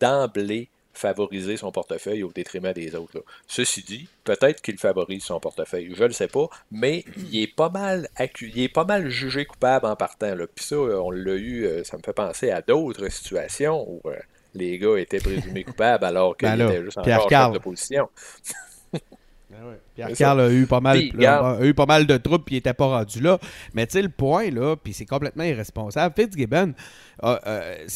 d'emblée 0.00 0.68
favoriser 0.92 1.56
son 1.56 1.72
portefeuille 1.72 2.22
au 2.22 2.32
détriment 2.32 2.72
des 2.72 2.94
autres. 2.94 3.24
Ceci 3.46 3.82
dit, 3.82 4.08
peut-être 4.24 4.60
qu'il 4.60 4.76
favorise 4.78 5.22
son 5.22 5.40
portefeuille, 5.40 5.92
je 5.94 6.02
ne 6.02 6.08
le 6.08 6.12
sais 6.12 6.28
pas, 6.28 6.48
mais 6.70 7.04
il 7.16 7.42
est 7.42 7.54
pas 7.54 7.70
mal 7.70 8.08
il 8.40 8.60
est 8.60 8.68
pas 8.68 8.84
mal 8.84 9.08
jugé 9.08 9.44
coupable 9.44 9.86
en 9.86 9.96
partant. 9.96 10.34
Là. 10.34 10.46
Puis 10.46 10.64
ça, 10.64 10.76
on 10.76 11.10
l'a 11.10 11.34
eu, 11.34 11.64
euh, 11.64 11.84
ça 11.84 11.96
me 11.96 12.02
fait 12.02 12.12
penser 12.12 12.50
à 12.50 12.60
d'autres 12.60 13.08
situations 13.08 13.88
où 13.88 14.00
euh, 14.06 14.16
les 14.54 14.78
gars 14.78 14.96
étaient 14.98 15.20
présumés 15.20 15.64
coupables 15.64 16.04
alors 16.04 16.36
qu'ils 16.36 16.48
ben 16.48 16.68
étaient 16.68 16.84
juste 16.84 16.98
en 16.98 17.50
de 17.50 17.58
position. 17.58 18.08
Ben 19.60 19.78
Pierre-Carl 19.94 20.40
a 20.40 20.52
eu 20.52 20.66
pas 20.66 20.80
mal, 20.80 20.98
a 20.98 21.58
eu 21.64 21.74
pas 21.74 21.86
mal 21.86 22.06
de 22.06 22.16
troupes 22.16 22.44
puis 22.44 22.56
il 22.56 22.58
n'était 22.58 22.74
pas 22.74 22.86
rendu 22.86 23.20
là. 23.20 23.38
Mais 23.74 23.86
tu 23.86 23.92
sais, 23.92 24.02
le 24.02 24.08
point, 24.08 24.50
là, 24.50 24.76
puis 24.76 24.92
c'est 24.92 25.06
complètement 25.06 25.44
irresponsable. 25.44 26.14
Fitzgibbon, 26.14 26.74
euh, 27.24 27.86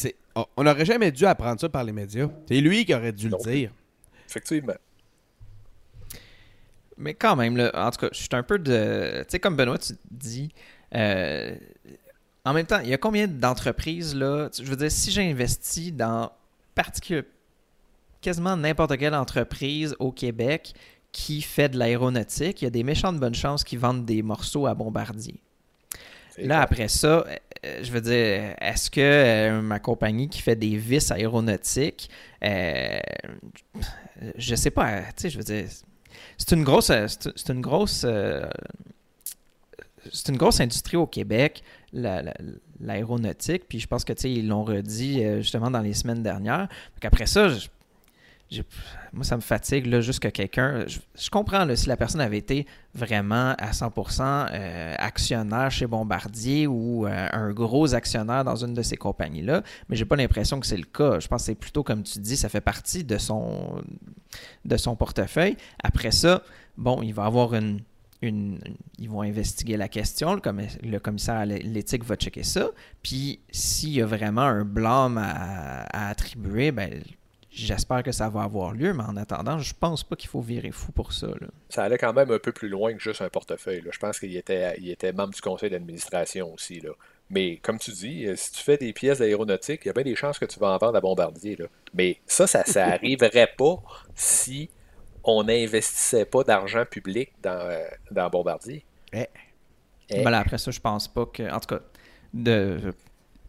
on 0.55 0.63
n'aurait 0.63 0.85
jamais 0.85 1.11
dû 1.11 1.25
apprendre 1.25 1.59
ça 1.59 1.69
par 1.69 1.83
les 1.83 1.91
médias. 1.91 2.29
C'est 2.47 2.61
lui 2.61 2.85
qui 2.85 2.93
aurait 2.93 3.11
dû 3.11 3.29
le 3.29 3.37
dire. 3.43 3.71
Effectivement. 4.27 4.75
Mais 6.97 7.13
quand 7.13 7.35
même, 7.35 7.57
là, 7.57 7.71
en 7.73 7.91
tout 7.91 7.99
cas, 7.99 8.09
je 8.11 8.19
suis 8.19 8.29
un 8.31 8.43
peu 8.43 8.57
de. 8.57 9.23
Tu 9.23 9.25
sais, 9.29 9.39
comme 9.39 9.55
Benoît, 9.55 9.77
tu 9.77 9.93
dis. 10.09 10.51
Euh, 10.93 11.55
en 12.45 12.53
même 12.53 12.65
temps, 12.65 12.79
il 12.79 12.89
y 12.89 12.93
a 12.93 12.97
combien 12.97 13.27
d'entreprises, 13.27 14.15
là? 14.15 14.49
Je 14.55 14.63
veux 14.63 14.75
dire, 14.75 14.91
si 14.91 15.11
j'investis 15.11 15.91
dans 15.91 16.31
particulièrement 16.75 17.29
quasiment 18.25 18.57
n'importe 18.57 18.97
quelle 18.97 19.13
entreprise 19.13 19.95
au 19.99 20.11
Québec 20.11 20.73
qui 21.15 21.41
fait 21.41 21.69
de 21.69 21.77
l'aéronautique, 21.79 22.61
il 22.61 22.65
y 22.65 22.67
a 22.67 22.71
des 22.71 22.83
méchants 22.83 23.13
de 23.13 23.19
bonne 23.19 23.33
chance 23.33 23.63
qui 23.63 23.77
vendent 23.77 24.03
des 24.03 24.21
morceaux 24.21 24.67
à 24.67 24.75
Bombardier. 24.75 25.39
Là, 26.37 26.59
après 26.59 26.89
ça, 26.89 27.25
euh, 27.65 27.79
je 27.81 27.89
veux 27.89 28.01
dire, 28.01 28.53
est-ce 28.59 28.91
que 28.91 28.99
euh, 28.99 29.61
ma 29.61 29.79
compagnie 29.79 30.27
qui 30.27 30.41
fait 30.41 30.57
des 30.57 30.75
vis 30.75 31.09
aéronautiques, 31.11 32.09
euh, 32.43 32.99
je 34.37 34.55
sais 34.55 34.71
pas, 34.71 35.03
tu 35.03 35.05
sais, 35.15 35.29
je 35.29 35.37
veux 35.37 35.45
dire, 35.45 35.63
c'est 36.37 36.51
une 36.51 36.65
grosse, 36.65 36.91
c'est 36.91 37.49
une 37.49 37.61
grosse, 37.61 38.05
c'est 40.11 40.29
une 40.29 40.37
grosse 40.37 40.59
industrie 40.59 40.97
au 40.97 41.07
Québec, 41.07 41.63
l'aéronautique, 41.93 43.69
puis 43.69 43.79
je 43.79 43.87
pense 43.87 44.03
que, 44.03 44.11
tu 44.11 44.23
sais, 44.23 44.31
ils 44.33 44.49
l'ont 44.49 44.65
redit 44.65 45.23
justement 45.37 45.71
dans 45.71 45.79
les 45.79 45.93
semaines 45.93 46.23
dernières. 46.23 46.67
Donc 46.67 47.05
après 47.05 47.25
ça, 47.25 47.47
je, 47.47 47.69
moi, 49.13 49.23
ça 49.23 49.35
me 49.35 49.41
fatigue 49.41 49.87
là, 49.87 50.01
juste 50.01 50.19
que 50.19 50.27
quelqu'un. 50.27 50.85
Je, 50.87 51.29
comprends 51.29 51.67
si 51.75 51.87
la 51.87 51.97
personne 51.97 52.21
avait 52.21 52.37
été 52.37 52.67
vraiment 52.93 53.55
à 53.57 53.71
100% 53.71 54.47
euh, 54.51 54.95
actionnaire 54.97 55.71
chez 55.71 55.87
Bombardier 55.87 56.67
ou 56.67 57.07
euh, 57.07 57.27
un 57.31 57.51
gros 57.51 57.93
actionnaire 57.95 58.43
dans 58.43 58.55
une 58.55 58.73
de 58.73 58.81
ces 58.81 58.97
compagnies-là, 58.97 59.63
mais 59.89 59.95
j'ai 59.95 60.05
pas 60.05 60.15
l'impression 60.15 60.59
que 60.59 60.67
c'est 60.67 60.77
le 60.77 60.83
cas. 60.85 61.19
Je 61.19 61.27
pense 61.27 61.41
que 61.41 61.45
c'est 61.47 61.55
plutôt, 61.55 61.83
comme 61.83 62.03
tu 62.03 62.19
dis, 62.19 62.37
ça 62.37 62.49
fait 62.49 62.61
partie 62.61 63.03
de 63.03 63.17
son, 63.17 63.81
de 64.63 64.77
son 64.77 64.95
portefeuille. 64.95 65.57
Après 65.83 66.11
ça, 66.11 66.43
bon, 66.77 67.01
il 67.01 67.13
va 67.13 67.25
avoir 67.25 67.55
une. 67.55 67.81
Ils 68.21 69.07
vont 69.07 69.21
investiguer 69.21 69.77
la 69.77 69.87
question, 69.87 70.33
le, 70.33 70.97
commissaire 70.97 71.35
à 71.35 71.45
l'éthique 71.45 72.03
va 72.03 72.15
checker 72.15 72.41
ça, 72.41 72.69
puis 73.03 73.39
s'il 73.51 73.91
y 73.91 74.01
a 74.01 74.07
vraiment 74.07 74.41
un 74.41 74.63
blâme 74.65 75.19
à, 75.19 75.83
à 75.83 76.07
attribuer, 76.07 76.71
ben, 76.71 77.03
J'espère 77.55 78.03
que 78.03 78.11
ça 78.11 78.27
va 78.27 78.43
avoir 78.43 78.73
lieu, 78.73 78.93
mais 78.93 79.03
en 79.03 79.15
attendant, 79.15 79.59
je 79.59 79.73
pense 79.73 80.03
pas 80.03 80.17
qu'il 80.17 80.29
faut 80.29 80.41
virer 80.41 80.71
fou 80.71 80.91
pour 80.91 81.13
ça. 81.13 81.27
Ça 81.69 81.83
allait 81.85 81.97
quand 81.97 82.11
même 82.11 82.29
un 82.29 82.37
peu 82.37 82.51
plus 82.51 82.67
loin 82.67 82.93
que 82.93 82.99
juste 82.99 83.21
un 83.21 83.29
portefeuille. 83.29 83.81
Je 83.89 83.97
pense 83.97 84.19
qu'il 84.19 84.35
était, 84.35 84.75
il 84.77 84.89
était 84.89 85.13
membre 85.13 85.33
du 85.33 85.39
conseil 85.39 85.69
d'administration 85.69 86.53
aussi. 86.53 86.81
Là. 86.81 86.89
Mais 87.29 87.55
comme 87.57 87.79
tu 87.79 87.91
dis, 87.91 88.27
euh, 88.27 88.35
si 88.35 88.51
tu 88.51 88.61
fais 88.61 88.75
des 88.75 88.91
pièces 88.91 89.19
d'aéronautique, 89.19 89.81
il 89.85 89.87
y 89.87 89.89
a 89.89 89.93
bien 89.93 90.03
des 90.03 90.15
chances 90.15 90.37
que 90.37 90.43
tu 90.43 90.59
vas 90.59 90.67
en 90.67 90.77
vendre 90.77 90.97
à 90.97 91.01
Bombardier. 91.01 91.55
Là. 91.55 91.67
Mais 91.93 92.19
ça, 92.27 92.45
ça 92.45 92.63
n'arriverait 92.75 93.53
pas 93.57 93.81
si 94.15 94.69
on 95.23 95.45
n'investissait 95.45 96.25
pas 96.25 96.43
d'argent 96.43 96.83
public 96.85 97.31
dans, 97.41 97.51
euh, 97.51 97.85
dans 98.11 98.29
Bombardier. 98.29 98.85
Eh. 99.13 99.27
Eh. 100.09 100.23
Ben 100.23 100.33
après 100.33 100.57
ça, 100.57 100.71
je 100.71 100.79
pense 100.81 101.07
pas 101.07 101.25
que. 101.25 101.49
En 101.49 101.59
tout 101.61 101.73
cas, 101.73 101.81
de, 102.33 102.93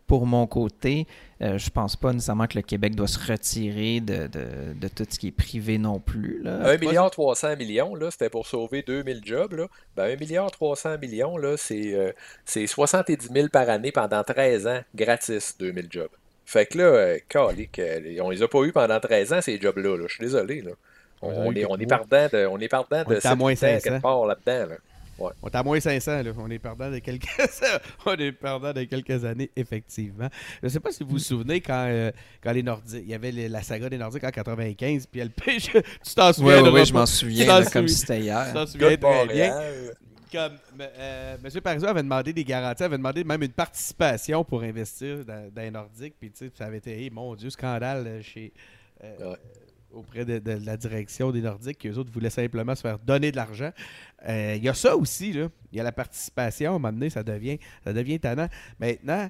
pour 0.07 0.27
mon 0.27 0.47
côté, 0.47 1.07
euh, 1.43 1.59
je 1.59 1.71
pense 1.71 1.97
pas 1.97 2.13
nécessairement 2.13 2.47
que 2.47 2.57
le 2.57 2.63
Québec 2.63 2.95
doit 2.95 3.09
se 3.09 3.19
retirer 3.19 4.01
de, 4.01 4.29
tout 4.89 5.05
ce 5.09 5.19
qui 5.19 5.29
est 5.29 5.33
privé 5.33 5.79
non 5.79 5.99
plus. 5.99 6.43
Là. 6.43 6.69
1 6.69 6.79
milliard 6.79 7.11
300 7.11 7.57
millions, 7.57 7.95
là, 7.95 8.11
c'était 8.11 8.31
pour 8.31 8.47
sauver 8.47 8.83
2000 8.83 9.21
jobs. 9.25 9.53
Là. 9.53 9.67
Ben, 9.97 10.13
1 10.13 10.17
milliard 10.17 10.51
300 10.51 10.99
millions, 10.99 11.37
là, 11.37 11.57
c'est, 11.57 11.95
euh, 11.95 12.13
c'est 12.45 12.67
70 12.67 13.31
000 13.33 13.49
par 13.49 13.69
année 13.69 13.93
pendant 13.93 14.23
13 14.23 14.67
ans, 14.67 14.81
gratis, 14.95 15.57
2000 15.59 15.89
jobs. 15.91 16.11
Fait 16.47 16.65
que 16.65 16.79
là, 16.79 16.85
euh, 16.85 17.19
calique, 17.29 17.81
euh, 17.81 18.19
on 18.23 18.31
les 18.31 18.41
a 18.41 18.47
pas 18.47 18.63
eu 18.63 18.71
pendant 18.71 19.01
13 19.01 19.33
ans, 19.33 19.41
ces 19.43 19.61
jobs-là. 19.61 19.97
Je 20.07 20.15
suis 20.15 20.25
désolé. 20.25 20.63
Là. 20.63 20.73
On, 21.21 21.53
est, 21.53 21.65
on 21.65 21.77
est 21.77 21.87
pardon 21.87 22.07
de, 22.33 22.47
on 22.47 22.59
est 22.61 22.69
de 23.09 23.21
cette 23.21 23.37
moins 23.37 23.55
quelque 23.55 24.01
part 24.01 24.27
là-dedans. 24.27 24.71
Là. 24.71 24.77
On 25.19 25.49
est 25.49 25.55
à 25.55 25.63
moins 25.63 25.81
500, 25.81 26.23
là. 26.23 26.31
On 26.39 26.51
est 26.51 26.59
perdant 26.59 26.91
de 26.91 26.99
quelques... 26.99 27.27
on 28.07 28.15
est 28.15 28.33
perdant 28.33 28.73
de 28.73 28.85
quelques 28.85 29.25
années, 29.25 29.51
effectivement. 29.57 30.29
Je 30.61 30.67
ne 30.67 30.71
sais 30.71 30.81
pas 30.81 30.93
si 30.93 31.03
vous 31.03 31.11
vous 31.11 31.19
souvenez 31.19 31.61
quand, 31.61 31.87
euh, 31.89 32.11
quand 32.43 32.53
les 32.53 32.63
Nordiques... 32.63 33.03
Il 33.03 33.11
y 33.11 33.15
avait 33.15 33.33
la 33.33 33.63
saga 33.63 33.89
des 33.89 33.99
Nordiques 33.99 34.25
en 34.25 34.31
95, 34.31 35.07
puis 35.07 35.21
elle 35.21 35.31
pêche... 35.31 35.71
tu 35.73 36.15
t'en 36.15 36.33
souviens? 36.33 36.63
Oui, 36.63 36.71
oui, 36.73 36.85
je 36.85 36.93
m'en 36.93 37.07
souviens, 37.07 37.65
comme 37.65 37.89
si 37.89 37.97
c'était 37.97 38.21
hier. 38.21 38.47
Tu 38.49 38.55
t'en 38.55 38.67
souviens 38.67 38.97
très 38.97 39.27
bien. 39.27 39.55
Comme, 40.33 40.59
euh, 40.81 41.37
M. 41.43 41.61
Parizeau 41.61 41.87
avait 41.87 42.03
demandé 42.03 42.33
des 42.33 42.45
garanties, 42.45 42.83
avait 42.83 42.97
demandé 42.97 43.23
même 43.23 43.43
une 43.43 43.53
participation 43.53 44.45
pour 44.45 44.63
investir 44.63 45.25
dans, 45.25 45.51
dans 45.55 45.63
les 45.63 45.71
Nordiques, 45.71 46.17
puis 46.19 46.33
tu 46.33 46.47
sais, 46.47 46.53
ça 46.53 46.67
avait 46.67 46.79
été, 46.79 47.09
mon 47.11 47.35
Dieu, 47.35 47.51
scandale 47.51 48.07
euh, 48.07 48.23
chez... 48.23 48.53
Euh, 49.05 49.37
auprès 49.93 50.25
de, 50.25 50.41
la 50.65 50.77
direction 50.77 51.31
des 51.31 51.41
Nordiques, 51.41 51.79
qui 51.79 51.89
eux 51.89 51.99
autres 51.99 52.13
voulaient 52.13 52.31
simplement 52.31 52.75
se 52.75 52.83
faire 52.83 52.99
donner 52.99 53.31
de 53.31 53.37
l'argent. 53.37 53.71
Euh, 54.29 54.55
il 54.57 54.63
y 54.63 54.69
a 54.69 54.75
ça 54.75 54.97
aussi, 54.97 55.33
là. 55.33 55.49
Il 55.73 55.79
y 55.79 55.81
a 55.81 55.85
la 55.85 55.93
participation, 55.93 56.73
à 56.73 56.75
un 56.77 56.79
moment 56.79 56.93
donné, 56.93 57.11
ça 57.11 57.23
devient, 57.23 57.59
ça 57.85 57.93
devient 57.93 58.21
tannant. 58.21 58.49
Maintenant, 58.79 59.29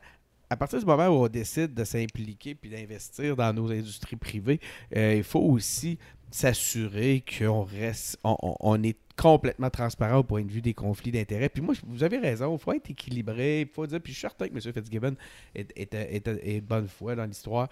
à 0.48 0.56
partir 0.56 0.78
du 0.78 0.84
moment 0.84 1.08
où 1.08 1.24
on 1.24 1.28
décide 1.28 1.74
de 1.74 1.84
s'impliquer 1.84 2.54
puis 2.54 2.70
d'investir 2.70 3.36
dans 3.36 3.52
nos 3.52 3.70
industries 3.70 4.16
privées, 4.16 4.60
euh, 4.96 5.14
il 5.16 5.24
faut 5.24 5.40
aussi 5.40 5.98
s'assurer 6.30 7.24
qu'on 7.38 7.62
reste, 7.62 8.18
on, 8.24 8.82
est 8.82 8.98
complètement 9.16 9.70
transparent 9.70 10.18
au 10.18 10.24
point 10.24 10.42
de 10.42 10.50
vue 10.50 10.60
des 10.60 10.74
conflits 10.74 11.12
d'intérêts. 11.12 11.48
Puis 11.48 11.62
moi, 11.62 11.74
vous 11.86 12.02
avez 12.02 12.18
raison, 12.18 12.54
il 12.54 12.58
faut 12.58 12.72
être 12.72 12.90
équilibré, 12.90 13.62
il 13.62 13.68
faut 13.68 13.86
dire, 13.86 14.00
puis 14.00 14.12
je 14.12 14.18
suis 14.18 14.28
certain 14.28 14.48
que 14.48 14.54
M. 14.54 14.72
Fitzgibbon 14.72 15.14
est, 15.54 15.72
est, 15.76 15.94
est, 15.94 16.26
est 16.26 16.60
bonne 16.60 16.88
foi 16.88 17.14
dans 17.14 17.24
l'histoire. 17.24 17.68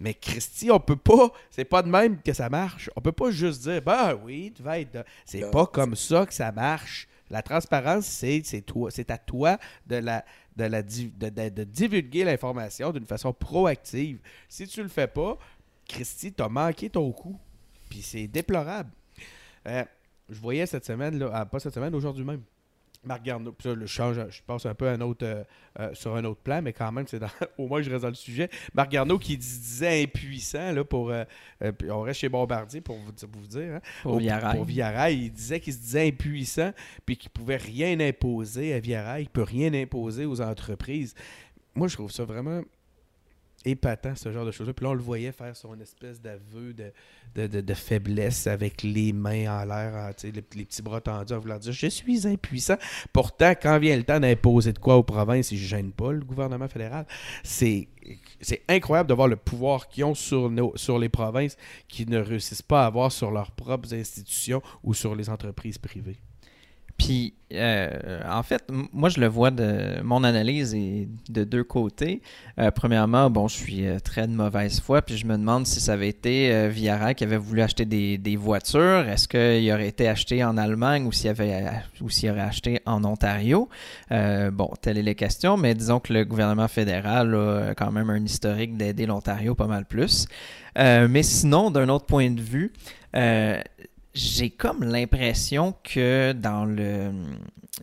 Mais 0.00 0.14
Christy, 0.14 0.70
on 0.70 0.80
peut 0.80 0.96
pas, 0.96 1.30
c'est 1.50 1.64
pas 1.64 1.82
de 1.82 1.88
même 1.88 2.20
que 2.20 2.32
ça 2.32 2.48
marche. 2.48 2.90
On 2.96 3.00
peut 3.00 3.12
pas 3.12 3.30
juste 3.30 3.62
dire, 3.62 3.80
bah 3.80 4.14
oui, 4.14 4.52
tu 4.54 4.62
vas 4.62 4.80
être. 4.80 5.04
C'est 5.24 5.50
pas 5.50 5.66
comme 5.66 5.94
ça 5.94 6.26
que 6.26 6.34
ça 6.34 6.50
marche. 6.52 7.08
La 7.30 7.42
transparence, 7.42 8.04
c'est 8.04 8.42
toi, 8.66 8.90
c'est 8.90 9.10
à 9.10 9.18
toi 9.18 9.58
de 9.86 9.96
la, 9.96 10.24
de, 10.56 10.64
la, 10.64 10.82
de, 10.82 11.64
divulguer 11.64 12.24
l'information 12.24 12.92
d'une 12.92 13.06
façon 13.06 13.32
proactive. 13.32 14.20
Si 14.48 14.66
tu 14.66 14.82
le 14.82 14.88
fais 14.88 15.06
pas, 15.06 15.38
Christy, 15.88 16.32
t'as 16.32 16.48
manqué 16.48 16.90
ton 16.90 17.10
coup. 17.12 17.38
Puis 17.88 18.02
c'est 18.02 18.26
déplorable. 18.26 18.90
Euh, 19.66 19.84
je 20.28 20.40
voyais 20.40 20.66
cette 20.66 20.84
semaine, 20.84 21.18
là, 21.18 21.30
ah, 21.32 21.46
pas 21.46 21.60
cette 21.60 21.74
semaine, 21.74 21.94
aujourd'hui 21.94 22.24
même. 22.24 22.42
Marc 23.06 23.22
Garneau, 23.22 23.54
ça, 23.62 23.74
le 23.74 23.86
change, 23.86 24.16
je 24.30 24.42
passe 24.42 24.66
un 24.66 24.74
peu 24.74 24.88
un 24.88 25.00
autre, 25.00 25.24
euh, 25.24 25.44
euh, 25.80 25.94
sur 25.94 26.14
un 26.16 26.24
autre 26.24 26.40
plan, 26.40 26.62
mais 26.62 26.72
quand 26.72 26.90
même, 26.92 27.06
c'est 27.06 27.20
au 27.58 27.66
moins 27.66 27.82
je 27.82 27.90
reste 27.90 28.02
dans 28.02 28.08
le 28.08 28.14
sujet. 28.14 28.48
Marc 28.74 28.90
Garneau 28.90 29.18
qui 29.18 29.36
disait 29.36 30.02
impuissant, 30.02 30.72
là, 30.72 30.84
pour, 30.84 31.10
euh, 31.10 31.24
on 31.90 32.02
reste 32.02 32.20
chez 32.20 32.28
Bombardier 32.28 32.80
pour 32.80 32.96
vous, 32.96 33.12
vous 33.32 33.46
dire, 33.46 33.74
hein, 33.74 33.80
pour, 34.02 34.12
pour 34.12 34.20
il 34.20 35.32
disait 35.32 35.60
qu'il 35.60 35.72
se 35.72 35.78
disait 35.78 36.08
impuissant, 36.08 36.72
puis 37.06 37.16
qu'il 37.16 37.30
pouvait 37.30 37.56
rien 37.56 37.98
imposer 38.00 38.74
à 38.74 38.80
Viarail, 38.80 39.24
il 39.24 39.28
peut 39.28 39.42
rien 39.42 39.72
imposer 39.74 40.26
aux 40.26 40.40
entreprises. 40.40 41.14
Moi, 41.74 41.88
je 41.88 41.94
trouve 41.94 42.10
ça 42.10 42.24
vraiment 42.24 42.62
épatant, 43.64 44.14
ce 44.14 44.32
genre 44.32 44.44
de 44.44 44.50
choses-là. 44.50 44.72
Puis 44.72 44.84
là, 44.84 44.90
on 44.90 44.94
le 44.94 45.02
voyait 45.02 45.32
faire 45.32 45.56
son 45.56 45.78
espèce 45.80 46.20
d'aveu 46.20 46.74
de, 46.74 47.46
de, 47.46 47.74
faiblesse 47.74 48.46
avec 48.46 48.82
les 48.82 49.12
mains 49.12 49.60
en 49.60 49.64
l'air, 49.64 50.12
les, 50.22 50.32
les, 50.32 50.42
petits 50.64 50.82
bras 50.82 51.00
tendus 51.00 51.32
en 51.32 51.38
voulant 51.38 51.58
dire 51.58 51.72
Je 51.72 51.86
suis 51.86 52.26
impuissant. 52.26 52.76
Pourtant, 53.12 53.52
quand 53.60 53.78
vient 53.78 53.96
le 53.96 54.04
temps 54.04 54.20
d'imposer 54.20 54.72
de 54.72 54.78
quoi 54.78 54.96
aux 54.96 55.02
provinces, 55.02 55.50
ils 55.50 55.60
ne 55.60 55.66
gênent 55.66 55.92
pas 55.92 56.12
le 56.12 56.20
gouvernement 56.20 56.68
fédéral. 56.68 57.06
C'est. 57.42 57.88
C'est 58.38 58.62
incroyable 58.68 59.08
de 59.08 59.14
voir 59.14 59.28
le 59.28 59.36
pouvoir 59.36 59.88
qu'ils 59.88 60.04
ont 60.04 60.14
sur, 60.14 60.50
nos, 60.50 60.76
sur 60.76 60.98
les 60.98 61.08
provinces 61.08 61.56
qui 61.88 62.04
ne 62.04 62.18
réussissent 62.18 62.60
pas 62.60 62.82
à 62.82 62.86
avoir 62.86 63.10
sur 63.10 63.30
leurs 63.30 63.50
propres 63.50 63.94
institutions 63.94 64.60
ou 64.82 64.92
sur 64.92 65.14
les 65.14 65.30
entreprises 65.30 65.78
privées. 65.78 66.18
Puis, 66.96 67.34
euh, 67.52 68.20
en 68.28 68.42
fait, 68.42 68.64
moi, 68.92 69.08
je 69.08 69.20
le 69.20 69.26
vois 69.26 69.50
de 69.50 70.00
mon 70.02 70.24
analyse 70.24 70.74
est 70.74 71.08
de 71.28 71.44
deux 71.44 71.64
côtés. 71.64 72.22
Euh, 72.58 72.70
premièrement, 72.70 73.30
bon, 73.30 73.48
je 73.48 73.54
suis 73.54 73.86
euh, 73.86 73.98
très 73.98 74.26
de 74.26 74.32
mauvaise 74.32 74.80
foi, 74.80 75.02
puis 75.02 75.16
je 75.16 75.26
me 75.26 75.36
demande 75.36 75.66
si 75.66 75.80
ça 75.80 75.94
avait 75.94 76.08
été 76.08 76.68
Villara 76.68 77.14
qui 77.14 77.24
avait 77.24 77.36
voulu 77.36 77.62
acheter 77.62 77.84
des, 77.84 78.18
des 78.18 78.36
voitures. 78.36 79.08
Est-ce 79.08 79.28
qu'il 79.28 79.72
aurait 79.72 79.88
été 79.88 80.08
acheté 80.08 80.44
en 80.44 80.56
Allemagne 80.56 81.06
ou 81.06 81.12
s'il 81.12 81.30
avait 81.30 81.64
ou 82.00 82.10
s'il 82.10 82.30
aurait 82.30 82.40
acheté 82.40 82.80
en 82.86 83.04
Ontario? 83.04 83.68
Bon, 84.10 84.70
telle 84.80 84.98
est 84.98 85.02
la 85.02 85.14
question, 85.14 85.56
mais 85.56 85.74
disons 85.74 86.00
que 86.00 86.12
le 86.12 86.24
gouvernement 86.24 86.68
fédéral 86.68 87.34
a 87.34 87.74
quand 87.74 87.90
même 87.92 88.10
un 88.10 88.24
historique 88.24 88.76
d'aider 88.76 89.06
l'Ontario 89.06 89.54
pas 89.54 89.66
mal 89.66 89.84
plus. 89.84 90.26
mais 90.76 91.22
sinon, 91.22 91.70
d'un 91.70 91.88
autre 91.88 92.06
point 92.06 92.30
de 92.30 92.40
vue 92.40 92.72
j'ai 94.14 94.50
comme 94.50 94.84
l'impression 94.84 95.74
que 95.82 96.32
dans 96.32 96.64
le. 96.64 97.12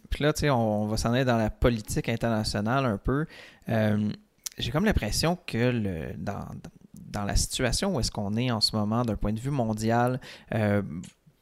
Puis 0.10 0.24
là, 0.24 0.32
tu 0.32 0.42
sais, 0.42 0.50
on, 0.50 0.88
va 0.88 0.98
s'en 0.98 1.12
aller 1.12 1.26
dans 1.26 1.38
la 1.38 1.50
politique 1.50 2.08
internationale 2.08 2.86
un 2.86 2.98
peu. 2.98 3.26
Euh, 3.70 4.10
j'ai 4.58 4.72
comme 4.72 4.86
l'impression 4.86 5.38
que 5.46 5.58
le, 5.58 6.14
dans, 6.18 6.46
dans 6.94 7.26
la 7.26 7.36
situation 7.36 7.96
où 7.96 8.00
est-ce 8.00 8.12
qu'on 8.12 8.36
est 8.38 8.50
en 8.50 8.62
ce 8.62 8.76
moment 8.76 9.04
d'un 9.04 9.18
point 9.18 9.34
de 9.34 9.40
vue 9.40 9.52
mondial, 9.52 10.22
euh, 10.54 10.82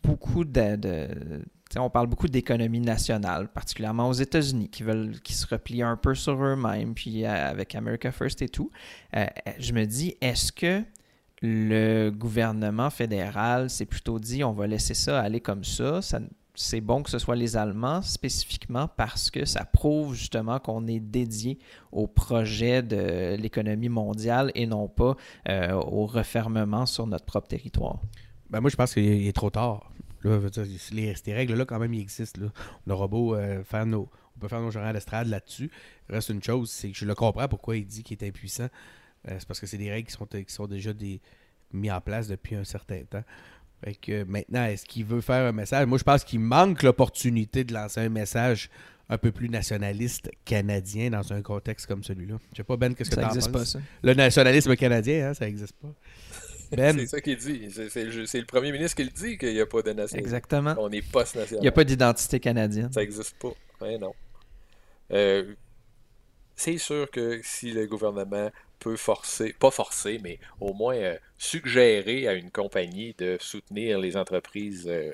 beaucoup 0.02 0.44
de, 0.44 0.76
de 0.76 1.08
on 1.76 1.92
parle 1.92 2.08
beaucoup 2.08 2.28
d'économie 2.28 2.80
nationale, 2.80 3.48
particulièrement 3.48 4.10
aux 4.10 4.14
États-Unis, 4.14 4.70
qui 4.70 4.82
veulent 4.82 5.20
qui 5.22 5.34
se 5.34 5.46
replient 5.46 5.84
un 5.84 5.98
peu 5.98 6.16
sur 6.16 6.44
eux-mêmes, 6.44 6.96
puis 6.96 7.26
euh, 7.26 7.50
avec 7.50 7.76
America 7.76 8.12
First 8.12 8.42
et 8.42 8.50
tout. 8.50 8.72
je 9.14 9.74
me 9.74 9.86
dis, 9.86 10.16
est-ce 10.20 10.52
que 10.52 10.84
le 11.42 12.10
gouvernement 12.10 12.90
fédéral 12.90 13.70
s'est 13.70 13.86
plutôt 13.86 14.20
dit 14.20 14.44
on 14.44 14.54
va 14.54 14.68
laisser 14.68 14.94
ça 14.94 15.20
aller 15.20 15.40
comme 15.40 15.64
ça. 15.64 16.00
c'est 16.56 16.82
bon 16.82 17.04
que 17.04 17.10
ce 17.10 17.20
soit 17.20 17.36
les 17.36 17.56
Allemands 17.56 18.02
spécifiquement 18.02 18.88
parce 18.88 19.32
que 19.32 19.46
ça 19.46 19.64
prouve 19.64 20.14
justement 20.14 20.60
qu'on 20.60 20.88
est 20.88 21.00
dédié 21.00 21.58
au 21.92 22.08
projet 22.08 22.84
de 22.84 23.36
l'économie 23.36 23.90
mondiale 23.90 24.52
et 24.56 24.68
non 24.68 24.88
pas 24.88 25.16
euh, 25.48 25.74
au 25.74 26.06
refermement 26.06 26.86
sur 26.86 27.08
notre 27.08 27.26
propre 27.26 27.48
territoire. 27.48 28.00
Ben 28.50 28.62
moi, 28.62 28.70
je 28.70 28.76
pense 28.76 28.94
qu'il 28.94 29.28
est 29.28 29.36
trop 29.36 29.52
tard. 29.52 29.92
Là, 30.24 30.40
les, 30.92 31.16
ces 31.16 31.34
règles-là, 31.34 31.66
quand 31.66 31.80
même, 31.80 31.94
ils 31.94 32.02
existent. 32.02 32.42
On 32.86 32.92
aura 32.92 33.08
euh, 33.38 33.64
faire 33.64 33.86
nos. 33.86 34.10
On 34.36 34.40
peut 34.40 34.48
faire 34.48 34.62
nos 34.62 34.72
là-dessus. 34.72 35.70
Reste 36.10 36.30
une 36.30 36.42
chose, 36.42 36.70
c'est 36.70 36.92
que 36.92 36.98
je 36.98 37.06
le 37.06 37.14
comprends 37.14 37.48
pourquoi 37.48 37.78
il 37.78 37.86
dit 37.86 38.04
qu'il 38.04 38.18
est 38.18 38.28
impuissant. 38.28 38.68
Euh, 39.28 39.36
c'est 39.38 39.47
parce 39.47 39.59
que 39.59 39.67
c'est 39.67 39.78
des 39.78 39.91
règles 39.91 40.07
qui 40.07 40.13
sont, 40.13 40.26
qui 40.26 40.53
sont 40.53 40.67
déjà 40.67 40.93
des, 40.93 41.22
mis 41.74 41.91
en 41.91 42.01
place 42.01 42.28
depuis 42.28 42.55
un 42.55 42.63
certain 42.63 43.03
temps. 43.03 43.24
Fait 43.84 43.95
que 43.95 44.24
maintenant, 44.24 44.65
est-ce 44.65 44.86
qu'il 44.86 45.05
veut 45.05 45.22
faire 45.22 45.45
un 45.45 45.51
message? 45.51 45.86
Moi, 45.88 45.97
je 45.97 46.03
pense 46.03 46.24
qu'il 46.24 46.39
manque 46.39 46.84
l'opportunité 46.84 47.63
de 47.63 47.74
lancer 47.74 48.01
un 48.01 48.09
message 48.09 48.70
un 49.09 49.17
peu 49.17 49.32
plus 49.32 49.49
nationaliste 49.49 50.30
canadien 50.45 51.09
dans 51.09 51.34
un 51.34 51.41
contexte 51.41 51.88
comme 51.88 52.03
celui-là. 52.03 52.38
Je 52.51 52.57
sais 52.57 52.63
pas, 52.63 52.78
Ben, 52.78 52.93
qu'est-ce 52.93 53.09
que 53.09 53.15
tu 53.15 53.22
penses? 53.22 53.47
pas, 53.47 53.65
ça. 53.65 53.80
Le 54.03 54.13
nationalisme 54.13 54.76
canadien, 54.76 55.30
hein, 55.30 55.34
ça 55.34 55.45
n'existe 55.45 55.76
pas. 55.82 55.93
Ben. 56.72 56.95
c'est 56.99 57.07
ça 57.07 57.20
qu'il 57.20 57.36
dit. 57.36 57.67
C'est 57.72 58.03
le, 58.03 58.45
premier 58.45 58.72
ministre 58.72 58.95
qui 58.95 59.03
le 59.03 59.09
dit 59.09 59.39
qu'il 59.39 59.53
n'y 59.55 59.59
a 59.59 59.65
pas 59.65 59.82
de 59.82 59.91
nationalisme. 59.91 60.20
Exactement. 60.20 60.76
On 60.78 60.91
est 60.91 61.01
post-national. 61.01 61.61
Il 61.61 61.63
n'y 61.63 61.67
a 61.67 61.72
pas 61.72 61.84
d'identité 61.84 62.39
canadienne. 62.39 62.93
Ça 62.93 62.99
n'existe 62.99 63.36
pas. 63.39 63.53
Ouais, 63.82 63.97
non. 63.97 64.13
Euh, 65.11 65.55
c'est 66.55 66.78
sûr 66.78 67.09
que 67.09 67.41
si 67.43 67.72
le 67.72 67.88
gouvernement 67.88 68.51
peut 68.80 68.96
forcer, 68.96 69.54
pas 69.54 69.72
forcer, 69.72 70.20
mais 70.24 70.40
au 70.60 70.74
moins 70.74 70.96
euh, 70.96 71.18
suggérer 71.38 72.28
à 72.28 72.34
une 72.34 72.52
compagnie 72.52 73.14
de 73.18 73.38
soutenir 73.40 74.00
les 74.00 74.18
entreprises 74.18 74.88
euh, 74.88 75.14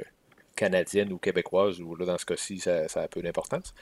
canadiennes 0.55 1.11
ou 1.11 1.17
québécoises, 1.17 1.81
ou 1.81 1.95
là, 1.95 2.05
dans 2.05 2.17
ce 2.17 2.25
cas-ci, 2.25 2.59
ça, 2.59 2.85
a 2.95 3.07
peu 3.07 3.21
d'importance, 3.21 3.73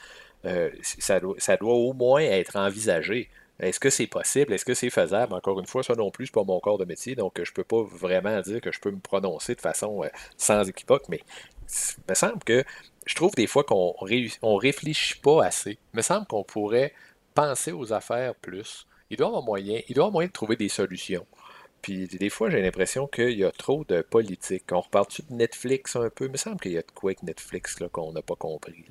euh, 0.46 0.70
ça, 0.82 1.20
doit, 1.20 1.36
ça 1.38 1.58
doit 1.58 1.74
au 1.74 1.94
moins 1.94 2.22
être 2.22 2.56
envisagé. 2.56 3.30
Est-ce 3.60 3.80
que 3.80 3.90
c'est 3.90 4.08
possible? 4.08 4.54
Est-ce 4.54 4.66
que 4.66 4.74
c'est 4.74 4.90
faisable? 4.90 5.34
Encore 5.34 5.60
une 5.60 5.68
fois, 5.68 5.84
ça 5.84 5.94
non 5.96 6.10
plus, 6.10 6.28
c'est 6.28 6.34
pas 6.34 6.44
mon 6.44 6.60
corps 6.60 6.80
de 6.80 6.86
métier, 6.86 7.16
donc 7.16 7.40
je 7.42 7.52
peux 7.54 7.64
pas 7.64 7.84
vraiment 7.84 8.42
dire 8.42 8.62
que 8.62 8.72
je 8.72 8.80
peux 8.80 8.92
me 8.92 9.00
prononcer 9.00 9.54
de 9.56 9.62
façon 9.62 10.04
sans 10.38 10.68
équivoque, 10.68 11.08
mais 11.08 11.22
il 11.70 12.04
me 12.10 12.16
semble 12.16 12.44
que 12.44 12.64
je 13.06 13.16
trouve 13.16 13.34
des 13.36 13.48
fois 13.48 13.64
qu'on 13.64 13.94
on 14.42 14.56
réfléchit 14.56 15.20
pas 15.20 15.46
assez. 15.46 15.78
Il 15.94 15.98
me 15.98 16.02
semble 16.02 16.26
qu'on 16.26 16.44
pourrait 16.44 16.94
penser 17.36 17.72
aux 17.72 17.94
affaires 17.94 18.36
plus 18.36 18.88
il 19.14 19.18
doit 19.18 19.28
avoir 19.28 19.44
moyen, 19.44 19.80
il 19.88 19.96
doit 19.96 20.06
avoir 20.06 20.12
moyen 20.12 20.28
de 20.28 20.34
trouver 20.34 20.56
des 20.56 20.70
solutions. 20.70 21.26
Puis 21.82 22.08
des 22.08 22.30
fois, 22.30 22.50
j'ai 22.50 22.62
l'impression 22.62 23.08
qu'il 23.08 23.38
y 23.38 23.44
a 23.44 23.52
trop 23.52 23.84
de 23.84 24.02
politique. 24.02 24.64
On 24.72 24.82
reparle-tu 24.82 25.24
de 25.30 25.36
Netflix 25.36 25.96
un 25.96 26.10
peu? 26.10 26.26
Il 26.26 26.32
me 26.32 26.38
semble 26.38 26.60
qu'il 26.60 26.72
y 26.72 26.78
a 26.78 26.82
de 26.82 26.92
quoi 26.94 27.12
avec 27.12 27.24
Netflix 27.24 27.78
qu'on 27.92 28.14
n'a 28.14 28.22
pas 28.22 28.36
compris. 28.36 28.86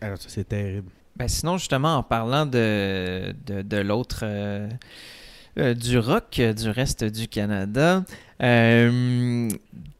Alors, 0.00 0.18
ça, 0.18 0.28
c'est 0.28 0.48
terrible. 0.48 0.90
Ben, 1.16 1.28
sinon, 1.28 1.56
justement, 1.56 1.96
en 1.96 2.02
parlant 2.02 2.46
de, 2.46 3.32
de, 3.46 3.76
l'autre. 3.78 4.20
Euh, 4.24 4.68
euh, 5.58 5.74
du 5.74 5.98
rock 5.98 6.40
du 6.40 6.70
reste 6.70 7.04
du 7.04 7.28
Canada. 7.28 8.04
Euh, 8.42 9.48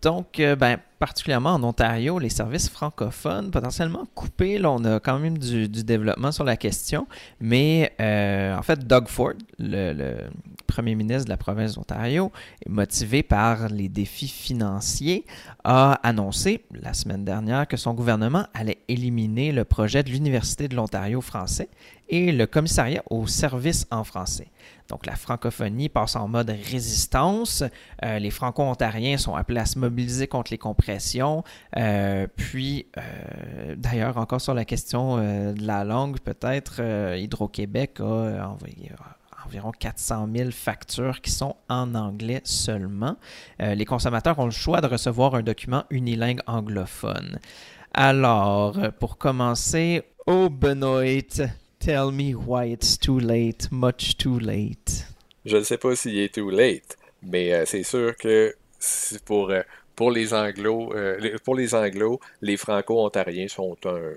donc, 0.03 0.43
ben, 0.59 0.79
particulièrement 0.99 1.55
en 1.55 1.63
Ontario, 1.65 2.19
les 2.21 2.29
services 2.29 2.69
francophones 2.69 3.51
potentiellement 3.51 4.05
coupés. 4.15 4.59
Là, 4.59 4.71
on 4.71 4.85
a 4.85 5.01
quand 5.01 5.19
même 5.19 5.37
du, 5.39 5.69
développement 5.69 6.31
sur 6.31 6.45
la 6.45 6.57
question. 6.57 7.07
Mais 7.41 7.93
euh, 8.01 8.57
en 8.57 8.63
fait, 8.63 8.87
Doug 8.87 9.09
Ford, 9.09 9.35
le, 9.59 10.29
premier 10.73 10.95
ministre 10.95 11.27
de 11.27 11.31
la 11.31 11.37
province 11.37 11.75
d'Ontario, 11.75 12.33
motivé 12.67 13.23
par 13.23 13.69
les 13.69 13.91
défis 13.91 14.29
financiers, 14.29 15.27
a 15.65 16.01
annoncé 16.03 16.65
la 16.73 16.95
semaine 16.95 17.27
dernière 17.27 17.69
que 17.69 17.77
son 17.77 17.93
gouvernement 17.93 18.47
allait 18.55 18.79
éliminer 18.89 19.53
le 19.53 19.65
projet 19.65 20.03
de 20.03 20.09
l'Université 20.09 20.69
de 20.69 20.75
l'Ontario 20.75 21.21
français 21.21 21.69
et 22.09 22.33
le 22.33 22.47
commissariat 22.47 23.03
aux 23.11 23.27
services 23.27 23.87
en 23.91 24.03
français. 24.03 24.49
Donc 24.89 25.05
la 25.05 25.15
francophonie 25.15 25.91
passe 25.91 26.17
en 26.17 26.27
mode 26.27 26.51
résistance. 26.51 27.65
Euh, 28.05 28.19
les 28.19 28.31
franco-ontariens 28.31 29.19
sont 29.19 29.35
appelés 29.35 29.61
à 29.61 29.67
se 29.67 29.79
mobiliser 29.79 30.27
contre 30.27 30.53
les 30.53 30.59
compressions. 30.59 31.45
Euh, 31.77 32.27
puis, 32.37 32.87
euh, 32.97 33.75
d'ailleurs, 33.77 34.17
encore 34.17 34.41
sur 34.41 34.55
la 34.55 34.65
question 34.65 35.17
de 35.19 35.67
la 35.67 35.85
langue, 35.85 36.19
peut-être 36.21 36.81
Hydro-Québec 37.17 38.01
a 38.01 38.49
envoyé 38.49 38.91
environ 39.47 39.73
400 39.73 40.29
000 40.35 40.51
factures 40.51 41.21
qui 41.21 41.31
sont 41.31 41.57
en 41.69 41.95
anglais 41.95 42.41
seulement. 42.45 43.17
les 43.59 43.85
consommateurs 43.85 44.39
ont 44.39 44.47
le 44.47 44.51
choix 44.51 44.81
de 44.81 44.87
recevoir 44.87 45.35
un 45.35 45.43
document 45.43 45.85
unilingue 45.91 46.41
anglophone. 46.47 47.39
Alors, 47.95 48.77
pour 48.99 49.19
commencer, 49.19 50.03
oh 50.27 50.49
Benoît, 50.49 51.05
Tell 51.83 52.13
me 52.13 52.33
why 52.33 52.67
it's 52.67 52.97
too 52.97 53.19
late, 53.19 53.69
much 53.73 54.17
too 54.17 54.39
late. 54.39 55.05
Je 55.45 55.57
ne 55.57 55.65
sais 55.65 55.79
pas 55.79 55.97
s'il 55.97 56.17
est 56.21 56.33
too 56.33 56.49
late, 56.49 56.97
mais 57.25 57.53
euh, 57.53 57.65
c'est 57.67 57.83
sûr 57.83 58.17
que 58.17 58.55
pour, 59.25 59.51
euh, 59.51 59.63
pour 59.97 60.13
les 60.13 60.33
anglo, 60.33 60.95
euh, 60.95 61.37
pour 61.43 61.57
les 61.57 61.75
anglo, 61.75 62.21
les 62.41 62.57
franco-ontariens 62.57 63.49
sont 63.49 63.77
un 63.85 64.13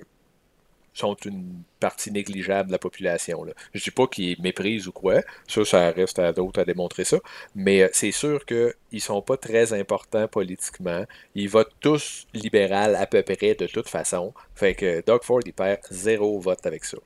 sont 0.95 1.15
une 1.25 1.61
partie 1.79 2.11
négligeable 2.11 2.67
de 2.67 2.71
la 2.71 2.79
population. 2.79 3.43
Là. 3.43 3.53
Je 3.73 3.83
dis 3.83 3.91
pas 3.91 4.07
qu'ils 4.07 4.41
méprisent 4.41 4.87
ou 4.87 4.91
quoi, 4.91 5.21
ça, 5.47 5.63
ça 5.65 5.91
reste 5.91 6.17
à 6.19 6.31
d'autres 6.31 6.61
à 6.61 6.65
démontrer 6.65 7.03
ça, 7.03 7.17
mais 7.53 7.87
c'est 7.93 8.11
sûr 8.11 8.45
qu'ils 8.45 9.01
sont 9.01 9.21
pas 9.21 9.37
très 9.37 9.73
importants 9.73 10.27
politiquement. 10.27 11.05
Ils 11.35 11.49
votent 11.49 11.75
tous 11.79 12.27
libéral 12.33 12.95
à 12.95 13.05
peu 13.05 13.21
près 13.21 13.55
de 13.55 13.67
toute 13.67 13.89
façon. 13.89 14.33
Fait 14.55 14.73
que 14.73 15.03
Doug 15.05 15.23
Ford, 15.23 15.41
il 15.45 15.53
perd 15.53 15.81
zéro 15.91 16.39
vote 16.39 16.65
avec 16.65 16.85
ça. 16.85 16.97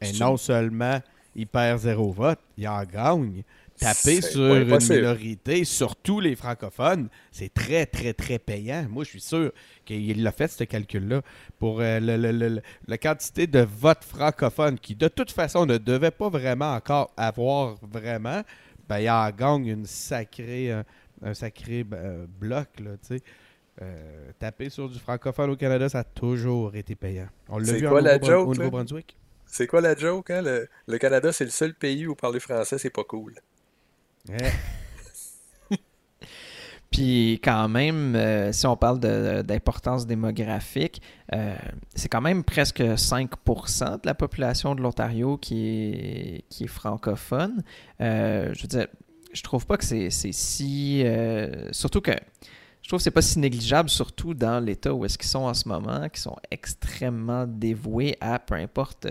Et 0.00 0.12
non 0.12 0.36
seulement 0.36 1.00
il 1.34 1.46
perd 1.46 1.78
zéro 1.80 2.10
vote, 2.10 2.40
il 2.58 2.68
en 2.68 2.84
gagne. 2.84 3.42
Taper 3.78 4.20
sur 4.20 4.54
une 4.54 4.78
minorité, 4.78 5.64
surtout 5.64 6.20
les 6.20 6.36
francophones, 6.36 7.08
c'est 7.30 7.52
très, 7.52 7.86
très, 7.86 8.12
très 8.12 8.38
payant. 8.38 8.86
Moi, 8.88 9.04
je 9.04 9.10
suis 9.10 9.20
sûr 9.20 9.52
qu'il 9.84 10.26
a 10.26 10.32
fait 10.32 10.48
ce 10.48 10.64
calcul-là 10.64 11.22
pour 11.58 11.80
euh, 11.80 12.60
la 12.86 12.98
quantité 12.98 13.46
de 13.46 13.60
votes 13.60 14.04
francophones 14.04 14.78
qui, 14.78 14.94
de 14.94 15.08
toute 15.08 15.32
façon, 15.32 15.66
ne 15.66 15.78
devait 15.78 16.10
pas 16.10 16.28
vraiment 16.28 16.74
encore 16.74 17.12
avoir 17.16 17.76
vraiment. 17.82 18.42
Ben, 18.88 18.98
il 19.00 19.10
en 19.10 19.30
gagne 19.30 19.66
une 19.66 19.86
sacrée, 19.86 20.70
un, 21.22 21.34
sacré 21.34 21.84
euh, 21.92 22.26
bloc. 22.40 22.68
Là, 22.78 22.92
euh, 23.80 24.30
taper 24.38 24.68
sur 24.68 24.88
du 24.88 24.98
francophone 24.98 25.50
au 25.50 25.56
Canada, 25.56 25.88
ça 25.88 26.00
a 26.00 26.04
toujours 26.04 26.76
été 26.76 26.94
payant. 26.94 27.28
On 27.48 27.58
l'a 27.58 27.72
vu 27.72 27.86
au 27.86 28.54
Nouveau-Brunswick. 28.54 29.16
C'est 29.46 29.66
quoi 29.66 29.80
la 29.80 29.94
joke, 29.94 30.30
hein? 30.30 30.42
Le, 30.86 30.98
Canada, 30.98 31.32
c'est 31.32 31.44
le 31.44 31.50
seul 31.50 31.74
pays 31.74 32.06
où 32.06 32.14
parler 32.14 32.40
français, 32.40 32.78
c'est 32.78 32.90
pas 32.90 33.04
cool. 33.04 33.34
Puis 36.92 37.40
quand 37.42 37.68
même, 37.68 38.14
euh, 38.14 38.52
si 38.52 38.66
on 38.66 38.76
parle 38.76 39.00
d'importance 39.00 40.06
démographique, 40.06 41.00
euh, 41.32 41.56
c'est 41.94 42.10
quand 42.10 42.20
même 42.20 42.44
presque 42.44 42.82
5% 42.82 44.02
de 44.02 44.06
la 44.06 44.14
population 44.14 44.74
de 44.74 44.82
l'Ontario 44.82 45.38
qui 45.38 46.44
est, 46.60 46.66
francophone. 46.66 47.62
Euh, 48.00 48.52
je 48.54 48.62
veux 48.62 48.68
dire, 48.68 48.88
je 49.32 49.42
trouve 49.42 49.66
pas 49.66 49.78
que 49.78 49.84
c'est 49.84 50.10
si... 50.10 51.04
surtout 51.72 52.02
que 52.02 52.12
je 52.82 52.88
trouve 52.88 52.98
que 52.98 53.04
c'est 53.04 53.10
pas 53.10 53.22
si 53.22 53.38
négligeable, 53.38 53.88
surtout 53.88 54.34
dans 54.34 54.62
l'état 54.62 54.92
où 54.92 55.04
est-ce 55.04 55.16
qu'ils 55.16 55.30
sont 55.30 55.44
en 55.44 55.54
ce 55.54 55.68
moment, 55.68 56.08
qui 56.08 56.20
sont 56.20 56.36
extrêmement 56.50 57.46
dévoués 57.46 58.16
à 58.20 58.38
peu 58.38 58.54
importe 58.54 59.06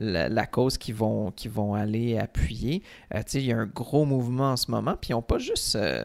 euh, 0.00 0.28
la, 0.28 0.46
cause 0.46 0.78
qu'ils 0.78 0.94
vont, 0.94 1.32
vont 1.46 1.74
aller 1.74 2.18
appuyer. 2.18 2.82
Euh, 3.14 3.22
il 3.34 3.42
y 3.42 3.52
a 3.52 3.58
un 3.58 3.66
gros 3.66 4.04
mouvement 4.04 4.52
en 4.52 4.56
ce 4.56 4.70
moment, 4.70 4.96
puis 5.00 5.10
ils 5.10 5.12
n'ont 5.12 5.22
pas 5.22 5.38
juste. 5.38 5.76
Euh, 5.76 6.04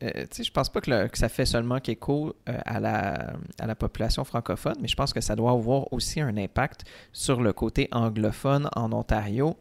je 0.00 0.50
pense 0.52 0.68
pas 0.68 0.80
que, 0.80 1.08
ça 1.14 1.28
fait 1.28 1.46
seulement 1.46 1.80
qu'écho 1.80 2.36
à, 2.46 2.78
la, 2.78 3.32
à 3.58 3.66
la 3.66 3.74
population 3.74 4.22
francophone, 4.22 4.76
mais 4.80 4.86
je 4.86 4.94
pense 4.94 5.12
que 5.12 5.20
ça 5.20 5.34
doit 5.34 5.50
avoir 5.50 5.92
aussi 5.92 6.20
un 6.20 6.36
impact 6.36 6.84
sur 7.12 7.42
le 7.42 7.52
côté 7.52 7.88
anglophone 7.90 8.68
en 8.76 8.92
Ontario. 8.92 9.56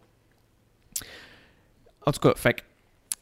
En 2.06 2.12
tout 2.12 2.20
cas, 2.20 2.34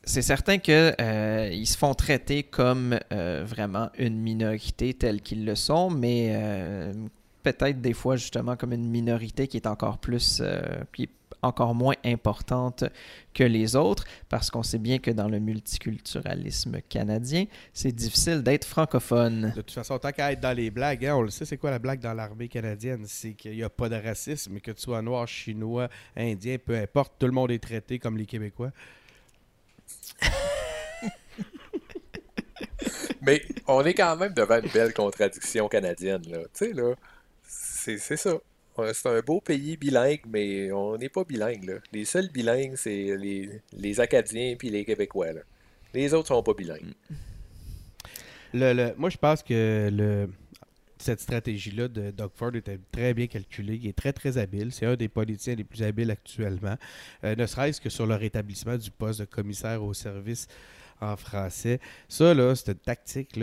c'est 0.05 0.21
certain 0.21 0.59
qu'ils 0.59 0.95
euh, 1.01 1.65
se 1.65 1.77
font 1.77 1.95
traiter 1.95 2.43
comme 2.43 2.99
euh, 3.11 3.43
vraiment 3.45 3.89
une 3.97 4.19
minorité 4.19 4.93
telle 4.93 5.21
qu'ils 5.21 5.45
le 5.45 5.55
sont, 5.55 5.89
mais 5.89 6.33
euh, 6.35 6.93
peut-être 7.45 7.79
des 7.79 7.93
fois 7.93 8.15
justement 8.15 8.55
comme 8.55 8.73
une 8.73 8.89
minorité 8.89 9.47
qui 9.47 9.57
est 9.57 9.67
encore 9.67 9.99
plus, 9.99 10.41
qui 10.93 11.03
est 11.03 11.09
encore 11.45 11.75
moins 11.75 11.95
importante 12.03 12.83
que 13.33 13.43
les 13.43 13.75
autres, 13.75 14.05
parce 14.29 14.49
qu'on 14.49 14.63
sait 14.63 14.79
bien 14.79 14.97
que 14.97 15.11
dans 15.11 15.27
le 15.27 15.39
multiculturalisme 15.39 16.81
canadien, 16.89 17.45
c'est 17.73 17.91
difficile 17.91 18.41
d'être 18.41 18.65
francophone. 18.65 19.53
De 19.55 19.61
toute 19.61 19.71
façon, 19.71 19.97
tant 19.99 20.11
qu'à 20.11 20.31
être 20.31 20.39
dans 20.39 20.55
les 20.55 20.71
blagues, 20.71 21.05
hein, 21.05 21.15
on 21.15 21.21
le 21.21 21.29
sait, 21.29 21.45
c'est 21.45 21.57
quoi 21.57 21.71
la 21.71 21.79
blague 21.79 21.99
dans 21.99 22.13
l'armée 22.13 22.47
canadienne? 22.47 23.05
C'est 23.07 23.33
qu'il 23.33 23.51
n'y 23.51 23.63
a 23.63 23.69
pas 23.69 23.89
de 23.89 23.95
racisme, 23.95 24.59
que 24.59 24.71
tu 24.71 24.81
sois 24.81 25.01
noir, 25.01 25.27
chinois, 25.27 25.89
indien, 26.17 26.57
peu 26.57 26.75
importe, 26.75 27.13
tout 27.19 27.27
le 27.27 27.33
monde 27.33 27.51
est 27.51 27.63
traité 27.63 27.99
comme 27.99 28.17
les 28.17 28.25
Québécois. 28.25 28.71
Mais 33.21 33.41
on 33.67 33.83
est 33.83 33.93
quand 33.93 34.15
même 34.17 34.33
devant 34.33 34.59
une 34.61 34.69
belle 34.69 34.93
contradiction 34.93 35.67
canadienne. 35.67 36.21
Là. 36.27 36.39
Tu 36.53 36.65
sais, 36.65 36.73
là, 36.73 36.93
c'est, 37.97 38.17
ça. 38.17 38.37
C'est 38.93 39.09
un 39.09 39.21
beau 39.21 39.39
pays 39.39 39.77
bilingue, 39.77 40.21
mais 40.27 40.71
on 40.71 40.97
n'est 40.97 41.09
pas 41.09 41.23
bilingue. 41.23 41.81
Les 41.93 42.05
seuls 42.05 42.29
bilingues, 42.29 42.75
c'est 42.75 43.15
les, 43.17 43.99
Acadiens 43.99 44.55
et 44.61 44.69
les 44.69 44.83
Québécois. 44.83 45.27
Les 45.93 46.13
autres 46.13 46.27
sont 46.27 46.43
pas 46.43 46.53
bilingues. 46.53 46.93
Le, 48.53 48.93
moi, 48.97 49.09
je 49.09 49.17
pense 49.17 49.43
que 49.43 49.89
le, 49.91 50.29
cette 50.97 51.19
stratégie-là 51.19 51.87
de 51.87 52.11
Doug 52.11 52.31
Ford 52.35 52.55
était 52.55 52.79
très 52.91 53.13
bien 53.13 53.27
calculée. 53.27 53.79
Il 53.81 53.87
est 53.87 53.97
très, 53.97 54.13
très 54.13 54.37
habile. 54.37 54.71
C'est 54.71 54.85
un 54.85 54.95
des 54.95 55.07
politiciens 55.07 55.55
les 55.55 55.63
plus 55.63 55.83
habiles 55.83 56.11
actuellement. 56.11 56.75
Euh, 57.23 57.35
ne 57.35 57.45
serait-ce 57.45 57.79
que 57.79 57.89
sur 57.89 58.05
le 58.05 58.15
rétablissement 58.15 58.77
du 58.77 58.91
poste 58.91 59.19
de 59.19 59.25
commissaire 59.25 59.83
au 59.83 59.93
service 59.93 60.47
en 61.01 61.15
français. 61.15 61.79
Ça, 62.07 62.33
là, 62.33 62.55
cette 62.55 62.83
tactique, 62.83 63.37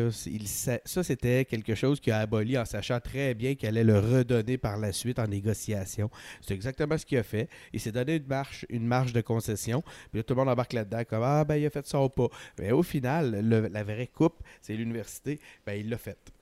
ça, 0.46 1.02
c'était 1.02 1.44
quelque 1.44 1.74
chose 1.74 2.00
qu'il 2.00 2.12
a 2.12 2.18
aboli 2.18 2.58
en 2.58 2.64
sachant 2.64 3.00
très 3.00 3.34
bien 3.34 3.54
qu'il 3.54 3.68
allait 3.68 3.84
le 3.84 3.98
redonner 3.98 4.58
par 4.58 4.78
la 4.78 4.92
suite 4.92 5.18
en 5.18 5.26
négociation. 5.26 6.10
C'est 6.40 6.54
exactement 6.54 6.96
ce 6.96 7.06
qu'il 7.06 7.18
a 7.18 7.22
fait. 7.22 7.48
Il 7.72 7.80
s'est 7.80 7.92
donné 7.92 8.22
une 8.70 8.86
marge 8.86 9.12
de 9.12 9.20
concession. 9.20 9.82
Puis 10.12 10.24
tout 10.24 10.34
le 10.34 10.40
monde 10.40 10.48
embarque 10.48 10.72
là-dedans 10.72 11.02
comme 11.08 11.22
Ah, 11.22 11.44
ben, 11.44 11.56
il 11.56 11.66
a 11.66 11.70
fait 11.70 11.86
ça 11.86 12.00
ou 12.00 12.08
pas. 12.08 12.28
Mais 12.58 12.72
au 12.72 12.82
final, 12.82 13.40
la 13.72 13.84
vraie 13.84 14.08
coupe, 14.08 14.42
c'est 14.60 14.74
l'université. 14.74 15.40
Ben, 15.66 15.74
il 15.74 15.88
l'a 15.88 15.98
fait. 15.98 16.32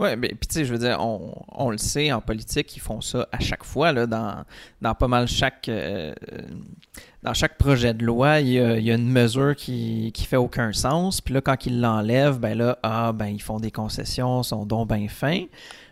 Oui, 0.00 0.08
mais 0.16 0.28
puis 0.28 0.48
tu 0.48 0.54
sais, 0.54 0.64
je 0.64 0.72
veux 0.72 0.78
dire, 0.78 0.98
on, 1.00 1.70
le 1.70 1.78
sait, 1.78 2.10
en 2.10 2.20
politique, 2.20 2.74
ils 2.76 2.80
font 2.80 3.00
ça 3.00 3.28
à 3.30 3.38
chaque 3.38 3.62
fois, 3.62 3.92
là, 3.92 4.06
dans, 4.06 4.44
dans 4.80 4.94
pas 4.94 5.08
mal 5.08 5.28
chaque... 5.28 5.68
Euh, 5.68 6.12
dans 7.22 7.32
chaque 7.32 7.56
projet 7.56 7.94
de 7.94 8.04
loi, 8.04 8.40
il 8.40 8.48
y 8.50 8.60
a, 8.60 8.94
une 8.94 9.10
mesure 9.10 9.56
qui, 9.56 10.12
qui 10.12 10.26
fait 10.26 10.36
aucun 10.36 10.74
sens, 10.74 11.22
puis 11.22 11.32
là, 11.32 11.40
quand 11.40 11.64
ils 11.64 11.80
l'enlèvent, 11.80 12.38
ben 12.38 12.56
là, 12.56 12.78
ah, 12.82 13.12
ben, 13.12 13.28
ils 13.28 13.40
font 13.40 13.58
des 13.58 13.70
concessions, 13.70 14.42
sont 14.42 14.66
donc 14.66 14.90
bien 14.90 15.08
fins. 15.08 15.44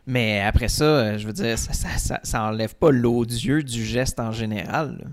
Mais 0.07 0.41
après 0.41 0.68
ça, 0.68 0.85
euh, 0.85 1.18
je 1.18 1.27
veux 1.27 1.33
dire, 1.33 1.57
ça, 1.59 1.73
ça, 1.73 2.20
ça, 2.23 2.43
enlève 2.43 2.75
pas 2.75 2.91
l'odieux 2.91 3.62
du 3.62 3.85
geste 3.85 4.20
en 4.20 4.33
général. 4.33 5.11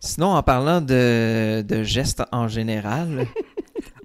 Sinon, 0.00 0.34
en 0.34 0.42
parlant 0.42 0.80
de, 0.80 1.64
de 1.66 1.82
gestes 1.82 2.22
en 2.32 2.48
général, 2.48 3.26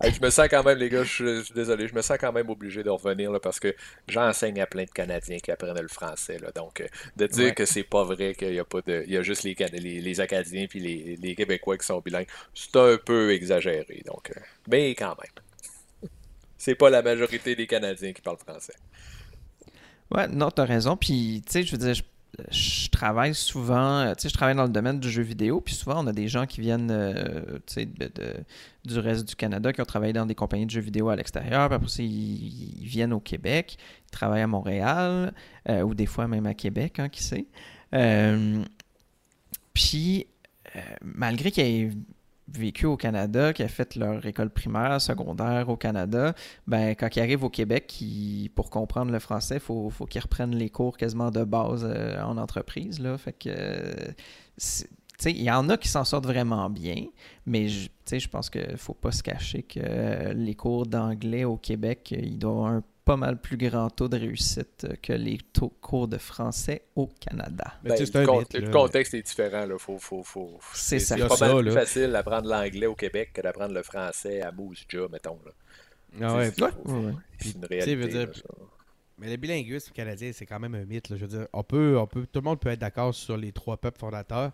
je 0.04 0.22
me 0.22 0.30
sens 0.30 0.48
quand 0.50 0.64
même, 0.64 0.78
les 0.78 0.90
gars, 0.90 1.04
je 1.04 1.42
suis, 1.44 1.54
désolé, 1.54 1.88
je 1.88 1.96
me 1.96 2.02
sens 2.02 2.18
quand 2.20 2.32
même 2.32 2.50
obligé 2.50 2.84
de 2.84 2.90
revenir 2.90 3.32
là, 3.32 3.40
parce 3.40 3.60
que 3.60 3.76
j'enseigne 4.08 4.60
à 4.62 4.66
plein 4.66 4.84
de 4.84 4.90
Canadiens 4.90 5.38
qui 5.38 5.52
apprennent 5.52 5.80
le 5.80 5.88
français. 5.88 6.38
Là, 6.40 6.52
donc, 6.52 6.82
euh, 6.82 6.88
de 7.18 7.28
dire 7.28 7.56
que 7.56 7.66
c'est 7.66 7.84
pas 7.84 8.04
vrai 8.04 8.34
qu'il 8.36 8.54
y 8.54 8.60
a 8.60 8.66
pas 8.66 8.82
de. 8.82 9.04
Il 9.06 9.14
y 9.14 9.18
a 9.18 9.22
juste 9.22 9.44
les, 9.44 9.56
les, 9.56 10.22
Acadiens 10.22 10.68
puis 10.68 10.80
les, 10.80 11.18
les, 11.22 11.36
Québécois 11.36 11.78
qui 11.78 11.86
sont 11.86 12.00
bilingues, 12.00 12.28
c'est 12.54 12.76
un 12.76 12.98
peu 12.98 13.32
exagéré. 13.32 14.04
Donc, 14.06 14.32
euh, 14.32 14.40
mais 14.68 14.92
quand 14.92 15.16
même. 15.22 16.10
C'est 16.58 16.76
pas 16.76 16.90
la 16.92 17.02
majorité 17.02 17.56
des 17.56 17.66
Canadiens 17.66 18.14
qui 18.14 18.22
parlent 18.22 18.38
français. 18.38 18.76
Ouais, 20.12 20.28
non, 20.28 20.52
t'as 20.52 20.66
raison. 20.66 20.98
Puis, 20.98 21.42
tu 21.46 21.52
sais, 21.52 21.64
je 21.64 21.72
veux 21.72 21.78
dire, 21.78 21.94
je 21.94 22.04
je 22.50 22.90
travaille 22.90 23.36
souvent, 23.36 24.00
euh, 24.00 24.14
tu 24.14 24.24
sais, 24.24 24.30
je 24.30 24.34
travaille 24.34 24.56
dans 24.56 24.64
le 24.64 24.70
domaine 24.70 25.00
du 25.00 25.10
jeu 25.10 25.22
vidéo, 25.22 25.62
puis 25.62 25.74
souvent 25.74 26.04
on 26.04 26.08
a 26.08 26.14
des 26.14 26.28
gens 26.28 26.46
qui 26.46 26.62
viennent 26.62 26.92
euh, 26.92 27.60
tu 27.68 27.74
sais, 27.74 27.90
du 28.86 29.00
reste 29.00 29.28
du 29.28 29.36
Canada, 29.36 29.74
qui 29.74 29.82
ont 29.82 29.86
travaillé 29.86 30.14
dans 30.14 30.26
des 30.26 30.36
compagnies 30.36 30.66
de 30.66 30.72
jeux 30.72 30.82
vidéo 30.82 31.10
à 31.10 31.16
l'extérieur, 31.16 31.68
puis 31.68 31.76
après 31.76 32.04
ils, 32.04 32.86
viennent 32.86 33.14
au 33.14 33.20
Québec, 33.20 33.78
ils 34.08 34.12
travaillent 34.12 34.42
à 34.42 34.48
Montréal, 34.48 35.34
euh, 35.70 35.82
ou 35.82 35.94
des 35.94 36.06
fois 36.06 36.28
même 36.28 36.46
à 36.46 36.54
Québec, 36.54 37.00
hein, 37.00 37.10
qui 37.10 37.24
sait. 37.24 37.46
puis, 39.74 40.28
malgré 41.02 41.52
qu'il 41.52 41.66
y 41.66 41.82
ait 41.82 41.92
vécu 42.54 42.86
au 42.86 42.98
Canada, 42.98 43.54
qui 43.54 43.64
a 43.64 43.68
fait 43.68 43.96
leur 43.96 44.26
école 44.26 44.50
primaire, 44.50 45.00
secondaire 45.02 45.70
au 45.70 45.78
Canada, 45.78 46.34
ben, 46.68 46.96
quand 46.96 47.16
ils 47.16 47.20
arrivent 47.20 47.44
au 47.44 47.50
Québec, 47.50 48.04
pour 48.56 48.70
comprendre 48.70 49.12
le 49.12 49.20
français, 49.20 49.56
il 49.56 49.60
faut, 49.60 49.92
qu'ils 50.10 50.22
reprennent 50.22 50.56
les 50.56 50.70
cours 50.70 50.98
quasiment 50.98 51.32
de 51.32 51.44
base 51.44 51.86
euh, 51.86 52.22
en 52.22 52.38
entreprise. 52.38 53.02
Fait 53.18 53.34
que, 53.34 54.14
il 55.26 55.42
y 55.42 55.52
en 55.52 55.70
a 55.70 55.78
qui 55.78 55.88
s'en 55.88 56.04
sortent 56.04 56.26
vraiment 56.26 56.70
bien, 56.70 57.06
mais 57.46 57.68
je 57.68 58.28
pense 58.28 58.50
qu'il 58.50 58.72
ne 58.72 58.78
faut 58.78 58.94
pas 58.94 59.12
se 59.12 59.22
cacher 59.22 59.64
que 59.64 60.34
les 60.34 60.56
cours 60.56 60.86
d'anglais 60.88 61.44
au 61.44 61.58
Québec, 61.58 62.14
ils 62.18 62.40
doivent 62.40 62.74
un 62.74 62.84
pas 63.06 63.18
mal 63.18 63.42
plus 63.42 63.58
grand 63.58 63.90
taux 63.90 64.08
de 64.08 64.18
réussite 64.18 64.88
que 65.02 65.14
les 65.14 65.38
taux, 65.38 65.74
cours 65.82 66.08
de 66.08 66.18
français 66.18 66.84
au 66.96 67.08
Canada. 67.08 67.74
Ben, 67.84 67.96
le, 67.98 68.72
contexte 68.72 69.14
est 69.14 69.24
différent. 69.24 69.66
Là. 69.66 69.78
Faut, 69.78 69.98
faut, 69.98 70.24
faut... 70.24 70.60
C'est 70.74 71.00
pas 71.28 71.36
mal 71.40 71.64
plus 71.64 71.72
facile 71.72 72.12
d'apprendre 72.12 72.48
l'anglais 72.48 72.86
au 72.86 72.96
Québec 72.96 73.32
que 73.34 73.42
d'apprendre 73.42 73.74
le 73.74 73.84
français 73.84 74.42
à 74.42 74.52
Moose 74.52 74.86
Jaw, 74.88 75.10
mettons. 75.10 75.40
Là. 75.46 75.52
Ah 76.22 76.36
ouais, 76.38 76.52
C'est 77.40 77.56
une 77.56 77.66
réalité. 77.66 78.28
mais 79.18 79.30
le 79.30 79.38
bilinguisme 79.38 79.92
canadien, 79.94 80.32
c'est 80.34 80.46
quand 80.46 80.60
même 80.60 80.76
un 80.76 80.86
mythe. 80.86 81.08
Je 81.10 81.16
veux 81.16 81.28
dire, 81.28 81.48
on 81.54 81.64
peut, 81.64 81.98
on 81.98 82.08
peut, 82.08 82.26
tout 82.26 82.40
le 82.40 82.44
monde 82.44 82.60
peut 82.60 82.70
être 82.70 82.80
d'accord 82.80 83.16
sur 83.16 83.38
les 83.38 83.52
trois 83.52 83.78
peuples 83.78 84.00
fondateurs, 84.00 84.52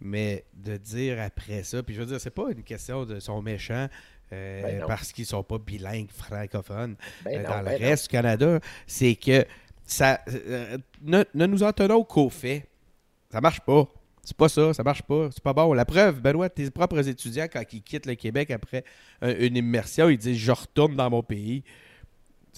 mais 0.00 0.44
de 0.54 0.76
dire 0.76 1.20
après 1.20 1.62
ça, 1.62 1.82
puis 1.82 1.94
je 1.94 2.00
veux 2.00 2.06
dire, 2.06 2.20
c'est 2.20 2.30
pas 2.30 2.50
une 2.50 2.62
question 2.62 3.04
de 3.04 3.18
son 3.20 3.42
méchant, 3.42 3.88
euh, 4.32 4.62
ben 4.62 4.84
parce 4.86 5.12
qu'ils 5.12 5.24
sont 5.24 5.42
pas 5.42 5.56
bilingues 5.58 6.10
francophones 6.10 6.96
ben 7.24 7.40
euh, 7.40 7.48
dans 7.48 7.58
le 7.60 7.64
ben 7.64 7.82
reste 7.82 8.04
du 8.04 8.08
Canada, 8.10 8.60
c'est 8.86 9.14
que 9.14 9.46
ça 9.86 10.20
euh, 10.28 10.76
ne, 11.02 11.24
nous 11.32 11.62
en 11.62 11.72
tenons 11.72 12.04
qu'au 12.04 12.28
fait. 12.28 12.66
Ça 13.32 13.40
marche 13.40 13.60
pas. 13.60 13.86
C'est 14.22 14.36
pas 14.36 14.50
ça, 14.50 14.74
ça 14.74 14.82
marche 14.82 15.02
pas. 15.02 15.30
C'est 15.32 15.42
pas 15.42 15.54
bon. 15.54 15.72
La 15.72 15.86
preuve, 15.86 16.20
Benoît, 16.20 16.50
tes 16.50 16.70
propres 16.70 17.08
étudiants, 17.08 17.46
quand 17.50 17.62
ils 17.72 17.82
quittent 17.82 18.04
le 18.04 18.14
Québec 18.14 18.50
après 18.50 18.84
une 19.22 19.56
immersion, 19.56 20.10
ils 20.10 20.18
disent 20.18 20.36
Je 20.36 20.52
retourne 20.52 20.94
dans 20.94 21.08
mon 21.08 21.22
pays. 21.22 21.64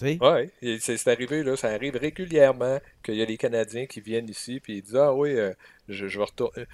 Oui, 0.01 0.79
c'est 0.79 1.07
arrivé, 1.07 1.43
là, 1.43 1.55
ça 1.55 1.69
arrive 1.69 1.95
régulièrement 1.95 2.79
qu'il 3.03 3.15
y 3.15 3.21
a 3.21 3.25
des 3.25 3.37
Canadiens 3.37 3.85
qui 3.85 4.01
viennent 4.01 4.27
ici 4.27 4.59
puis 4.59 4.77
ils 4.77 4.81
disent 4.81 4.95
Ah 4.95 5.13
oui, 5.13 5.35
je, 5.87 6.07
je, 6.07 6.17
vais 6.17 6.25
retourner. 6.25 6.65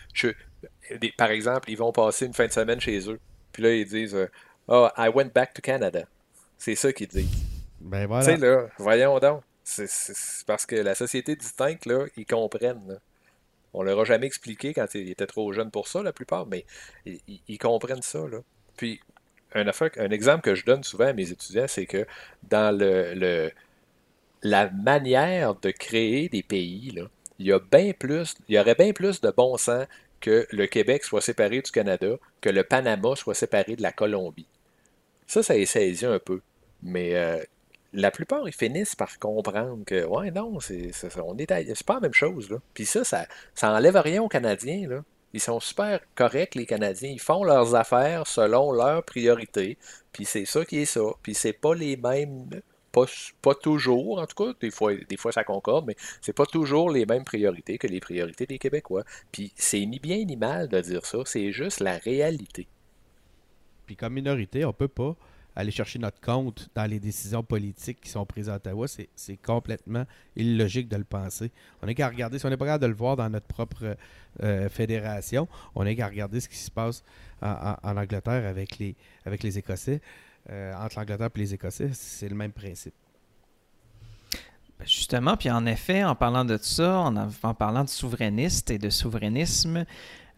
par 1.17 1.29
exemple, 1.29 1.69
ils 1.69 1.77
vont 1.77 1.91
passer 1.91 2.25
une 2.25 2.33
fin 2.33 2.47
de 2.47 2.53
semaine 2.53 2.79
chez 2.79 3.11
eux. 3.11 3.19
Puis 3.51 3.61
là, 3.61 3.75
ils 3.75 3.85
disent 3.85 4.17
Oh, 4.68 4.89
I 4.97 5.09
went 5.09 5.30
back 5.34 5.53
to 5.53 5.61
Canada. 5.61 6.05
C'est 6.57 6.76
ça 6.76 6.91
qu'ils 6.91 7.07
disent. 7.07 7.30
Ben 7.80 8.05
voilà. 8.07 8.26
Tu 8.26 8.32
sais, 8.32 8.38
là, 8.38 8.68
voyons 8.78 9.20
donc. 9.20 9.43
C'est 9.63 10.45
parce 10.45 10.65
que 10.65 10.76
la 10.76 10.95
société 10.95 11.36
distincte, 11.36 11.86
là, 11.86 12.05
ils 12.15 12.26
comprennent. 12.26 12.88
Là. 12.88 12.95
On 13.74 13.84
leur 13.84 13.99
a 13.99 14.05
jamais 14.05 14.26
expliqué 14.26 14.74
quand 14.74 14.93
ils 14.95 15.09
étaient 15.09 15.28
trop 15.28 15.51
jeunes 15.51 15.72
pour 15.72 15.88
ça, 15.88 16.01
la 16.01 16.13
plupart, 16.13 16.45
mais 16.45 16.65
ils, 17.05 17.57
comprennent 17.57 18.01
ça. 18.01 18.20
Là. 18.28 18.39
Puis, 18.78 19.01
un, 19.53 19.68
affaire, 19.68 19.91
un 19.97 20.09
exemple 20.09 20.41
que 20.41 20.55
je 20.55 20.65
donne 20.65 20.84
souvent 20.84 21.07
à 21.07 21.13
mes 21.13 21.32
étudiants, 21.32 21.68
c'est 21.68 21.86
que 21.86 22.07
dans 22.43 22.76
le, 22.76 23.13
le, 23.13 23.51
la 24.41 24.70
manière 24.72 25.55
de 25.55 25.70
créer 25.72 26.30
des 26.30 26.43
pays, 26.43 26.91
là, 26.91 27.03
il 27.39 27.47
y 27.47 27.51
a 27.51 27.59
bien 27.59 27.91
plus, 27.91 28.36
il 28.47 28.55
y 28.55 28.59
aurait 28.59 28.76
bien 28.76 28.93
plus 28.93 29.22
de 29.22 29.32
bon 29.32 29.57
sens 29.57 29.86
que 30.20 30.47
le 30.51 30.65
Québec 30.65 31.03
soit 31.03 31.22
séparé 31.22 31.61
du 31.61 31.72
Canada, 31.72 32.15
que 32.41 32.49
le 32.49 32.63
Panama 32.63 33.15
soit 33.15 33.36
séparé 33.36 33.76
de 33.76 33.84
la 33.84 33.91
Colombie. 33.91 34.47
Ça, 35.28 35.43
ça 35.43 35.57
est 35.57 35.65
saisi 35.65 36.05
un 36.05 36.19
peu. 36.19 36.41
Mais 36.82 37.15
euh, 37.15 37.43
la 37.93 38.11
plupart, 38.11 38.47
ils 38.47 38.53
finissent 38.53 38.95
par 38.95 39.19
comprendre 39.19 39.84
que, 39.86 40.05
ouais, 40.05 40.32
non, 40.32 40.59
c'est, 40.59 40.91
pas 41.86 41.95
la 41.95 41.99
même 41.99 42.13
chose. 42.13 42.49
Puis 42.73 42.86
ça, 42.86 43.03
ça, 43.03 43.25
ça 43.53 43.71
enlève 43.71 43.97
rien 43.97 44.21
aux 44.21 44.30
Canadiens. 44.30 44.88
Là. 44.88 45.03
ils 45.34 45.41
sont 45.41 45.59
super 45.59 45.99
corrects, 46.15 46.55
les 46.55 46.65
Canadiens. 46.65 47.09
Ils 47.09 47.19
font 47.19 47.43
leurs 47.43 47.75
affaires 47.75 48.28
selon 48.28 48.71
leurs 48.71 49.03
priorités. 49.03 49.78
Puis 50.13 50.25
c'est 50.25 50.45
ça 50.45 50.65
qui 50.65 50.80
est 50.80 50.86
ça. 50.86 51.01
Puis 51.21 51.34
c'est 51.34 51.53
pas 51.53 51.75
les 51.75 51.97
mêmes. 51.97 52.49
Pas, 52.91 53.05
pas, 53.41 53.53
toujours, 53.53 54.19
en 54.19 54.25
tout 54.25 54.45
cas, 54.45 54.53
des 54.59 54.71
fois, 54.71 54.93
des 54.95 55.17
fois 55.17 55.32
ça 55.32 55.43
concorde, 55.43 55.86
mais 55.86 55.95
c'est 56.21 56.34
pas 56.34 56.45
toujours 56.45 56.89
les 56.89 57.05
mêmes 57.05 57.25
priorités 57.25 57.78
que 57.78 57.86
les 57.86 57.99
priorités 57.99 58.47
des 58.47 58.57
Québécois. 58.57 59.03
Puis 59.32 59.51
c'est 59.55 59.86
ni 59.86 59.99
bien 59.99 60.23
ni 60.23 60.36
mal 60.36 60.67
de 60.67 60.80
dire 60.80 61.05
ça, 61.05 61.19
c'est 61.25 61.51
juste 61.51 61.80
la 61.80 61.97
réalité. 61.97 62.67
Puis 63.88 63.95
comme 63.95 64.13
minorité, 64.13 64.65
on 64.65 64.73
peut 64.73 64.89
pas 64.89 65.15
aller 65.55 65.71
chercher 65.71 65.97
notre 65.97 66.21
compte 66.21 66.69
dans 66.75 66.85
les 66.85 66.99
décisions 66.99 67.41
politiques 67.41 67.99
qui 68.01 68.09
sont 68.09 68.27
prises 68.27 68.47
à 68.47 68.57
Ottawa, 68.57 68.85
c'est 68.88 69.38
complètement 69.38 70.05
illogique 70.35 70.88
de 70.88 70.97
le 70.97 71.03
penser. 71.03 71.51
On 71.81 71.88
n'est 71.88 71.95
qu'à 71.95 72.09
regarder, 72.09 72.38
si 72.38 72.45
on 72.45 72.49
n'est 72.49 72.57
pas 72.57 72.65
capable 72.65 72.83
de 72.83 72.88
le 72.89 72.93
voir 72.93 73.15
dans 73.15 73.27
notre 73.27 73.47
propre 73.47 73.97
euh, 74.43 74.69
fédération, 74.69 75.47
on 75.73 75.83
n'est 75.83 75.95
qu'à 75.95 76.07
regarder 76.07 76.41
ce 76.41 76.47
qui 76.47 76.57
se 76.57 76.69
passe 76.69 77.03
en, 77.41 77.75
Angleterre 77.83 78.45
avec 78.45 78.77
les, 78.77 79.57
Écossais. 79.57 79.99
Euh, 80.51 80.75
entre 80.75 80.99
l'Angleterre 80.99 81.29
et 81.33 81.39
les 81.39 81.53
Écossais, 81.55 81.89
c'est 81.91 82.29
le 82.29 82.35
même 82.35 82.51
principe. 82.51 82.93
Ben, 84.77 84.85
justement, 84.85 85.38
puis 85.38 85.49
en 85.49 85.65
effet, 85.65 86.03
en 86.03 86.13
parlant 86.13 86.45
de 86.45 86.57
ça, 86.61 86.99
en, 86.99 87.15
en 87.15 87.53
parlant 87.55 87.83
de 87.83 87.89
souverainiste 87.89 88.69
et 88.69 88.77
de 88.77 88.91
souverainisme, 88.91 89.85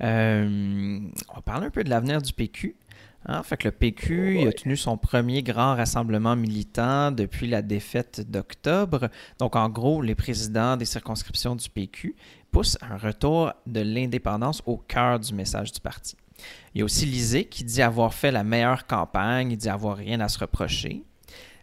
euh, 0.01 0.99
on 1.29 1.35
va 1.35 1.41
parler 1.41 1.67
un 1.67 1.71
peu 1.71 1.83
de 1.83 1.89
l'avenir 1.89 2.21
du 2.21 2.31
PQ. 2.31 2.75
Hein, 3.25 3.43
fait 3.43 3.57
que 3.57 3.67
le 3.67 3.71
PQ 3.73 4.47
a 4.47 4.53
tenu 4.53 4.77
son 4.77 4.97
premier 4.97 5.43
grand 5.43 5.75
rassemblement 5.75 6.35
militant 6.35 7.11
depuis 7.11 7.47
la 7.47 7.61
défaite 7.61 8.29
d'octobre. 8.31 9.09
Donc, 9.39 9.55
en 9.55 9.69
gros, 9.69 10.01
les 10.01 10.15
présidents 10.15 10.77
des 10.77 10.85
circonscriptions 10.85 11.55
du 11.55 11.69
PQ 11.69 12.15
poussent 12.51 12.77
un 12.81 12.97
retour 12.97 13.51
de 13.67 13.81
l'indépendance 13.81 14.63
au 14.65 14.77
cœur 14.77 15.19
du 15.19 15.33
message 15.33 15.71
du 15.73 15.81
parti. 15.81 16.15
Il 16.73 16.79
y 16.79 16.81
a 16.81 16.85
aussi 16.85 17.05
Lisée 17.05 17.45
qui 17.45 17.65
dit 17.65 17.81
avoir 17.81 18.13
fait 18.13 18.31
la 18.31 18.43
meilleure 18.45 18.87
campagne, 18.87 19.51
il 19.51 19.57
dit 19.57 19.69
avoir 19.69 19.97
rien 19.97 20.21
à 20.21 20.29
se 20.29 20.39
reprocher. 20.39 21.03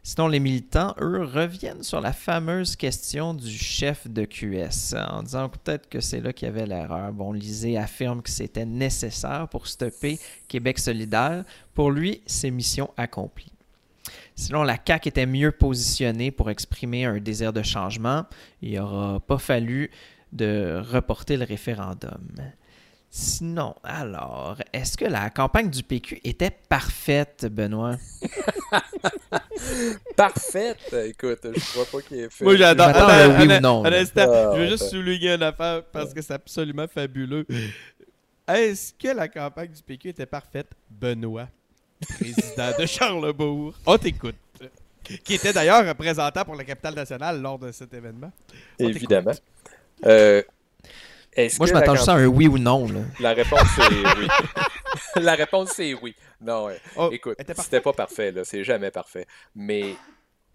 Sinon, 0.09 0.29
les 0.29 0.39
militants, 0.39 0.95
eux, 1.01 1.25
reviennent 1.25 1.83
sur 1.83 2.01
la 2.01 2.13
fameuse 2.13 2.77
question 2.77 3.35
du 3.35 3.51
chef 3.51 4.07
de 4.07 4.25
QS 4.25 4.95
en 4.95 5.25
disant 5.25 5.49
peut-être 5.49 5.89
que 5.89 5.99
c'est 5.99 6.21
là 6.21 6.33
qu'il 6.33 6.47
y 6.47 6.49
avait 6.49 6.65
l'erreur. 6.65 7.13
Bon, 7.13 7.33
Lisée 7.33 7.77
affirme 7.77 8.23
que 8.23 8.31
c'était 8.31 8.65
nécessaire 8.65 9.49
pour 9.49 9.67
stopper 9.67 10.21
Québec 10.47 10.79
solidaire. 10.79 11.43
Pour 11.75 11.91
lui, 11.91 12.23
c'est 12.25 12.53
mission 12.53 12.89
accomplie. 12.97 13.51
Sinon, 14.37 14.63
la 14.63 14.77
CAQ 14.77 15.09
était 15.09 15.27
mieux 15.27 15.51
positionnée 15.51 16.31
pour 16.31 16.51
exprimer 16.51 17.05
un 17.05 17.19
désir 17.19 17.53
de 17.53 17.65
changement. 17.65 18.27
Il 18.63 18.77
n'aura 18.77 19.19
pas 19.19 19.39
fallu 19.39 19.91
de 20.33 20.85
reporter 20.89 21.37
le 21.37 21.47
référendum. 21.47 22.31
Sinon, 23.11 23.75
alors, 23.83 24.59
est-ce 24.73 24.97
que 24.97 25.05
la 25.05 25.31
campagne 25.31 25.71
du 25.71 25.83
PQ 25.83 26.21
était 26.23 26.51
parfaite, 26.51 27.47
Benoît? 27.51 27.97
parfaite? 30.17 30.93
Écoute, 30.93 31.41
je 31.43 31.73
crois 31.73 31.87
pas 31.87 32.07
qu'il 32.07 32.19
ait 32.19 32.29
fait. 32.29 32.45
Moi, 32.45 32.57
j'adore. 32.57 32.89
Attends, 32.89 33.39
oui 33.39 33.47
ou 33.47 33.61
non. 33.61 33.85
Un 33.85 33.93
instant, 33.93 34.27
ah, 34.29 34.53
je 34.55 34.61
veux 34.61 34.69
juste 34.69 34.91
souligner 34.91 35.35
une 35.35 35.43
affaire 35.43 35.83
parce 35.85 36.13
que 36.13 36.21
c'est 36.21 36.35
absolument 36.35 36.87
fabuleux. 36.89 37.47
Est-ce 38.47 38.93
que 38.93 39.09
la 39.17 39.29
campagne 39.29 39.71
du 39.71 39.83
PQ 39.83 40.11
était 40.11 40.27
parfaite, 40.27 40.69
Benoît, 40.91 41.49
président 42.09 42.73
de 42.79 42.87
Charlebourg? 42.87 43.75
On 43.87 43.97
t'écoute. 43.99 44.37
Qui 45.25 45.35
était 45.35 45.53
d'ailleurs 45.53 45.87
représentant 45.87 46.45
pour 46.45 46.57
la 46.57 46.65
capitale 46.65 46.95
nationale 46.95 47.41
lors 47.41 47.59
de 47.59 47.71
cet 47.73 47.95
événement. 47.95 48.33
Évidemment. 48.79 49.33
Euh, 50.05 50.43
moi, 51.59 51.67
je 51.67 51.73
m'attends 51.73 51.95
juste 51.95 52.09
à 52.09 52.15
un 52.15 52.27
oui 52.27 52.49
ou 52.49 52.59
non. 52.59 52.87
La 53.21 53.33
réponse, 53.33 53.69
c'est 53.77 54.19
oui. 54.19 54.29
la 55.17 55.35
réponse, 55.35 55.71
c'est 55.75 55.95
oui. 55.95 56.15
Non, 56.41 56.69
oh, 56.97 57.11
écoute, 57.13 57.37
c'était 57.59 57.81
pas 57.81 57.93
parfait, 57.93 58.33
là. 58.33 58.45
C'est 58.45 58.65
jamais 58.65 58.91
parfait. 58.91 59.27
Mais 59.55 59.97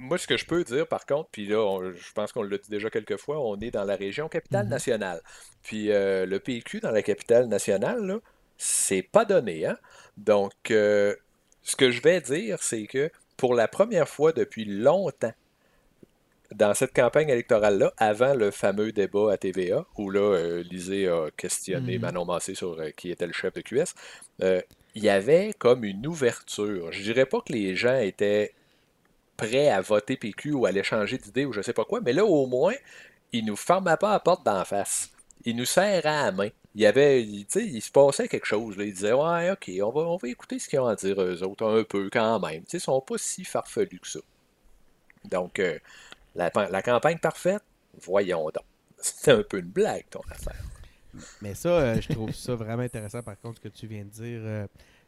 moi, 0.02 0.18
ce 0.18 0.28
que 0.28 0.36
je 0.36 0.46
peux 0.46 0.64
dire, 0.64 0.88
par 0.88 1.06
contre, 1.06 1.30
puis 1.32 1.46
là, 1.46 1.80
je 1.94 2.12
pense 2.14 2.32
qu'on 2.32 2.44
l'a 2.44 2.58
dit 2.58 2.70
déjà 2.70 2.90
quelques 2.90 3.18
fois, 3.18 3.40
on 3.40 3.60
est 3.60 3.72
dans 3.72 3.84
la 3.84 3.96
région 3.96 4.28
capitale 4.28 4.66
mhm. 4.66 4.72
nationale. 4.72 5.22
Puis 5.64 5.92
euh, 5.92 6.26
le 6.26 6.40
PQ 6.40 6.80
dans 6.80 6.92
la 6.92 7.04
capitale 7.04 7.48
nationale, 7.48 8.06
là, 8.06 8.18
c'est 8.58 9.04
pas 9.04 9.26
donné. 9.26 9.66
Hein? 9.66 9.78
Donc, 10.18 10.54
euh, 10.72 11.16
ce 11.62 11.76
que 11.76 11.92
je 11.92 12.02
vais 12.02 12.20
dire, 12.22 12.62
c'est 12.62 12.88
que 12.88 13.12
pour 13.38 13.54
la 13.54 13.68
première 13.68 14.10
fois 14.10 14.32
depuis 14.32 14.66
longtemps, 14.66 15.34
dans 16.52 16.74
cette 16.74 16.94
campagne 16.94 17.30
électorale-là, 17.30 17.94
avant 17.98 18.34
le 18.34 18.52
fameux 18.52 18.92
débat 18.92 19.32
à 19.32 19.38
TVA, 19.38 19.86
où 19.98 20.10
là, 20.10 20.20
euh, 20.20 20.64
Lisée 20.64 21.08
a 21.08 21.30
questionné 21.32 21.96
mhm. 21.96 22.02
Manon 22.02 22.26
Massé 22.26 22.56
sur 22.56 22.80
euh, 22.80 22.90
qui 22.92 23.12
était 23.12 23.28
le 23.28 23.34
chef 23.34 23.54
de 23.54 23.62
QS, 23.62 23.94
euh, 24.42 24.62
il 24.96 25.04
y 25.04 25.10
avait 25.10 25.54
comme 25.58 25.86
une 25.86 26.06
ouverture. 26.06 26.92
Je 26.92 27.02
dirais 27.02 27.26
pas 27.26 27.40
que 27.42 27.54
les 27.54 27.76
gens 27.76 27.98
étaient 27.98 28.54
prêts 29.38 29.70
à 29.70 29.82
voter 29.82 30.18
PQ 30.18 30.52
ou 30.52 30.66
à 30.66 30.70
aller 30.70 30.84
changer 30.84 31.18
d'idée 31.18 31.46
ou 31.46 31.54
je 31.54 31.62
sais 31.62 31.74
pas 31.74 31.86
quoi, 31.86 32.02
mais 32.02 32.14
là, 32.14 32.26
au 32.26 32.46
moins, 32.48 32.76
ils 33.32 33.46
nous 33.46 33.56
fermaient 33.56 33.98
pas 33.98 34.12
la 34.12 34.20
porte 34.20 34.46
d'en 34.46 34.66
face. 34.66 35.10
Ils 35.46 35.56
nous 35.56 35.66
serraient 35.66 36.06
à 36.06 36.26
la 36.26 36.32
main. 36.32 36.50
Il 36.76 36.82
y 36.82 36.86
avait, 36.86 37.24
il, 37.24 37.46
il 37.56 37.82
se 37.82 37.92
passait 37.92 38.28
quelque 38.28 38.46
chose. 38.46 38.78
Là. 38.78 38.84
Ils 38.84 38.94
disaient, 38.94 39.14
ouais, 39.14 39.52
ok, 39.52 39.72
on 39.82 39.90
va, 39.92 40.02
on 40.02 40.18
va 40.18 40.28
écouter 40.28 40.60
ce 40.60 40.68
qu'ils 40.68 40.80
ont 40.80 40.88
à 40.88 40.96
dire 40.96 41.22
eux 41.22 41.44
autres 41.44 41.66
un 41.66 41.84
peu 41.84 42.10
quand 42.12 42.40
même. 42.40 42.64
ils 42.72 42.80
sont 42.80 43.02
pas 43.02 43.18
si 43.18 43.44
farfelus 43.46 44.00
que 44.00 44.08
ça. 44.08 44.20
Donc, 45.26 45.60
la, 46.36 46.82
campagne 46.82 47.18
parfaite, 47.18 47.64
voyons 48.02 48.44
donc. 48.46 48.66
C'est 48.98 49.32
un 49.32 49.44
peu 49.44 49.60
une 49.60 49.70
blague, 49.70 50.06
ton 50.10 50.22
affaire. 50.30 50.62
Mais 51.42 51.56
ça, 51.56 51.70
euh, 51.70 52.02
je 52.02 52.14
trouve 52.14 52.32
ça 52.34 52.56
vraiment 52.56 52.84
intéressant, 52.84 53.22
par 53.22 53.40
contre, 53.40 53.58
ce 53.58 53.62
que 53.62 53.74
tu 53.74 53.88
viens 53.88 54.04
de 54.04 54.10
dire. 54.10 54.42
Euh, 54.44 54.68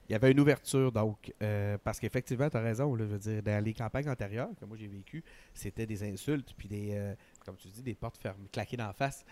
il 0.09 0.11
y 0.11 0.15
avait 0.15 0.31
une 0.31 0.39
ouverture, 0.41 0.91
donc, 0.91 1.33
euh, 1.41 1.77
parce 1.81 1.97
qu'effectivement, 1.97 2.49
tu 2.49 2.57
as 2.57 2.59
raison, 2.59 2.97
je 2.97 3.05
veux 3.05 3.19
dire, 3.19 3.41
dans 3.41 3.63
les 3.63 3.73
campagnes 3.73 4.09
antérieures 4.09 4.49
que 4.59 4.65
moi 4.65 4.75
j'ai 4.77 4.87
vécues, 4.87 5.23
c'était 5.53 5.85
des 5.85 6.03
insultes, 6.03 6.53
puis 6.57 6.67
des, 6.67 7.15
comme 7.45 7.55
tu 7.55 7.69
dis, 7.69 7.81
des 7.81 7.95
portes 7.95 8.17
fermées, 8.17 8.49
claquées 8.51 8.75
d'en 8.75 8.91
face. 8.91 9.23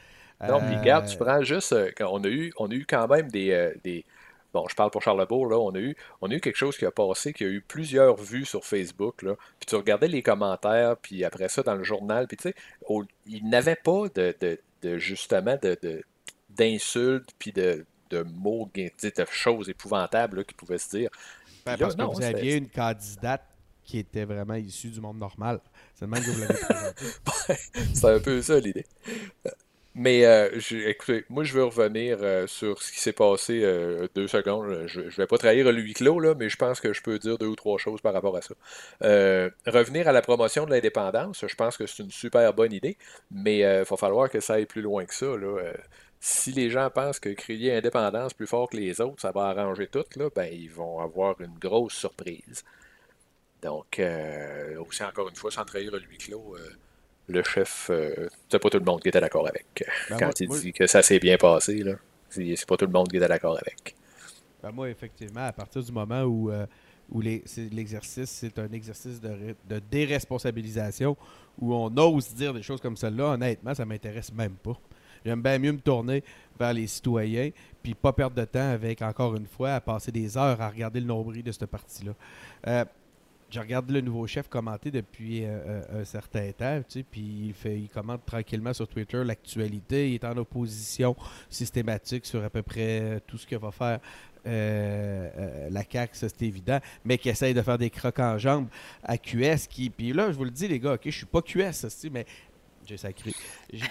Non, 0.41 0.61
puis 0.61 0.77
regarde, 0.77 1.07
tu 1.07 1.17
prends 1.17 1.43
juste, 1.43 1.75
on, 1.99 2.23
a 2.23 2.27
eu, 2.29 2.53
on 2.57 2.71
a 2.71 2.73
eu 2.73 2.85
quand 2.85 3.05
même 3.09 3.29
des, 3.29 3.73
des 3.83 4.05
Bon, 4.53 4.67
je 4.67 4.75
parle 4.75 4.91
pour 4.91 5.01
Charlebourg, 5.01 5.47
là, 5.47 5.57
on 5.57 5.71
a, 5.71 5.79
eu, 5.79 5.95
on 6.19 6.29
a 6.29 6.33
eu 6.33 6.41
quelque 6.41 6.57
chose 6.57 6.77
qui 6.77 6.85
a 6.85 6.91
passé, 6.91 7.31
qui 7.31 7.45
a 7.45 7.47
eu 7.47 7.61
plusieurs 7.61 8.17
vues 8.17 8.45
sur 8.45 8.65
Facebook, 8.65 9.21
là, 9.21 9.35
puis 9.59 9.67
tu 9.67 9.75
regardais 9.75 10.09
les 10.09 10.21
commentaires, 10.21 10.97
puis 10.97 11.23
après 11.23 11.47
ça, 11.47 11.63
dans 11.63 11.75
le 11.75 11.83
journal, 11.83 12.27
puis 12.27 12.37
tu 12.37 12.49
sais, 12.49 12.55
il 13.25 13.47
n'avait 13.47 13.77
pas 13.77 14.09
de, 14.13 14.35
de, 14.81 14.97
justement, 14.97 15.57
de, 15.61 16.03
d'insultes, 16.49 17.29
puis 17.39 17.53
de, 17.53 17.85
de 18.09 18.23
mots, 18.23 18.69
de 18.75 19.25
choses 19.29 19.69
épouvantables 19.69 20.43
qui 20.43 20.53
pouvaient 20.53 20.77
se 20.77 20.97
dire. 20.97 21.09
Ben, 21.65 21.77
parce 21.77 21.95
que 21.95 22.01
vous 22.01 22.21
aviez 22.21 22.55
une 22.55 22.69
candidate 22.69 23.43
qui 23.83 23.99
était 23.99 24.25
vraiment 24.25 24.55
issue 24.55 24.89
du 24.89 25.01
monde 25.01 25.17
normal. 25.17 25.59
C'est 25.95 26.05
le 26.05 26.11
même 26.11 26.23
que 26.23 26.29
vous 26.29 26.41
l'avez 26.41 26.53
présenté. 27.23 27.61
c'est 27.93 28.09
un 28.09 28.19
peu 28.19 28.41
ça 28.41 28.59
l'idée. 28.59 28.85
Mais 29.93 30.25
euh, 30.25 30.57
écoutez, 30.87 31.25
moi 31.29 31.43
je 31.43 31.53
veux 31.53 31.65
revenir 31.65 32.19
euh, 32.21 32.47
sur 32.47 32.81
ce 32.81 32.93
qui 32.93 32.99
s'est 33.01 33.11
passé 33.11 33.61
euh, 33.61 34.07
deux 34.15 34.27
secondes. 34.27 34.85
Je, 34.87 35.01
ne 35.01 35.09
vais 35.09 35.27
pas 35.27 35.37
trahir 35.37 35.69
le 35.69 35.81
huis 35.81 35.93
clos, 35.93 36.33
mais 36.35 36.47
je 36.47 36.55
pense 36.55 36.79
que 36.79 36.93
je 36.93 37.01
peux 37.01 37.19
dire 37.19 37.37
deux 37.37 37.47
ou 37.47 37.57
trois 37.57 37.77
choses 37.77 37.99
par 37.99 38.13
rapport 38.13 38.37
à 38.37 38.41
ça. 38.41 38.55
revenir 39.01 40.07
à 40.07 40.13
la 40.13 40.21
promotion 40.21 40.65
de 40.65 40.71
l'indépendance, 40.71 41.45
je 41.45 41.55
pense 41.55 41.75
que 41.75 41.87
c'est 41.87 42.03
une 42.03 42.11
super 42.11 42.53
bonne 42.53 42.71
idée, 42.71 42.97
mais 43.31 43.59
il 43.59 43.83
va 43.83 43.97
falloir 43.97 44.29
que 44.29 44.39
ça 44.39 44.53
aille 44.53 44.65
plus 44.65 44.81
loin 44.81 45.05
que 45.05 45.13
ça. 45.13 45.25
si 46.21 46.51
les 46.53 46.69
gens 46.69 46.89
pensent 46.89 47.19
que 47.19 47.29
crier 47.29 47.75
indépendance 47.75 48.33
plus 48.33 48.47
fort 48.47 48.69
que 48.69 48.77
les 48.77 49.01
autres, 49.01 49.21
ça 49.21 49.31
va 49.31 49.47
arranger 49.47 49.87
tout, 49.87 50.05
là, 50.15 50.29
ben, 50.33 50.49
ils 50.53 50.71
vont 50.71 50.99
avoir 50.99 51.41
une 51.41 51.57
grosse 51.59 51.95
surprise. 51.95 52.63
Donc, 53.61 54.01
aussi 54.79 55.03
encore 55.03 55.29
une 55.29 55.35
fois, 55.35 55.51
sans 55.51 55.65
trahir 55.65 55.91
le 55.91 55.99
huis 55.99 56.17
clos 56.17 56.55
le 57.27 57.43
chef, 57.43 57.87
euh, 57.89 58.29
c'est 58.49 58.59
pas 58.59 58.69
tout 58.69 58.79
le 58.79 58.85
monde 58.85 59.01
qui 59.01 59.09
était 59.09 59.21
d'accord 59.21 59.47
avec. 59.47 59.85
Ben, 60.09 60.17
quand 60.17 60.39
il 60.39 60.49
dit 60.49 60.73
que 60.73 60.87
ça 60.87 61.01
s'est 61.01 61.19
bien 61.19 61.37
passé, 61.37 61.83
là, 61.83 61.93
c'est 62.29 62.65
pas 62.65 62.77
tout 62.77 62.85
le 62.85 62.91
monde 62.91 63.07
qui 63.09 63.17
était 63.17 63.27
d'accord 63.27 63.57
avec. 63.57 63.95
Ben 64.61 64.71
moi, 64.71 64.89
effectivement, 64.89 65.45
à 65.45 65.53
partir 65.53 65.81
du 65.81 65.91
moment 65.91 66.23
où, 66.23 66.51
euh, 66.51 66.65
où 67.11 67.21
l'exercice, 67.21 68.29
c'est 68.29 68.59
un 68.59 68.71
exercice 68.71 69.19
de, 69.19 69.55
de, 69.67 69.79
déresponsabilisation, 69.79 71.17
où 71.59 71.73
on 71.73 71.95
ose 71.97 72.33
dire 72.33 72.53
des 72.53 72.61
choses 72.61 72.79
comme 72.79 72.95
celle-là, 72.95 73.33
honnêtement, 73.33 73.73
ça 73.73 73.85
m'intéresse 73.85 74.31
même 74.33 74.55
pas. 74.55 74.77
J'aime 75.25 75.41
bien 75.41 75.59
mieux 75.59 75.71
me 75.71 75.79
tourner 75.79 76.23
vers 76.59 76.73
les 76.73 76.87
citoyens, 76.87 77.51
puis 77.81 77.93
pas 77.93 78.13
perdre 78.13 78.35
de 78.35 78.45
temps 78.45 78.71
avec, 78.71 79.01
encore 79.01 79.35
une 79.35 79.45
fois, 79.45 79.73
à 79.73 79.81
passer 79.81 80.11
des 80.11 80.37
heures 80.37 80.59
à 80.61 80.69
regarder 80.69 80.99
le 80.99 81.05
nombril 81.05 81.43
de 81.43 81.51
ce 81.51 81.65
parti-là. 81.65 82.13
Euh, 82.67 82.85
je 83.51 83.59
regarde 83.59 83.91
le 83.91 83.99
nouveau 83.99 84.25
chef 84.27 84.47
commenter 84.47 84.91
depuis 84.91 85.43
euh, 85.43 85.59
euh, 85.67 86.01
un 86.01 86.05
certain 86.05 86.51
temps, 86.53 86.81
tu 86.87 86.99
sais, 86.99 87.03
puis 87.03 87.53
il, 87.65 87.71
il 87.71 87.89
commente 87.89 88.25
tranquillement 88.25 88.73
sur 88.73 88.87
Twitter 88.87 89.21
l'actualité. 89.23 90.09
Il 90.09 90.15
est 90.15 90.23
en 90.23 90.37
opposition 90.37 91.15
systématique 91.49 92.25
sur 92.25 92.43
à 92.43 92.49
peu 92.49 92.61
près 92.61 93.01
euh, 93.01 93.19
tout 93.27 93.37
ce 93.37 93.45
que 93.45 93.55
va 93.55 93.71
faire 93.71 93.99
la 94.43 95.83
CAQ, 95.83 96.15
ça 96.15 96.27
c'est 96.27 96.41
évident, 96.47 96.79
mais 97.05 97.19
qui 97.19 97.29
essaye 97.29 97.53
de 97.53 97.61
faire 97.61 97.77
des 97.77 97.91
crocs 97.91 98.17
en 98.17 98.39
jambes 98.39 98.67
à 99.03 99.15
QS. 99.19 99.67
Qui, 99.69 99.91
puis 99.91 100.13
là, 100.13 100.31
je 100.31 100.37
vous 100.37 100.45
le 100.45 100.49
dis, 100.49 100.67
les 100.67 100.79
gars, 100.79 100.93
ok, 100.93 101.01
je 101.05 101.11
suis 101.11 101.27
pas 101.27 101.43
QS, 101.43 102.09
mais 102.11 102.25
J'ai 102.87 102.97
sacré. 102.97 103.33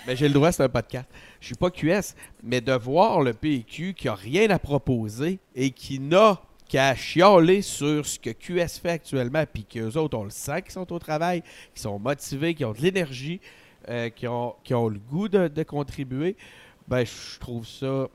Ben, 0.05 0.17
j'ai 0.17 0.27
le 0.27 0.35
droit, 0.35 0.51
c'est 0.51 0.65
un 0.65 0.69
podcast. 0.69 1.07
Je 1.41 1.47
suis 1.47 1.55
pas 1.55 1.71
QS, 1.71 2.17
mais 2.43 2.61
de 2.61 2.73
voir 2.73 3.21
le 3.21 3.33
PQ 3.33 3.95
qui 3.95 4.09
a 4.09 4.15
rien 4.15 4.51
à 4.51 4.59
proposer 4.59 5.39
et 5.55 5.71
qui 5.71 6.01
n'a 6.01 6.43
qu'à 6.71 6.95
chialer 6.95 7.63
sur 7.63 8.07
ce 8.07 8.17
que 8.17 8.31
QS 8.31 8.79
fait 8.81 8.91
actuellement, 8.91 9.45
puis 9.53 9.65
qu'eux 9.65 9.97
autres, 9.97 10.17
on 10.17 10.23
le 10.23 10.31
sent 10.31 10.63
qu'ils 10.63 10.71
sont 10.71 10.91
au 10.93 11.01
travail, 11.01 11.43
qui 11.75 11.83
sont 11.83 11.99
motivés, 11.99 12.55
qui 12.55 12.65
ont 12.65 12.73
de 12.73 12.81
l'énergie, 12.81 13.41
euh, 13.89 14.09
qui, 14.09 14.29
ont, 14.29 14.55
qui 14.63 14.73
le 14.73 15.01
goût 15.01 15.29
de, 15.29 15.49
de 15.49 15.63
contribuer, 15.65 16.37
ben, 16.87 17.05
je 17.05 17.41
trouve 17.41 17.67
ça 17.67 18.09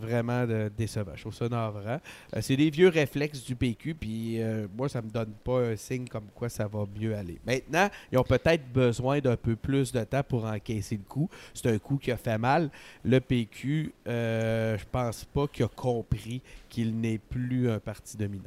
vraiment 0.00 0.46
de- 0.46 0.70
décevant. 0.76 1.12
Je 1.14 1.20
trouve 1.22 1.34
ça 1.34 1.48
navrant. 1.48 2.00
Euh, 2.36 2.40
c'est 2.40 2.56
des 2.56 2.70
vieux 2.70 2.88
réflexes 2.88 3.44
du 3.44 3.54
PQ, 3.56 3.94
puis 3.94 4.40
euh, 4.42 4.66
moi, 4.76 4.88
ça 4.88 5.00
me 5.02 5.10
donne 5.10 5.32
pas 5.44 5.60
un 5.60 5.76
signe 5.76 6.06
comme 6.08 6.26
quoi 6.34 6.48
ça 6.48 6.66
va 6.66 6.84
mieux 6.98 7.14
aller. 7.16 7.38
Maintenant, 7.46 7.88
ils 8.12 8.18
ont 8.18 8.24
peut-être 8.24 8.66
besoin 8.72 9.20
d'un 9.20 9.36
peu 9.36 9.56
plus 9.56 9.92
de 9.92 10.04
temps 10.04 10.22
pour 10.22 10.44
encaisser 10.44 10.96
le 10.96 11.02
coup. 11.08 11.28
C'est 11.54 11.66
un 11.68 11.78
coup 11.78 11.96
qui 11.96 12.10
a 12.12 12.16
fait 12.16 12.38
mal. 12.38 12.70
Le 13.04 13.20
PQ, 13.20 13.92
euh, 14.06 14.76
je 14.78 14.84
pense 14.90 15.24
pas 15.24 15.46
qu'il 15.48 15.64
a 15.64 15.68
compris 15.68 16.42
qu'il 16.68 16.94
n'est 16.98 17.18
plus 17.18 17.70
un 17.70 17.78
parti 17.78 18.16
dominant. 18.16 18.44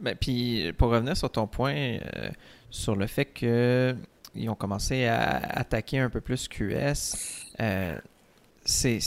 Ben, 0.00 0.16
puis, 0.20 0.72
pour 0.76 0.90
revenir 0.90 1.16
sur 1.16 1.30
ton 1.30 1.46
point, 1.46 1.74
euh, 1.74 2.30
sur 2.70 2.96
le 2.96 3.06
fait 3.06 3.26
que 3.26 3.94
ils 4.34 4.48
ont 4.48 4.54
commencé 4.54 5.04
à 5.04 5.36
attaquer 5.58 5.98
un 5.98 6.08
peu 6.10 6.20
plus 6.20 6.48
QS, 6.48 7.16
c'est. 8.64 8.98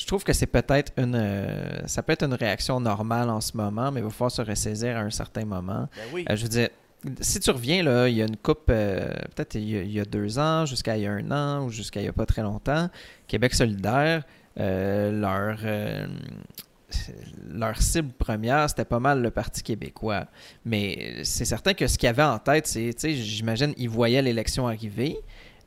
Je 0.00 0.06
trouve 0.06 0.24
que 0.24 0.32
c'est 0.32 0.46
peut-être 0.46 0.92
une. 0.96 1.14
euh, 1.14 1.86
ça 1.86 2.02
peut 2.02 2.12
être 2.14 2.24
une 2.24 2.32
réaction 2.34 2.80
normale 2.80 3.28
en 3.28 3.40
ce 3.42 3.54
moment, 3.56 3.92
mais 3.92 4.00
il 4.00 4.04
va 4.04 4.08
falloir 4.10 4.30
se 4.30 4.40
ressaisir 4.42 4.96
à 4.96 5.00
un 5.00 5.10
certain 5.10 5.44
moment. 5.44 5.88
Ben 5.94 6.02
oui. 6.14 6.24
Euh, 6.30 6.36
je 6.36 6.42
veux 6.44 6.48
dire, 6.48 6.68
si 7.20 7.38
tu 7.38 7.50
reviens, 7.50 7.82
là, 7.82 8.08
il 8.08 8.16
y 8.16 8.22
a 8.22 8.26
une 8.26 8.36
coupe, 8.38 8.70
euh, 8.70 9.08
peut-être 9.34 9.56
il, 9.56 9.68
y 9.70 9.76
a- 9.76 9.82
il 9.82 9.92
y 9.92 10.00
a 10.00 10.04
deux 10.06 10.38
ans, 10.38 10.64
jusqu'à 10.64 10.96
il 10.96 11.02
y 11.02 11.06
a 11.06 11.12
un 11.12 11.30
an, 11.30 11.64
ou 11.64 11.70
jusqu'à 11.70 12.00
il 12.00 12.04
n'y 12.04 12.08
a 12.08 12.12
pas 12.14 12.24
très 12.26 12.40
longtemps, 12.42 12.88
Québec 13.28 13.52
solidaire, 13.54 14.22
leur, 14.56 15.58
leur 17.48 17.80
cible 17.80 18.12
première, 18.12 18.68
c'était 18.68 18.84
pas 18.84 18.98
mal 19.00 19.22
le 19.22 19.30
Parti 19.30 19.62
québécois. 19.62 20.26
Mais 20.64 21.22
c'est 21.24 21.44
certain 21.44 21.72
que 21.74 21.86
ce 21.86 21.96
qu'il 21.98 22.06
y 22.06 22.10
avait 22.10 22.22
en 22.22 22.38
tête, 22.38 22.66
c'est, 22.66 22.92
tu 22.94 23.00
sais, 23.00 23.14
j'imagine, 23.14 23.72
ils 23.76 23.88
voyaient 23.88 24.22
l'élection 24.22 24.66
arriver. 24.66 25.16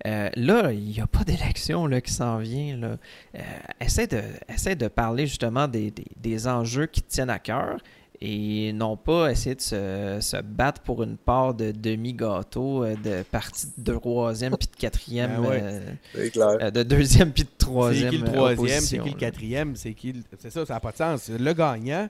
Euh, 0.06 0.30
là, 0.36 0.72
il 0.74 0.84
n'y 0.90 1.00
a 1.00 1.08
pas 1.08 1.24
d'élection 1.24 1.88
là, 1.88 2.02
qui 2.02 2.12
s'en 2.12 2.38
vient. 2.38 2.76
Là. 2.78 2.98
Euh, 3.36 3.40
essaie, 3.80 4.08
de, 4.08 4.22
essaie 4.54 4.76
de 4.76 4.88
parler 4.90 5.28
justement 5.28 5.68
des, 5.68 5.92
des- 5.92 6.06
des 6.18 6.48
enjeux 6.48 6.88
qui 6.88 7.02
te 7.02 7.10
tiennent 7.10 7.30
à 7.30 7.40
cœur 7.40 7.78
et 8.20 8.72
non 8.74 8.96
pas 8.98 9.32
essayer 9.32 9.56
de 9.56 9.62
se, 9.62 10.18
se 10.22 10.38
battre 10.42 10.82
pour 10.82 11.04
une 11.04 11.18
part 11.18 11.54
de 11.54 11.72
demi-gâteau 11.72 12.84
euh, 12.84 12.96
de 13.04 13.24
partie 13.24 13.68
de 13.78 13.94
troisième 13.94 14.56
puis 14.58 14.68
de 14.68 14.76
quatrième, 14.76 15.42
Ben 15.42 15.50
ouais. 15.50 15.60
euh, 15.64 15.92
C'est 16.16 16.30
clair. 16.32 16.58
euh, 16.62 16.72
de 16.72 16.84
deuxième 16.84 17.32
puis 17.32 17.44
de 17.44 17.50
C'est 17.52 17.58
troisième. 17.66 18.10
qui 18.12 18.18
le 18.18 18.26
troisième, 18.32 18.82
c'est 18.82 19.00
qui 19.00 19.10
le 19.10 19.16
quatrième, 19.16 19.76
c'est 19.76 19.94
qui 19.94 20.12
le- 20.14 20.22
C'est 20.40 20.50
ça, 20.52 20.66
ça 20.66 20.74
n'a 20.76 20.80
pas 20.80 20.92
de 20.92 20.98
sens. 20.98 21.30
Le 21.30 21.54
gagnant 21.54 22.10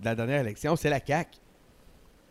de 0.00 0.04
la 0.04 0.14
dernière 0.14 0.40
élection, 0.40 0.76
c'est 0.76 0.90
la 0.90 1.00
CAQ. 1.04 1.30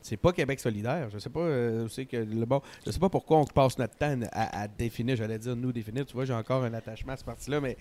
C'est 0.01 0.17
pas 0.17 0.31
Québec 0.31 0.59
solidaire. 0.59 1.09
Je 1.09 1.19
sais 1.19 1.29
pas 1.29 1.41
euh, 1.41 1.87
que 1.87 2.17
le 2.17 2.45
bon. 2.45 2.61
Je 2.85 2.91
sais 2.91 2.99
pas 2.99 3.09
pourquoi 3.09 3.39
on 3.39 3.45
passe 3.45 3.77
notre 3.77 3.95
temps 3.95 4.17
à, 4.31 4.67
définir, 4.67 5.15
j'allais 5.15 5.39
dire 5.39 5.55
nous 5.55 5.71
définir. 5.71 6.05
Tu 6.05 6.13
vois, 6.13 6.25
j'ai 6.25 6.33
encore 6.33 6.63
un 6.63 6.73
attachement 6.73 7.13
à 7.13 7.17
ce 7.17 7.23
parti-là, 7.23 7.59
mais 7.59 7.77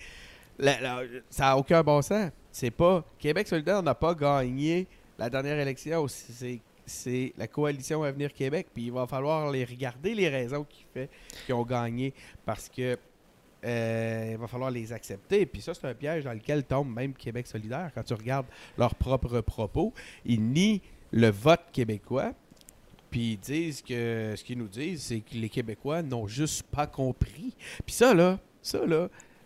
ça 1.29 1.43
n'a 1.45 1.57
aucun 1.57 1.81
bon 1.83 2.01
sens. 2.01 2.31
C'est 2.51 2.71
pas. 2.71 3.03
Québec 3.17 3.47
solidaire 3.47 3.81
n'a 3.81 3.95
pas 3.95 4.13
gagné 4.13 4.87
la 5.17 5.29
dernière 5.29 5.59
élection. 5.59 6.07
C'est. 6.07 6.59
C'est 6.91 7.33
la 7.37 7.47
coalition 7.47 8.01
Avenir 8.01 8.33
Québec, 8.33 8.65
puis 8.73 8.85
il 8.85 8.91
va 8.91 9.05
falloir 9.05 9.51
les 9.51 9.63
regarder 9.63 10.15
les 10.15 10.27
raisons 10.27 10.63
qui 10.67 10.83
fait 10.91 11.07
qu'ils 11.45 11.53
ont 11.53 11.63
gagné 11.63 12.15
parce 12.43 12.67
que 12.67 12.97
euh, 13.63 14.29
il 14.31 14.37
va 14.37 14.47
falloir 14.47 14.71
les 14.71 14.91
accepter. 14.93 15.45
Puis 15.45 15.61
ça, 15.61 15.73
c'est 15.73 15.85
un 15.85 15.93
piège 15.93 16.23
dans 16.23 16.33
lequel 16.33 16.63
tombe 16.63 16.93
même 16.93 17.13
Québec 17.13 17.47
solidaire. 17.47 17.91
Quand 17.93 18.03
tu 18.03 18.13
regardes 18.13 18.47
leurs 18.77 18.95
propres 18.95 19.41
propos, 19.41 19.93
ils 20.25 20.41
nient 20.41 20.81
le 21.11 21.29
vote 21.29 21.61
québécois. 21.71 22.33
Puis 23.09 23.33
ils 23.33 23.37
disent 23.37 23.81
que 23.81 24.33
ce 24.35 24.43
qu'ils 24.43 24.57
nous 24.57 24.67
disent, 24.67 25.03
c'est 25.03 25.21
que 25.21 25.35
les 25.35 25.49
Québécois 25.49 26.03
n'ont 26.03 26.27
juste 26.27 26.63
pas 26.63 26.85
compris. 26.85 27.55
Puis 27.85 27.95
ça, 27.95 28.13
là, 28.13 28.37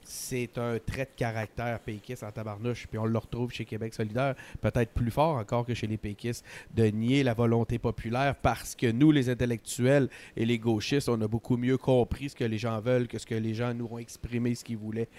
c'est 0.04 0.58
un 0.58 0.80
trait 0.80 1.06
de 1.06 1.16
caractère 1.16 1.80
péquiste 1.80 2.24
en 2.24 2.32
tabarnouche. 2.32 2.88
Puis 2.88 2.98
on 2.98 3.06
le 3.06 3.18
retrouve 3.18 3.52
chez 3.52 3.64
Québec 3.64 3.94
solidaire, 3.94 4.36
peut-être 4.60 4.92
plus 4.92 5.12
fort 5.12 5.38
encore 5.38 5.66
que 5.66 5.74
chez 5.74 5.88
les 5.88 5.98
péquistes, 5.98 6.46
de 6.74 6.86
nier 6.88 7.24
la 7.24 7.34
volonté 7.34 7.80
populaire 7.80 8.36
parce 8.36 8.76
que 8.76 8.92
nous, 8.92 9.12
les 9.12 9.30
intellectuels 9.30 10.10
et 10.36 10.46
les 10.46 10.60
gauchistes, 10.60 11.08
on 11.08 11.22
a 11.22 11.28
beaucoup 11.28 11.56
mieux 11.56 11.78
compris 11.78 12.30
ce 12.30 12.36
que 12.36 12.44
les 12.44 12.58
gens 12.58 12.82
veulent 12.82 13.08
que 13.08 13.18
ce 13.18 13.26
que 13.26 13.36
les 13.36 13.54
gens 13.54 13.74
nous 13.74 13.88
ont 13.90 13.98
exprimé 13.98 14.56
ce 14.56 14.64
qu'ils 14.64 14.78
voulaient. 14.78 15.10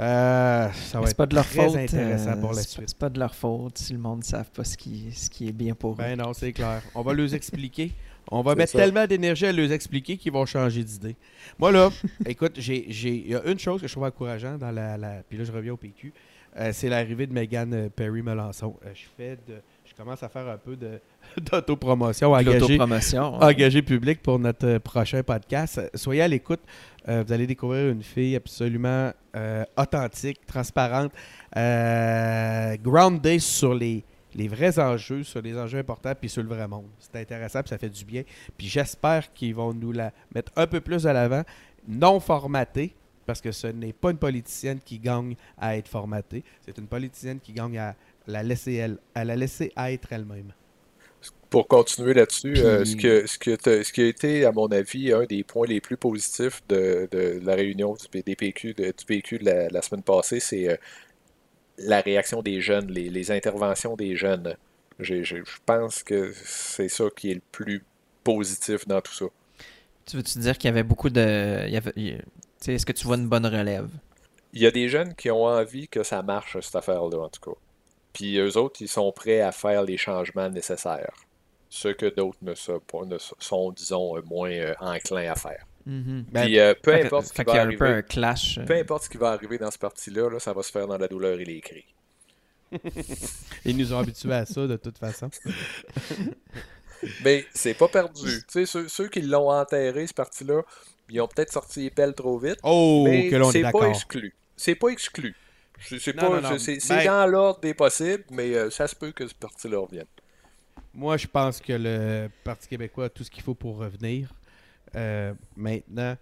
Euh, 0.00 0.68
ça 0.72 1.00
va 1.00 1.08
être 1.10 1.16
pas 1.16 1.26
de 1.26 1.34
leur 1.34 1.46
très 1.46 1.66
faute. 1.66 1.76
intéressant 1.76 2.30
euh, 2.30 2.36
pour 2.40 2.52
la 2.54 2.62
c'est 2.62 2.62
pas- 2.62 2.68
suite. 2.70 2.88
C'est 2.88 2.98
pas 2.98 3.10
de 3.10 3.18
leur 3.18 3.34
faute 3.34 3.76
si 3.78 3.92
le 3.92 3.98
monde 3.98 4.20
ne 4.20 4.24
savent 4.24 4.50
pas 4.50 4.64
ce 4.64 4.76
qui, 4.78 5.12
ce 5.12 5.28
qui 5.28 5.48
est 5.48 5.52
bien 5.52 5.74
pour 5.74 5.92
eux. 5.92 5.96
Ben 5.98 6.18
non, 6.18 6.32
c'est 6.32 6.52
clair. 6.52 6.82
On 6.94 7.02
va 7.02 7.12
leur 7.12 7.32
expliquer. 7.34 7.92
On 8.30 8.40
va 8.40 8.54
mettre 8.54 8.72
ça. 8.72 8.78
tellement 8.78 9.06
d'énergie 9.06 9.46
à 9.46 9.52
leur 9.52 9.70
expliquer 9.70 10.16
qu'ils 10.16 10.32
vont 10.32 10.46
changer 10.46 10.82
d'idée. 10.82 11.16
Moi, 11.58 11.72
là, 11.72 11.90
écoute, 12.26 12.54
j'ai, 12.56 12.86
j'ai, 12.88 13.14
il 13.16 13.28
y 13.28 13.34
a 13.34 13.42
une 13.44 13.58
chose 13.58 13.82
que 13.82 13.86
je 13.88 13.92
trouve 13.92 14.04
encourageante 14.04 14.60
dans 14.60 14.70
la, 14.70 14.96
la- 14.96 15.22
puis 15.28 15.36
là, 15.36 15.44
je 15.44 15.52
reviens 15.52 15.72
au 15.74 15.76
PQ, 15.76 16.12
euh, 16.56 16.70
c'est 16.72 16.88
l'arrivée 16.88 17.26
de 17.26 17.32
Megan 17.34 17.72
euh, 17.74 17.88
Perry 17.94 18.22
Melançon. 18.22 18.76
Euh, 18.86 18.90
je 18.94 19.02
fais 19.16 19.36
de, 19.46 19.56
je 19.92 19.96
commence 20.02 20.22
à 20.22 20.28
faire 20.30 20.48
un 20.48 20.56
peu 20.56 20.74
d'autopromotion, 21.36 22.32
engagé, 22.32 22.58
L'autopromotion. 22.58 23.34
engagé 23.34 23.82
public 23.82 24.22
pour 24.22 24.38
notre 24.38 24.66
euh, 24.66 24.78
prochain 24.78 25.22
podcast. 25.22 25.82
Soyez 25.94 26.22
à 26.22 26.28
l'écoute. 26.28 26.60
Euh, 27.08 27.22
vous 27.26 27.32
allez 27.32 27.46
découvrir 27.46 27.90
une 27.90 28.02
fille 28.02 28.34
absolument 28.34 29.12
euh, 29.36 29.64
authentique, 29.76 30.46
transparente, 30.46 31.12
euh, 31.56 32.76
grounded 32.78 33.40
sur 33.40 33.74
les, 33.74 34.02
les 34.34 34.48
vrais 34.48 34.78
enjeux, 34.78 35.24
sur 35.24 35.42
les 35.42 35.58
enjeux 35.58 35.80
importants, 35.80 36.14
puis 36.18 36.30
sur 36.30 36.42
le 36.42 36.48
vrai 36.48 36.66
monde. 36.66 36.86
C'est 36.98 37.20
intéressant, 37.20 37.60
puis 37.60 37.68
ça 37.70 37.78
fait 37.78 37.90
du 37.90 38.06
bien. 38.06 38.22
Puis 38.56 38.68
j'espère 38.68 39.30
qu'ils 39.34 39.54
vont 39.54 39.74
nous 39.74 39.92
la 39.92 40.10
mettre 40.34 40.52
un 40.56 40.66
peu 40.66 40.80
plus 40.80 41.06
à 41.06 41.12
l'avant, 41.12 41.42
non 41.86 42.18
formatée, 42.18 42.94
parce 43.26 43.42
que 43.42 43.52
ce 43.52 43.66
n'est 43.66 43.92
pas 43.92 44.10
une 44.10 44.18
politicienne 44.18 44.78
qui 44.82 44.98
gagne 44.98 45.36
à 45.58 45.76
être 45.76 45.88
formatée, 45.88 46.44
c'est 46.64 46.78
une 46.78 46.86
politicienne 46.86 47.40
qui 47.40 47.52
gagne 47.52 47.78
à 47.78 47.94
la 48.26 48.42
laisser, 48.42 48.74
elle, 48.74 48.98
à 49.14 49.24
la 49.24 49.36
laisser 49.36 49.72
être 49.76 50.12
elle-même. 50.12 50.52
Pour 51.50 51.68
continuer 51.68 52.14
là-dessus, 52.14 52.52
Puis- 52.54 52.62
euh, 52.62 52.84
ce, 52.84 52.96
que, 52.96 53.26
ce, 53.26 53.38
que 53.38 53.54
t'as- 53.56 53.84
ce 53.84 53.92
qui 53.92 54.00
a 54.00 54.06
été, 54.06 54.44
à 54.46 54.52
mon 54.52 54.68
avis, 54.68 55.12
un 55.12 55.24
des 55.24 55.44
points 55.44 55.66
les 55.66 55.80
plus 55.82 55.96
positifs 55.98 56.62
de, 56.68 57.08
de 57.10 57.40
la 57.44 57.54
réunion 57.54 57.94
du, 57.94 58.22
des 58.22 58.34
PQ, 58.36 58.72
de- 58.74 58.84
du 58.86 59.04
PQ 59.06 59.38
de 59.38 59.44
la, 59.44 59.68
la 59.68 59.82
semaine 59.82 60.02
passée, 60.02 60.40
c'est 60.40 60.68
euh, 60.70 60.76
la 61.78 62.00
réaction 62.00 62.42
des 62.42 62.60
jeunes, 62.60 62.90
les, 62.90 63.10
les 63.10 63.30
interventions 63.30 63.96
des 63.96 64.16
jeunes. 64.16 64.56
Je 64.98 65.34
pense 65.66 66.02
que 66.02 66.32
c'est 66.44 66.88
ça 66.88 67.04
qui 67.16 67.30
est 67.32 67.34
le 67.34 67.42
plus 67.50 67.82
positif 68.24 68.86
dans 68.86 69.00
tout 69.00 69.12
ça. 69.14 69.26
Tu 70.06 70.16
veux-tu 70.16 70.38
dire 70.38 70.56
qu'il 70.56 70.68
y 70.68 70.72
avait 70.72 70.82
beaucoup 70.82 71.10
de. 71.10 71.66
il 71.66 71.72
y 71.72 71.76
avait- 71.76 71.92
Est-ce 72.66 72.86
que 72.86 72.92
tu 72.92 73.04
vois 73.06 73.16
une 73.16 73.28
bonne 73.28 73.46
relève? 73.46 73.88
Il 74.52 74.62
y 74.62 74.66
a 74.66 74.70
des 74.70 74.88
jeunes 74.88 75.14
qui 75.14 75.30
ont 75.30 75.44
envie 75.44 75.88
que 75.88 76.02
ça 76.02 76.22
marche, 76.22 76.56
cette 76.60 76.76
affaire-là, 76.76 77.18
en 77.18 77.28
tout 77.28 77.40
cas. 77.40 77.58
Puis 78.12 78.36
eux 78.38 78.56
autres, 78.56 78.82
ils 78.82 78.88
sont 78.88 79.10
prêts 79.12 79.40
à 79.40 79.52
faire 79.52 79.82
les 79.82 79.96
changements 79.96 80.48
nécessaires. 80.50 81.12
Ce 81.68 81.88
que 81.88 82.06
d'autres 82.14 82.38
ne 82.42 82.54
sont, 82.54 82.80
pas, 82.80 83.04
ne 83.06 83.16
sont- 83.18 83.72
disons, 83.72 84.16
euh, 84.16 84.22
moins 84.22 84.50
euh, 84.50 84.74
enclins 84.80 85.30
à 85.30 85.34
faire. 85.34 85.66
Ben, 85.86 86.24
Puis 86.44 86.58
euh, 86.60 86.74
peu 86.80 86.94
importe 86.94 87.26
ce 87.26 87.32
qui 87.32 87.42
va 87.42 87.60
arriver, 87.62 87.86
un 87.86 88.02
clash. 88.02 88.60
peu 88.66 88.74
importe 88.74 89.04
ce 89.04 89.08
qui 89.10 89.16
va 89.16 89.30
arriver 89.30 89.58
dans 89.58 89.70
ce 89.70 89.78
parti-là, 89.78 90.30
là, 90.30 90.38
ça 90.38 90.52
va 90.52 90.62
se 90.62 90.70
faire 90.70 90.86
dans 90.86 90.98
la 90.98 91.08
douleur 91.08 91.40
et 91.40 91.44
les 91.44 91.60
cris. 91.60 91.86
Ils 93.64 93.76
nous 93.76 93.92
ont 93.92 93.98
habitués 93.98 94.32
à 94.32 94.46
ça 94.46 94.66
de 94.66 94.76
toute 94.76 94.98
façon. 94.98 95.28
Mais 97.24 97.44
c'est 97.52 97.74
pas 97.74 97.88
perdu. 97.88 98.20
Tu 98.22 98.44
sais, 98.48 98.66
ceux, 98.66 98.88
ceux 98.88 99.08
qui 99.08 99.22
l'ont 99.22 99.50
enterré, 99.50 100.06
ce 100.06 100.14
parti-là, 100.14 100.62
ils 101.08 101.20
ont 101.20 101.26
peut-être 101.26 101.52
sorti 101.52 101.80
les 101.80 101.90
pelles 101.90 102.14
trop 102.14 102.38
vite. 102.38 102.58
Oh, 102.62 103.02
mais 103.04 103.28
que 103.28 103.36
l'on 103.36 103.50
est 103.50 103.62
c'est 103.64 103.70
pas 103.72 103.88
exclu. 103.88 104.34
C'est 104.56 104.74
pas 104.76 104.88
exclu. 104.88 105.34
C'est 105.84 106.14
Ben- 106.14 107.04
dans 107.04 107.26
l'ordre 107.26 107.60
des 107.60 107.74
possibles, 107.74 108.24
mais 108.30 108.54
euh, 108.54 108.70
ça 108.70 108.86
se 108.86 108.94
peut 108.94 109.12
que 109.12 109.26
ce 109.26 109.34
parti-là 109.34 109.78
revienne. 109.78 110.06
Moi, 110.94 111.16
je 111.16 111.26
pense 111.26 111.60
que 111.60 111.72
le 111.72 112.28
Parti 112.44 112.68
québécois 112.68 113.06
a 113.06 113.08
tout 113.08 113.24
ce 113.24 113.30
qu'il 113.30 113.42
faut 113.42 113.54
pour 113.54 113.78
revenir. 113.78 114.34
Euh, 114.94 115.32
maintenant, 115.56 116.16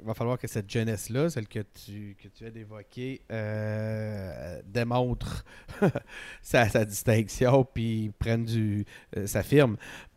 il 0.00 0.06
va 0.06 0.14
falloir 0.14 0.38
que 0.38 0.48
cette 0.48 0.68
jeunesse-là, 0.70 1.30
celle 1.30 1.46
que 1.46 1.60
tu, 1.60 2.16
que 2.20 2.28
tu 2.28 2.44
viens 2.44 2.52
d'évoquer, 2.52 3.20
euh, 3.30 4.60
démontre 4.64 5.44
sa, 6.42 6.68
sa 6.68 6.84
distinction 6.84 7.64
puis 7.64 8.10
prenne 8.18 8.44
du, 8.44 8.84
euh, 9.16 9.26
s'affirme. 9.26 9.76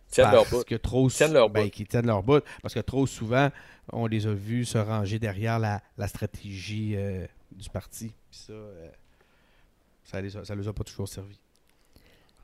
Tiennent 0.09 0.31
leur 0.31 0.45
Parce 0.47 0.63
que 0.63 0.75
trop 0.75 1.09
Tiennent 1.09 1.33
leur 1.33 1.49
ben, 1.49 1.69
tiennent 1.69 2.05
leur 2.05 2.23
bout. 2.23 2.43
Parce 2.61 2.73
que 2.73 2.79
trop 2.79 3.07
souvent, 3.07 3.49
on 3.91 4.05
les 4.07 4.27
a 4.27 4.33
vus 4.33 4.65
se 4.65 4.77
ranger 4.77 5.19
derrière 5.19 5.59
la, 5.59 5.81
la 5.97 6.07
stratégie 6.07 6.93
euh, 6.95 7.25
du 7.51 7.69
parti. 7.69 8.13
Puis 8.33 8.41
ça, 8.47 8.53
euh, 8.53 8.89
ça, 10.03 10.19
les 10.19 10.35
a, 10.35 10.43
ça 10.43 10.55
les 10.55 10.67
a 10.67 10.73
pas 10.73 10.83
toujours 10.83 11.07
servi. 11.07 11.37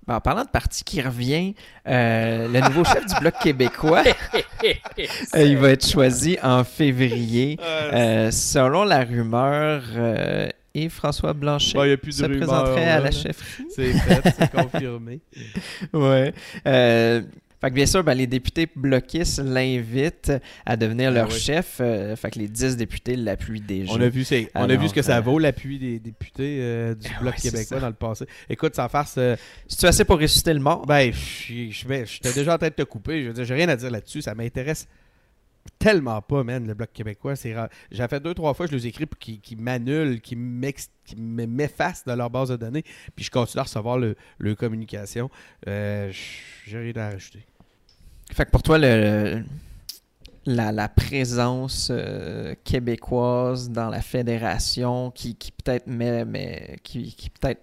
Ben, 0.06 0.18
en 0.18 0.22
parlant 0.22 0.44
de 0.44 0.50
parti 0.50 0.84
qui 0.84 1.02
revient, 1.02 1.56
euh, 1.88 2.48
le 2.48 2.62
nouveau 2.62 2.84
chef 2.84 3.08
du 3.08 3.16
Bloc 3.20 3.34
québécois, 3.42 4.04
euh, 4.64 5.44
il 5.44 5.58
va 5.58 5.72
être 5.72 5.88
choisi 5.88 6.38
en 6.44 6.64
février. 6.64 7.58
Euh, 7.64 8.30
selon 8.30 8.84
la 8.84 9.04
rumeur, 9.04 9.82
euh, 9.96 10.50
et 10.76 10.90
François 10.90 11.34
Blanchet 11.34 11.74
Bon, 11.74 11.86
il 11.86 11.90
y 11.90 11.94
a 11.94 11.98
plus 11.98 12.18
de 12.18 12.22
se 12.22 12.24
rumeurs, 12.26 12.38
présenterait 12.38 12.88
à 12.88 13.00
la 13.00 13.10
chefferie? 13.10 13.66
C'est 13.72 13.92
fait, 13.94 14.36
c'est 14.38 14.52
confirmé. 14.52 15.22
Ouais. 15.94 16.36
Fait 17.62 17.70
que 17.70 17.76
bien 17.76 17.86
sûr, 17.86 18.04
ben, 18.06 18.14
les 18.14 18.26
députés 18.28 18.68
bloquistes 18.74 19.40
l'invitent 19.44 20.32
à 20.66 20.78
devenir 20.78 21.10
Ah 21.10 21.14
leur 21.14 21.28
oui. 21.30 21.38
chef. 21.40 21.78
euh, 21.82 22.16
fait 22.16 22.32
que 22.32 22.40
les 22.40 22.48
10 22.48 22.78
députés 22.78 23.16
l'appuient 23.18 23.60
déjà. 23.60 23.92
On 23.94 24.00
a 24.00 24.08
vu, 24.08 24.24
c'est- 24.24 24.50
on 24.56 24.70
a 24.70 24.76
vu 24.78 24.88
ce 24.88 24.94
que 24.94 25.02
ça 25.02 25.18
euh, 25.18 25.22
vaut, 25.22 25.40
l'appui 25.40 25.78
des 25.78 26.00
députés 26.00 26.60
euh, 26.62 26.96
du 26.96 27.08
Bloc 27.20 27.34
ouais, 27.34 27.40
c'est 27.42 27.52
québécois 27.52 27.80
dans 27.82 27.88
le 27.88 27.94
passé. 27.94 28.26
Écoute, 28.50 28.76
sans 28.76 28.88
farce, 28.88 29.16
euh, 29.18 29.36
C'est-tu 29.68 29.86
assez 29.88 30.06
pour 30.06 30.20
ressusciter 30.20 30.54
le 30.54 30.60
mort? 30.62 30.86
ben, 30.86 31.12
je 31.14 31.86
ben, 31.88 32.06
j'étais 32.06 32.32
déjà 32.34 32.56
en 32.56 32.58
train 32.58 32.70
de 32.70 32.74
te 32.74 32.84
couper. 32.84 33.24
Je 33.24 33.28
veux 33.28 33.34
dire, 33.34 33.44
j'ai 33.44 33.54
rien 33.56 33.68
à 33.70 33.76
dire 33.76 33.92
là-dessus. 33.92 34.22
Ça 34.22 34.34
m'intéresse 34.36 34.88
tellement 35.78 36.22
pas, 36.22 36.44
man, 36.44 36.68
le 36.68 36.74
Bloc 36.74 36.92
québécois. 36.94 37.36
C'est. 37.36 37.56
J'ai 37.92 38.08
fait 38.08 38.20
deux, 38.20 38.34
trois 38.34 38.54
fois, 38.54 38.68
je 38.68 38.74
les 38.74 38.88
écris 38.88 39.06
pour 39.06 39.18
qu'ils 39.18 39.40
qu'ils 39.40 39.62
m'annulent, 39.62 40.22
qu'ils 40.22 40.38
m'effacent 40.38 42.06
de 42.06 42.14
leur 42.14 42.30
base 42.30 42.50
de 42.50 42.56
données. 42.56 42.84
Puis 43.16 43.26
je 43.26 43.32
continue 43.32 43.60
à 43.60 43.64
recevoir 43.64 43.98
le, 43.98 44.16
le 44.38 44.56
communication. 44.56 45.30
Euh, 45.68 46.12
j'ai 46.66 46.78
rien 46.78 46.96
à 46.98 47.10
rajouter. 47.12 47.46
Fait 48.32 48.46
que 48.46 48.52
pour 48.52 48.62
toi, 48.62 48.78
le, 48.78 49.44
la, 50.52 50.72
la 50.72 50.90
présence 50.90 51.90
euh, 51.92 52.56
québécoise 52.64 53.70
dans 53.70 53.90
la 53.90 54.02
fédération 54.02 55.12
qui, 55.12 55.36
qui 55.36 55.52
peut-être 55.52 55.86
mais 55.88 56.78
qui, 56.84 57.14
qui 57.16 57.30
peut-être 57.30 57.62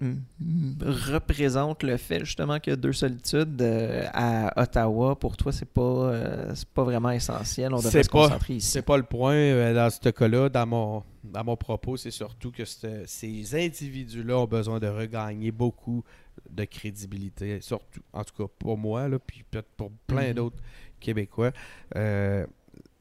représente 0.83 1.83
le 1.83 1.97
fait 1.97 2.21
justement 2.25 2.59
qu'il 2.61 2.73
y 2.73 2.75
a 2.75 2.77
deux 2.77 2.93
solitudes 2.93 3.61
euh, 3.61 4.07
à 4.13 4.63
Ottawa, 4.63 5.17
pour 5.19 5.37
toi, 5.37 5.53
c'est 5.53 5.69
pas, 5.69 5.81
euh, 5.83 6.53
c'est 6.55 6.69
pas 6.69 6.85
vraiment 6.85 7.11
essentiel. 7.11 7.73
On 7.75 7.79
devrait 7.79 8.03
se 8.03 8.09
pas- 8.09 8.27
concentrer 8.29 8.55
ici. 8.55 8.69
C'est 8.71 8.83
pas 8.83 8.97
le 8.97 9.03
point 9.03 9.73
dans 9.75 9.91
ce 9.91 10.09
cas-là. 10.11 10.49
Dans 10.49 10.67
mon, 10.67 11.03
dans 11.25 11.45
mon 11.45 11.57
propos, 11.57 11.97
c'est 11.97 12.11
surtout 12.11 12.51
que 12.53 12.65
ce- 12.65 13.03
ces 13.07 13.55
individus-là 13.55 14.39
ont 14.39 14.47
besoin 14.47 14.79
de 14.79 14.87
regagner 14.89 15.51
beaucoup 15.51 16.05
de 16.51 16.65
crédibilité. 16.65 17.61
Surtout, 17.61 18.01
en 18.13 18.23
tout 18.23 18.35
cas, 18.45 18.51
pour 18.59 18.77
moi, 18.79 19.09
là, 19.09 19.19
puis 19.19 19.43
peut-être 19.51 19.69
pour 19.77 19.91
plein 20.07 20.29
Mhm. 20.29 20.35
d'autres 20.35 20.63
Québécois. 21.01 21.51
Euh, 21.95 22.47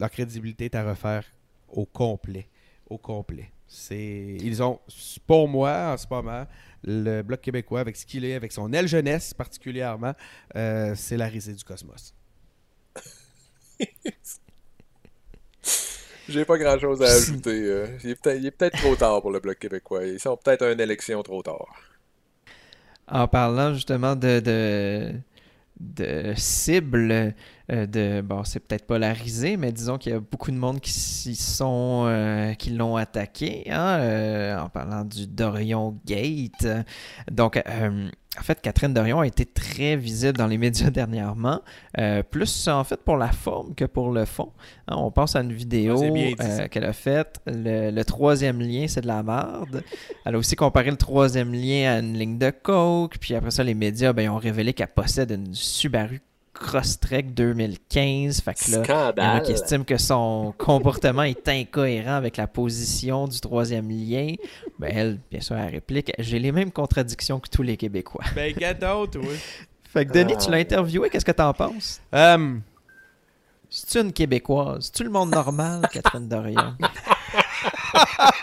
leur 0.00 0.10
crédibilité 0.10 0.66
est 0.66 0.74
à 0.74 0.84
refaire 0.88 1.24
au 1.68 1.86
complet. 1.86 2.48
Au 2.88 2.98
complet. 2.98 3.50
C'est, 3.68 4.36
ils 4.40 4.62
ont, 4.62 4.78
pour 5.26 5.48
moi, 5.48 5.92
en 5.92 5.96
ce 5.96 6.06
moment, 6.08 6.46
le 6.84 7.22
Bloc 7.22 7.40
québécois, 7.40 7.80
avec 7.80 7.96
ce 7.96 8.06
qu'il 8.06 8.24
est, 8.24 8.34
avec 8.34 8.52
son 8.52 8.72
aile 8.72 8.86
jeunesse 8.86 9.34
particulièrement, 9.34 10.12
euh, 10.54 10.94
c'est 10.94 11.16
la 11.16 11.26
risée 11.26 11.52
du 11.54 11.64
cosmos. 11.64 12.14
J'ai 16.28 16.44
pas 16.44 16.58
grand 16.58 16.78
chose 16.78 17.02
à 17.02 17.06
ajouter. 17.12 17.50
euh. 17.64 17.86
Il 18.04 18.10
est 18.10 18.50
peut-être 18.50 18.78
trop 18.78 18.96
tard 18.96 19.20
pour 19.20 19.30
le 19.30 19.40
Bloc 19.40 19.58
québécois. 19.58 20.04
Ils 20.04 20.20
sont 20.20 20.36
peut-être 20.36 20.62
à 20.62 20.72
une 20.72 20.80
élection 20.80 21.22
trop 21.22 21.42
tard. 21.42 21.66
En 23.08 23.28
parlant 23.28 23.72
justement 23.74 24.16
de, 24.16 24.40
de, 24.40 25.14
de 25.78 26.34
cibles, 26.36 27.10
euh, 27.12 27.30
de 27.68 28.20
bon, 28.20 28.44
c'est 28.44 28.60
peut-être 28.60 28.86
pas 28.86 28.98
la 28.98 29.12
risée, 29.12 29.56
mais 29.56 29.72
disons 29.72 29.98
qu'il 29.98 30.12
y 30.12 30.14
a 30.14 30.20
beaucoup 30.20 30.50
de 30.50 30.56
monde 30.56 30.80
qui 30.80 30.92
s'y 30.92 31.34
sont 31.34 32.04
euh, 32.06 32.54
qui 32.54 32.70
l'ont 32.70 32.96
attaqué, 32.96 33.64
hein, 33.70 33.98
euh, 33.98 34.58
en 34.58 34.68
parlant 34.68 35.04
du 35.04 35.26
Dorion 35.26 35.98
Gate. 36.06 36.66
Donc, 37.30 37.56
euh, 37.56 38.10
en 38.38 38.42
fait, 38.42 38.60
Catherine 38.60 38.92
Dorion 38.92 39.20
a 39.20 39.26
été 39.26 39.46
très 39.46 39.96
visible 39.96 40.36
dans 40.36 40.46
les 40.46 40.58
médias 40.58 40.90
dernièrement, 40.90 41.62
euh, 41.98 42.22
plus 42.22 42.68
en 42.68 42.84
fait 42.84 43.02
pour 43.02 43.16
la 43.16 43.32
forme 43.32 43.74
que 43.74 43.84
pour 43.84 44.10
le 44.10 44.24
fond. 44.24 44.52
Hein, 44.88 44.96
on 44.98 45.10
pense 45.10 45.36
à 45.36 45.40
une 45.40 45.52
vidéo 45.52 46.02
euh, 46.02 46.68
qu'elle 46.68 46.84
a 46.84 46.92
faite. 46.92 47.40
Le, 47.46 47.90
le 47.90 48.04
troisième 48.04 48.60
lien, 48.60 48.86
c'est 48.88 49.00
de 49.00 49.06
la 49.06 49.22
merde. 49.22 49.82
Elle 50.24 50.34
a 50.34 50.38
aussi 50.38 50.56
comparé 50.56 50.90
le 50.90 50.96
troisième 50.96 51.52
lien 51.52 51.94
à 51.94 51.98
une 52.00 52.18
ligne 52.18 52.38
de 52.38 52.50
coke. 52.50 53.16
Puis 53.18 53.34
après 53.34 53.50
ça, 53.50 53.64
les 53.64 53.74
médias 53.74 54.12
ben, 54.12 54.28
ont 54.30 54.38
révélé 54.38 54.72
qu'elle 54.74 54.88
possède 54.88 55.30
une 55.30 55.54
Subaru 55.54 56.20
Crosstrek 56.58 57.34
2015. 57.34 58.40
Fait 58.40 58.54
que 58.54 58.58
là, 58.58 58.66
il 58.68 58.72
y 58.74 58.76
en 58.76 58.80
a 58.80 58.84
Scandale. 58.84 59.42
qui 59.42 59.52
estiment 59.52 59.84
que 59.84 59.98
son 59.98 60.54
comportement 60.58 61.22
est 61.22 61.46
incohérent 61.48 62.14
avec 62.14 62.36
la 62.36 62.46
position 62.46 63.26
du 63.28 63.40
troisième 63.40 63.88
lien. 63.90 64.34
Ben, 64.78 64.90
elle, 64.94 65.20
bien 65.30 65.40
sûr, 65.40 65.56
elle 65.56 65.70
réplique 65.70 66.12
J'ai 66.18 66.38
les 66.38 66.52
mêmes 66.52 66.72
contradictions 66.72 67.40
que 67.40 67.48
tous 67.48 67.62
les 67.62 67.76
Québécois. 67.76 68.24
Ben, 68.34 68.52
gâteau, 68.56 69.06
toi. 69.06 69.22
Fait 69.92 70.04
que 70.04 70.12
Denis, 70.12 70.34
Ah. 70.36 70.40
tu 70.44 70.50
l'as 70.50 70.58
interviewé, 70.58 71.08
qu'est-ce 71.08 71.24
que 71.24 71.32
t'en 71.32 71.52
penses? 71.54 72.00
Euh, 72.14 72.56
C'est-tu 73.70 73.98
une 74.04 74.12
Québécoise? 74.12 74.84
C'est-tu 74.86 75.04
le 75.04 75.10
monde 75.10 75.30
normal, 75.30 75.82
Catherine 75.92 76.28
Dorion? 76.28 76.74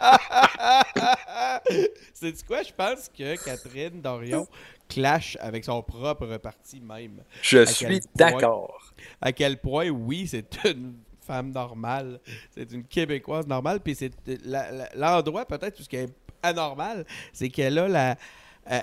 C'est 2.13 2.45
quoi? 2.45 2.63
Je 2.63 2.71
pense 2.73 3.09
que 3.09 3.43
Catherine 3.43 4.01
Dorion 4.01 4.47
clash 4.87 5.37
avec 5.39 5.65
son 5.65 5.81
propre 5.81 6.37
parti 6.37 6.81
même. 6.81 7.23
Je 7.41 7.65
suis 7.65 7.99
d'accord. 8.15 8.93
À 9.21 9.31
quel 9.31 9.57
point, 9.57 9.89
oui, 9.89 10.27
c'est 10.27 10.65
une 10.65 10.95
femme 11.21 11.51
normale. 11.51 12.19
C'est 12.51 12.71
une 12.71 12.83
Québécoise 12.83 13.47
normale. 13.47 13.79
Puis 13.79 13.95
c'est 13.95 14.11
l'endroit, 14.95 15.45
peut-être, 15.45 15.77
tout 15.77 15.83
ce 15.83 15.89
qui 15.89 15.97
est 15.97 16.13
anormal, 16.41 17.05
c'est 17.31 17.49
qu'elle 17.49 17.79
a 17.79 17.87
la. 17.87 18.15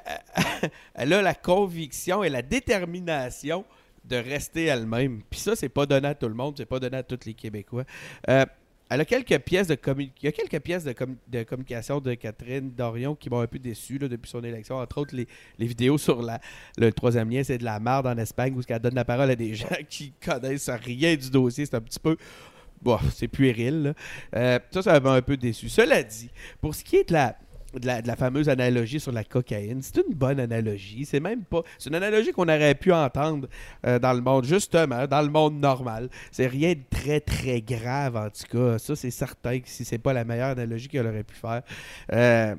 elle 0.95 1.13
a 1.15 1.23
la 1.23 1.35
conviction 1.35 2.23
et 2.23 2.29
la 2.29 2.43
détermination 2.43 3.65
de 4.05 4.17
rester 4.17 4.67
elle-même. 4.67 5.23
Puis 5.31 5.41
ça, 5.41 5.57
c'est 5.57 5.69
pas 5.69 5.87
donné 5.87 6.09
à 6.09 6.15
tout 6.15 6.29
le 6.29 6.35
monde, 6.35 6.55
c'est 6.57 6.67
pas 6.67 6.79
donné 6.79 6.99
à 6.99 7.03
tous 7.03 7.25
les 7.25 7.35
Québécois. 7.35 7.85
Euh, 8.29 8.45
elle 8.91 9.01
a 9.01 9.05
quelques 9.05 9.39
pièces 9.39 9.69
de 9.69 9.79
Il 9.99 10.11
y 10.23 10.27
a 10.27 10.33
quelques 10.33 10.59
pièces 10.61 10.83
de, 10.83 10.93
de 11.29 11.43
communication 11.45 12.01
de 12.01 12.15
Catherine 12.15 12.73
Dorion 12.73 13.15
qui 13.15 13.31
m'ont 13.31 13.41
un 13.41 13.47
peu 13.47 13.61
déçu 13.61 14.01
depuis 14.01 14.29
son 14.29 14.43
élection. 14.43 14.79
Entre 14.79 14.99
autres, 14.99 15.15
les, 15.15 15.29
les 15.59 15.67
vidéos 15.67 15.97
sur 15.97 16.21
le 16.77 16.93
troisième 16.93 17.31
lien, 17.31 17.45
c'est 17.45 17.59
de 17.59 17.65
la 17.65 17.79
merde 17.79 18.09
en 18.09 18.19
Espagne 18.19 18.53
où 18.57 18.61
elle 18.69 18.79
donne 18.81 18.97
la 18.97 19.05
parole 19.05 19.31
à 19.31 19.37
des 19.37 19.55
gens 19.55 19.69
qui 19.89 20.13
connaissent 20.25 20.69
rien 20.69 21.15
du 21.15 21.31
dossier. 21.31 21.67
C'est 21.67 21.77
un 21.77 21.81
petit 21.81 22.01
peu. 22.01 22.17
Bon, 22.83 22.99
c'est 23.15 23.29
puéril. 23.29 23.83
là. 23.83 23.95
Euh, 24.35 24.59
ça, 24.73 24.83
ça 24.83 24.99
m'a 24.99 25.13
un 25.13 25.23
peu 25.23 25.37
déçu. 25.37 25.69
Cela 25.69 26.03
dit, 26.03 26.31
pour 26.61 26.75
ce 26.75 26.83
qui 26.83 26.97
est 26.97 27.09
de 27.09 27.13
la, 27.13 27.37
de 27.79 27.87
la, 27.87 28.17
fameuse 28.17 28.49
analogie 28.49 29.01
sur 29.01 29.13
la 29.13 29.25
cocaïne, 29.25 29.81
c'est 29.83 29.99
une 29.99 30.15
bonne 30.15 30.41
analogie. 30.41 31.05
C'est 31.05 31.21
même 31.21 31.45
pas. 31.45 31.63
C'est 31.79 31.91
une 31.91 31.97
analogie 31.97 32.33
qu'on 32.33 32.45
aurait 32.45 32.75
pu 32.75 32.93
entendre 32.93 33.49
euh, 33.87 33.99
dans 33.99 34.13
le 34.13 34.21
monde, 34.21 34.45
justement, 34.45 35.07
dans 35.07 35.23
le 35.23 35.31
monde 35.31 35.61
normal. 35.61 36.09
C'est 36.33 36.47
rien 36.47 36.73
de 36.73 36.83
très, 36.91 37.21
très 37.21 37.61
grave, 37.61 38.17
en 38.17 38.29
tout 38.31 38.57
cas. 38.57 38.79
Ça, 38.79 38.97
c'est 38.97 39.11
certain 39.11 39.61
que 39.61 39.69
si 39.69 39.85
c'est 39.85 39.99
pas 39.99 40.13
la 40.13 40.25
meilleure 40.25 40.51
analogie 40.51 40.89
qu'elle 40.89 41.07
aurait 41.07 41.25
pu 41.25 41.35
faire. 41.35 41.63
Euh, 42.13 42.55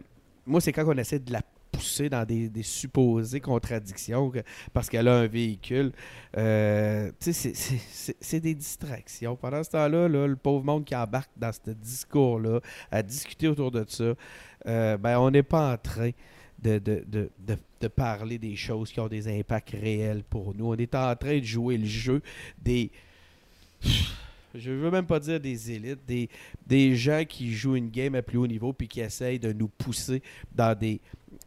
moi, 0.46 0.62
c'est 0.62 0.72
quand 0.72 0.86
on 0.88 0.98
essaie 0.98 1.20
de 1.20 1.32
la 1.32 1.42
pousser 1.82 2.10
dans 2.10 2.24
des, 2.26 2.52
supposées 2.62 3.40
contradictions 3.40 4.32
parce 4.72 4.88
qu'elle 4.88 5.08
a 5.08 5.16
un 5.18 5.28
véhicule. 5.28 5.92
Euh, 6.38 7.12
c'est- 7.20 8.40
des 8.40 8.54
distractions. 8.56 9.36
Pendant 9.36 9.64
ce 9.64 9.72
temps-là, 9.72 10.08
là, 10.08 10.28
le 10.28 10.36
pauvre 10.36 10.64
monde 10.64 10.86
qui 10.86 10.96
embarque 10.96 11.32
dans 11.36 11.52
ce 11.52 11.72
discours-là, 11.72 12.60
à 12.92 13.02
discuter 13.02 13.48
autour 13.48 13.72
de 13.72 13.84
ça, 13.88 14.14
euh, 14.68 14.98
ben, 14.98 15.20
on 15.20 15.32
n'est 15.32 15.44
pas 15.44 15.74
en 15.74 15.78
train 15.78 16.12
de 16.64 17.88
parler 17.96 18.38
des 18.38 18.56
choses 18.56 18.92
qui 18.92 19.00
ont 19.00 19.08
des 19.08 19.28
impacts 19.28 19.72
réels 19.72 20.24
pour 20.30 20.54
nous. 20.56 20.68
On 20.68 20.76
est 20.76 20.94
en 20.94 21.16
train 21.16 21.40
de 21.40 21.44
jouer 21.44 21.78
le 21.78 21.86
jeu 21.88 22.22
des. 22.64 22.92
Je 24.54 24.70
veux 24.70 24.92
même 24.92 25.06
pas 25.06 25.20
dire 25.20 25.40
des 25.40 25.72
élites, 25.72 26.06
des, 26.06 26.30
des 26.68 26.96
gens 26.96 27.24
qui 27.28 27.54
jouent 27.54 27.78
une 27.78 27.90
game 27.90 28.16
à 28.16 28.22
plus 28.22 28.38
haut 28.38 28.48
niveau 28.48 28.74
puis 28.74 28.88
qui 28.88 29.00
essayent 29.00 29.40
de 29.40 29.54
nous 29.54 29.70
pousser 29.70 30.22
dans 30.54 30.78
des 30.78 31.00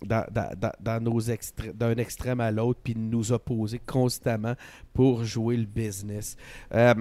dans, 0.05 0.25
dans- 0.31 0.73
dans- 0.81 1.01
nos 1.03 1.21
extré- 1.21 1.73
d'un 1.73 1.97
extrême 1.97 2.41
à 2.41 2.51
l'autre 2.51 2.81
puis 2.83 2.95
de 2.95 2.99
nous 3.01 3.33
opposer 3.33 3.79
constamment 3.79 4.55
pour 4.93 5.25
jouer 5.25 5.57
le 5.57 5.67
business. 5.67 6.37
Euh, 6.75 6.95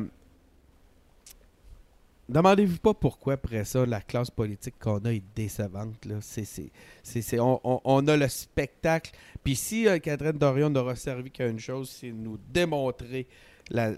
Demandez-vous 2.29 2.77
pas 2.79 2.93
pourquoi 2.93 3.33
après 3.33 3.65
ça 3.65 3.85
la 3.85 3.99
classe 3.99 4.31
politique 4.31 4.75
qu'on 4.79 4.99
a 4.99 5.11
est 5.11 5.23
décevante. 5.35 6.05
Là. 6.05 6.15
C'est, 6.21 6.45
c'est, 6.45 6.71
c'est, 7.03 7.21
c'est- 7.21 7.39
on, 7.39 7.59
on- 7.65 7.81
on 7.83 8.07
a 8.07 8.15
le 8.15 8.27
spectacle. 8.29 9.11
Puis 9.43 9.55
si 9.57 9.87
euh, 9.87 9.99
Catherine 9.99 10.37
Dorion 10.37 10.69
n'aura 10.69 10.95
servi 10.95 11.29
qu'à 11.31 11.47
une 11.47 11.59
chose, 11.59 11.89
c'est 11.89 12.11
nous 12.13 12.37
démontrer 12.51 13.27
la- 13.69 13.91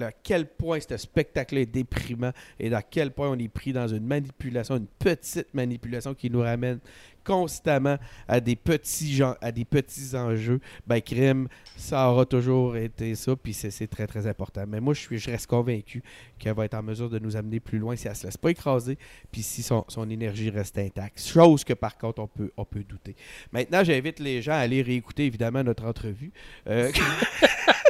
à 0.00 0.12
quel 0.12 0.46
point 0.46 0.78
ce 0.80 0.96
spectacle 0.96 1.58
est 1.58 1.66
déprimant 1.66 2.32
et 2.58 2.72
à 2.72 2.82
quel 2.82 3.10
point 3.10 3.28
on 3.28 3.38
est 3.38 3.48
pris 3.48 3.72
dans 3.72 3.88
une 3.88 4.06
manipulation, 4.06 4.76
une 4.76 4.86
petite 4.86 5.52
manipulation 5.54 6.14
qui 6.14 6.30
nous 6.30 6.40
ramène 6.40 6.80
constamment 7.24 7.98
à 8.28 8.40
des 8.40 8.56
petits, 8.56 9.14
gens, 9.14 9.36
à 9.40 9.52
des 9.52 9.64
petits 9.64 10.16
enjeux, 10.16 10.60
ben, 10.86 11.00
crime, 11.00 11.48
ça 11.76 12.10
aura 12.10 12.26
toujours 12.26 12.76
été 12.76 13.14
ça, 13.14 13.36
puis 13.36 13.54
c'est 13.54 13.86
très, 13.86 14.06
très 14.06 14.26
important. 14.26 14.64
Mais 14.66 14.80
moi, 14.80 14.94
je, 14.94 15.30
reste 15.30 15.46
convaincu 15.46 16.02
qu'elle 16.38 16.54
va 16.54 16.64
être 16.64 16.74
en 16.74 16.82
mesure 16.82 17.08
de 17.08 17.18
nous 17.18 17.36
amener 17.36 17.60
plus 17.60 17.78
loin 17.78 17.96
si 17.96 18.06
elle 18.06 18.12
ne 18.12 18.16
se 18.16 18.26
laisse 18.26 18.36
pas 18.36 18.50
écraser, 18.50 18.98
puis 19.30 19.42
si 19.42 19.62
son, 19.62 19.84
énergie 20.10 20.50
reste 20.50 20.78
intacte. 20.78 21.20
Chose 21.20 21.64
que, 21.64 21.74
par 21.74 21.96
contre, 21.96 22.20
on 22.22 22.26
peut, 22.26 22.50
on 22.56 22.64
peut 22.64 22.82
douter. 22.82 23.14
Maintenant, 23.52 23.84
j'invite 23.84 24.18
les 24.18 24.42
gens 24.42 24.52
à 24.52 24.56
aller 24.56 24.82
réécouter, 24.82 25.26
évidemment, 25.26 25.62
notre 25.62 25.84
entrevue. 25.84 26.32
Euh, 26.66 26.90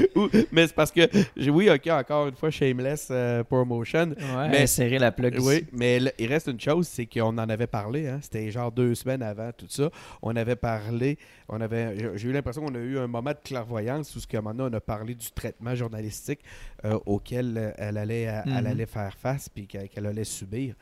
mais 0.52 0.66
c'est 0.66 0.74
parce 0.74 0.90
que, 0.90 1.08
oui, 1.50 1.70
ok, 1.70 1.86
encore 1.88 2.28
une 2.28 2.34
fois, 2.34 2.50
shameless 2.50 3.08
euh, 3.10 3.44
promotion. 3.44 4.10
Ouais, 4.36 4.48
mais 4.48 4.66
serrer 4.66 4.98
la 4.98 5.12
plug 5.12 5.38
Oui, 5.40 5.66
mais 5.72 6.00
il 6.18 6.26
reste 6.26 6.48
une 6.48 6.60
chose, 6.60 6.88
c'est 6.88 7.06
qu'on 7.06 7.38
en 7.38 7.48
avait 7.48 7.66
parlé. 7.66 8.08
Hein, 8.08 8.18
C'était 8.22 8.50
genre 8.50 8.72
deux 8.72 8.94
semaines 8.94 9.22
avant 9.22 9.50
tout 9.52 9.66
ça. 9.68 9.90
On 10.22 10.34
avait 10.36 10.56
parlé, 10.56 11.18
on 11.48 11.60
avait, 11.60 12.16
j'ai 12.16 12.28
eu 12.28 12.32
l'impression 12.32 12.62
qu'on 12.62 12.74
a 12.74 12.78
eu 12.78 12.98
un 12.98 13.06
moment 13.06 13.30
de 13.30 13.38
clairvoyance 13.42 14.14
où 14.16 14.20
ce 14.20 14.26
que 14.26 14.36
maintenant 14.36 14.68
on 14.70 14.72
a 14.72 14.80
parlé 14.80 15.14
du 15.14 15.30
traitement 15.30 15.74
journalistique 15.74 16.40
euh, 16.84 16.98
auquel 17.06 17.56
euh, 17.56 17.72
elle 17.76 17.98
allait, 17.98 18.22
elle 18.22 18.44
mm-hmm. 18.52 18.66
allait 18.66 18.86
faire 18.86 19.14
face 19.16 19.48
puis 19.48 19.66
qu'elle 19.66 20.06
allait 20.06 20.24
subir. 20.24 20.74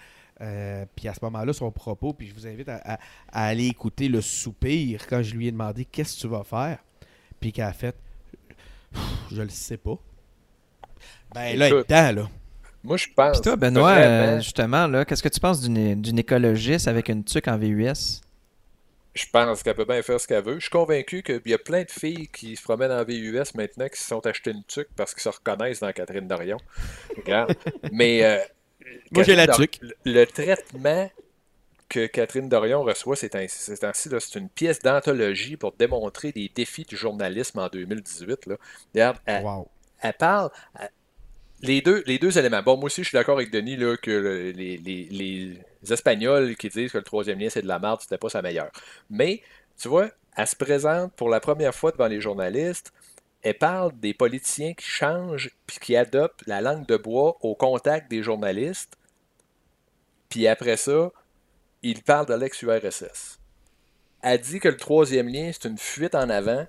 puis 0.97 1.09
à 1.09 1.15
ce 1.15 1.21
moment-là, 1.23 1.53
son 1.53 1.71
propos, 1.71 2.13
puis 2.13 2.29
je 2.29 2.35
vous 2.35 2.47
invite 2.47 2.69
à, 2.69 2.99
à 3.31 3.47
aller 3.47 3.67
écouter 3.67 4.09
le 4.09 4.21
soupir 4.21 5.07
quand 5.07 5.23
je 5.23 5.35
lui 5.35 5.49
ai 5.49 5.53
demandé 5.53 5.85
qu'est-ce 5.85 6.17
que 6.17 6.21
tu 6.23 6.29
vas 6.29 6.45
faire, 6.45 6.79
puis 7.41 7.53
qu'elle 7.53 7.67
a 7.67 7.73
fait 7.73 7.95
je 9.33 9.43
le 9.43 9.49
sais 9.49 9.77
pas. 9.77 9.99
Ben 11.35 11.57
là, 11.57 11.69
il 11.69 11.75
est 11.75 11.85
temps, 11.85 12.13
là. 12.13 12.29
Moi, 12.83 12.97
je 12.97 13.07
pense. 13.15 13.41
Puis 13.41 13.43
toi, 13.43 13.57
Benoît, 13.57 13.91
euh, 13.91 14.41
justement, 14.41 14.87
là, 14.87 15.05
qu'est-ce 15.05 15.23
que 15.23 15.29
tu 15.29 15.41
penses 15.41 15.61
d'une 15.61 16.19
écologiste 16.19 16.89
avec 16.89 17.09
une 17.09 17.25
tuque 17.25 17.49
en 17.49 17.59
VUS? 17.59 18.23
Je 19.13 19.25
pense 19.33 19.63
qu'elle 19.63 19.75
peut 19.75 19.85
bien 19.85 20.03
faire 20.03 20.21
ce 20.21 20.27
qu'elle 20.27 20.45
veut. 20.45 20.55
Je 20.55 20.61
suis 20.61 20.71
convaincu 20.71 21.23
qu'il 21.23 21.41
y 21.47 21.55
a 21.55 21.59
plein 21.59 21.83
de 21.83 21.91
filles 21.91 22.29
qui 22.29 22.57
se 22.57 22.63
promènent 22.63 22.93
en 22.93 23.05
VUS 23.05 23.55
maintenant 23.55 23.89
qui 23.89 24.01
se 24.01 24.07
sont 24.07 24.25
achetées 24.25 24.53
une 24.53 24.65
tuque 24.65 24.89
parce 24.97 25.15
qu'ils 25.15 25.23
se 25.23 25.29
reconnaissent 25.29 25.81
dans 25.81 25.93
Catherine 25.93 26.29
Dorion. 26.29 26.59
Regarde. 27.17 27.55
Mais. 27.93 28.25
Euh, 28.25 28.39
Moi, 29.11 29.25
j'ai 29.25 29.35
la 29.37 29.49
tuque. 29.49 29.81
Le 30.05 30.25
traitement 30.25 31.11
que 31.91 32.07
Catherine 32.07 32.49
Dorion 32.49 32.83
reçoit 32.83 33.17
c'est 33.17 33.35
ainsi. 33.35 33.75
C'est 33.77 34.39
une 34.39 34.49
pièce 34.49 34.79
d'anthologie 34.79 35.57
pour 35.57 35.73
démontrer 35.73 36.33
les 36.35 36.49
défis 36.49 36.85
du 36.85 36.97
journalisme 36.97 37.59
en 37.59 37.69
2018. 37.69 38.47
Là. 38.47 38.57
Regarde, 38.95 39.19
elle, 39.27 40.13
parle. 40.15 40.51
les, 41.61 41.83
deux, 41.83 42.03
les 42.07 42.19
deux 42.19 42.39
éléments. 42.39 42.63
Bon, 42.63 42.77
moi 42.77 42.87
aussi, 42.87 43.03
je 43.03 43.09
suis 43.09 43.17
d'accord 43.17 43.37
avec 43.37 43.51
Denis 43.51 43.77
là, 43.77 43.97
que 43.97 44.53
les, 44.57 44.79
les, 44.79 45.59
Espagnols 45.91 46.57
qui 46.57 46.69
disent 46.69 46.93
que 46.93 46.99
le 46.99 47.05
troisième 47.05 47.39
lien, 47.39 47.49
c'est 47.51 47.63
de 47.63 47.69
la 47.69 47.79
merde, 47.79 48.01
c'était 48.01 48.19
pas 48.19 48.29
sa 48.29 48.43
meilleure. 48.43 48.71
Mais, 49.09 49.43
tu 49.79 49.89
vois, 49.89 50.11
elle 50.37 50.47
se 50.47 50.57
présente 50.57 51.13
pour 51.15 51.29
la 51.29 51.41
première 51.41 51.75
fois 51.75 51.91
devant 51.91 52.07
les 52.07 52.21
journalistes. 52.21 52.93
Elle 53.43 53.57
parle 53.57 53.99
des 53.99 54.15
politiciens 54.15 54.75
qui 54.75 54.85
changent 54.85 55.51
puis 55.67 55.79
qui 55.81 55.97
adoptent 55.97 56.47
la 56.47 56.61
langue 56.61 56.87
de 56.87 56.97
bois 56.97 57.39
au 57.41 57.55
contact 57.55 58.11
des 58.11 58.23
journalistes. 58.23 58.97
Puis 60.29 60.47
après 60.47 60.77
ça, 60.77 61.11
il 61.83 62.03
parle 62.03 62.27
de 62.27 62.35
l'ex-URSS. 62.35 63.39
Elle 64.23 64.41
dit 64.41 64.61
que 64.61 64.69
le 64.69 64.77
troisième 64.77 65.29
lien, 65.29 65.51
c'est 65.53 65.69
une 65.69 65.79
fuite 65.79 66.15
en 66.15 66.29
avant. 66.29 66.67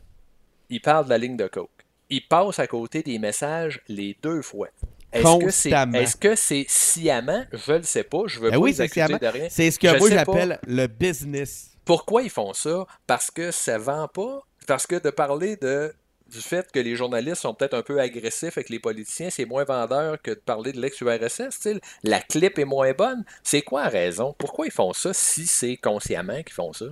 Il 0.70 0.82
parle 0.82 1.05
de 1.05 1.09
la 1.09 1.18
ligne 1.18 1.36
de 1.36 1.47
coke. 1.47 1.70
Il 2.09 2.28
passe 2.28 2.59
à 2.59 2.68
côté 2.68 3.03
des 3.03 3.20
messages 3.20 3.82
les 3.88 4.18
deux 4.22 4.41
fois. 4.41 4.70
Est-ce 5.12 6.16
que 6.16 6.36
c'est 6.36 6.66
sciemment? 6.70 7.43
Je 7.51 7.72
ne 7.74 7.78
le 7.78 7.84
sais 7.84 8.03
pas. 8.03 8.24
Je 8.28 8.39
veux 8.39 8.49
ben 8.49 8.55
pas 8.55 8.62
oui, 8.62 8.74
c'est 8.74 8.88
de 8.88 9.28
rien. 9.28 9.47
C'est 9.49 9.70
ce 9.72 9.78
que 9.78 9.97
moi 9.97 10.09
j'appelle 10.09 10.59
le 10.66 10.88
business. 10.88 11.72
Pourquoi 11.84 12.22
ils 12.22 12.30
font 12.30 12.53
ça? 12.53 12.86
Parce 13.07 13.30
que 13.30 13.51
ça 13.51 13.78
vend 13.78 14.07
pas? 14.07 14.41
Parce 14.68 14.88
que 14.88 14.95
de 14.95 15.09
parler 15.09 15.57
de 15.57 15.93
du 16.32 16.41
fait 16.41 16.71
que 16.71 16.79
les 16.79 16.95
journalistes 16.95 17.41
sont 17.41 17.53
peut-être 17.53 17.73
un 17.73 17.84
peu 17.84 17.99
agressifs 17.99 18.57
avec 18.57 18.69
les 18.69 18.79
politiciens, 18.79 19.29
c'est 19.29 19.45
moins 19.45 19.63
vendeur 19.63 20.21
que 20.21 20.32
de 20.32 20.39
parler 20.39 20.71
de 20.71 20.79
l'ex-URSS. 20.79 21.79
La 22.03 22.21
clip 22.21 22.57
est 22.57 22.65
moins 22.65 22.93
bonne. 22.93 23.23
C'est 23.43 23.61
quoi 23.61 23.84
la 23.84 23.89
raison? 23.89 24.34
Pourquoi 24.38 24.65
ils 24.65 24.71
font 24.71 24.93
ça 24.93 25.13
si 25.13 25.45
c'est 25.45 25.77
consciemment 25.77 26.41
qu'ils 26.43 26.53
font 26.53 26.73
ça? 26.73 26.86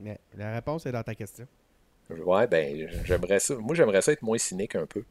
Mais 0.00 0.18
la 0.36 0.52
réponse 0.54 0.84
est 0.86 0.92
dans 0.92 1.02
ta 1.02 1.14
question. 1.14 1.46
Ouais, 2.10 2.46
ben, 2.46 2.88
j'aimerais 3.04 3.40
ça. 3.40 3.54
Moi, 3.56 3.74
j'aimerais 3.74 4.02
ça 4.02 4.12
être 4.12 4.22
moins 4.22 4.38
cynique 4.38 4.74
un 4.74 4.86
peu. 4.86 5.02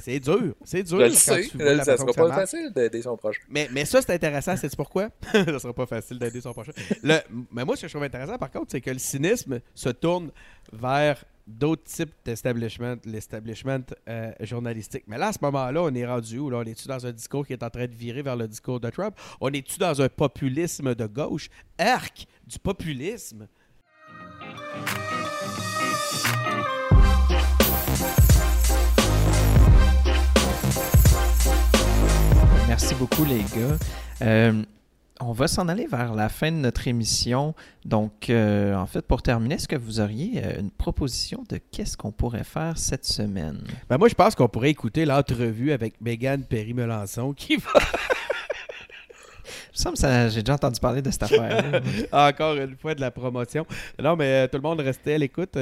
c'est 0.00 0.20
dur. 0.20 0.54
C'est 0.64 0.82
dur. 0.82 0.98
Je 1.00 1.04
le 1.04 1.10
sais. 1.10 1.42
ça 1.84 1.96
sera 1.96 2.12
pas 2.12 2.32
facile 2.32 2.72
d'aider 2.72 3.02
son 3.02 3.16
prochain. 3.16 3.40
Mais, 3.48 3.68
mais 3.72 3.84
ça, 3.84 4.02
c'est 4.02 4.12
intéressant. 4.12 4.56
C'est 4.56 4.74
pourquoi? 4.76 5.08
ça 5.32 5.58
sera 5.58 5.72
pas 5.72 5.86
facile 5.86 6.18
d'aider 6.18 6.40
son 6.40 6.52
prochain. 6.52 6.72
mais 7.02 7.64
moi, 7.64 7.76
ce 7.76 7.82
que 7.82 7.88
je 7.88 7.92
trouve 7.92 8.04
intéressant, 8.04 8.36
par 8.38 8.50
contre, 8.50 8.70
c'est 8.70 8.80
que 8.80 8.90
le 8.90 8.98
cynisme 8.98 9.60
se 9.74 9.88
tourne 9.88 10.30
vers 10.72 11.24
d'autres 11.46 11.84
types 11.84 12.12
d'establishment, 12.24 12.96
l'establishment 13.04 13.84
euh, 14.08 14.32
journalistique. 14.40 15.04
Mais 15.06 15.18
là, 15.18 15.28
à 15.28 15.32
ce 15.32 15.38
moment-là, 15.42 15.82
on 15.82 15.94
est 15.94 16.06
rendu 16.06 16.38
où? 16.38 16.50
Là? 16.50 16.58
On 16.58 16.64
est-tu 16.64 16.88
dans 16.88 17.06
un 17.06 17.12
discours 17.12 17.46
qui 17.46 17.52
est 17.52 17.62
en 17.62 17.70
train 17.70 17.86
de 17.86 17.94
virer 17.94 18.22
vers 18.22 18.36
le 18.36 18.48
discours 18.48 18.80
de 18.80 18.90
Trump? 18.90 19.14
On 19.40 19.50
est-tu 19.50 19.78
dans 19.78 20.00
un 20.00 20.08
populisme 20.08 20.94
de 20.94 21.06
gauche? 21.06 21.48
Arc 21.78 22.26
du 22.46 22.58
populisme! 22.58 23.48
Merci 32.68 32.94
beaucoup, 32.94 33.24
les 33.24 33.40
gars. 33.40 33.76
Euh, 34.22 34.62
on 35.26 35.32
va 35.32 35.48
s'en 35.48 35.68
aller 35.68 35.86
vers 35.86 36.14
la 36.14 36.28
fin 36.28 36.50
de 36.50 36.56
notre 36.56 36.88
émission. 36.88 37.54
Donc, 37.84 38.30
euh, 38.30 38.74
en 38.74 38.86
fait, 38.86 39.02
pour 39.02 39.22
terminer, 39.22 39.56
est-ce 39.56 39.68
que 39.68 39.76
vous 39.76 40.00
auriez 40.00 40.42
euh, 40.44 40.60
une 40.60 40.70
proposition 40.70 41.44
de 41.48 41.58
qu'est-ce 41.70 41.96
qu'on 41.96 42.12
pourrait 42.12 42.44
faire 42.44 42.78
cette 42.78 43.04
semaine? 43.04 43.64
Ben 43.88 43.98
moi, 43.98 44.08
je 44.08 44.14
pense 44.14 44.34
qu'on 44.34 44.48
pourrait 44.48 44.70
écouter 44.70 45.04
l'entrevue 45.04 45.72
avec 45.72 46.00
Megan 46.00 46.42
Perry-Melançon 46.42 47.32
qui 47.32 47.56
va... 47.56 47.70
Il 49.74 49.90
me 49.90 49.96
semble 49.96 50.30
j'ai 50.30 50.42
déjà 50.42 50.54
entendu 50.54 50.78
parler 50.78 51.00
de 51.00 51.10
cette 51.10 51.22
affaire. 51.22 51.82
Encore 52.12 52.56
une 52.56 52.76
fois 52.76 52.94
de 52.94 53.00
la 53.00 53.10
promotion. 53.10 53.66
Non, 54.00 54.16
mais 54.16 54.44
euh, 54.44 54.46
tout 54.46 54.58
le 54.58 54.62
monde 54.62 54.80
restait 54.80 55.14
à 55.14 55.18
l'écoute. 55.18 55.56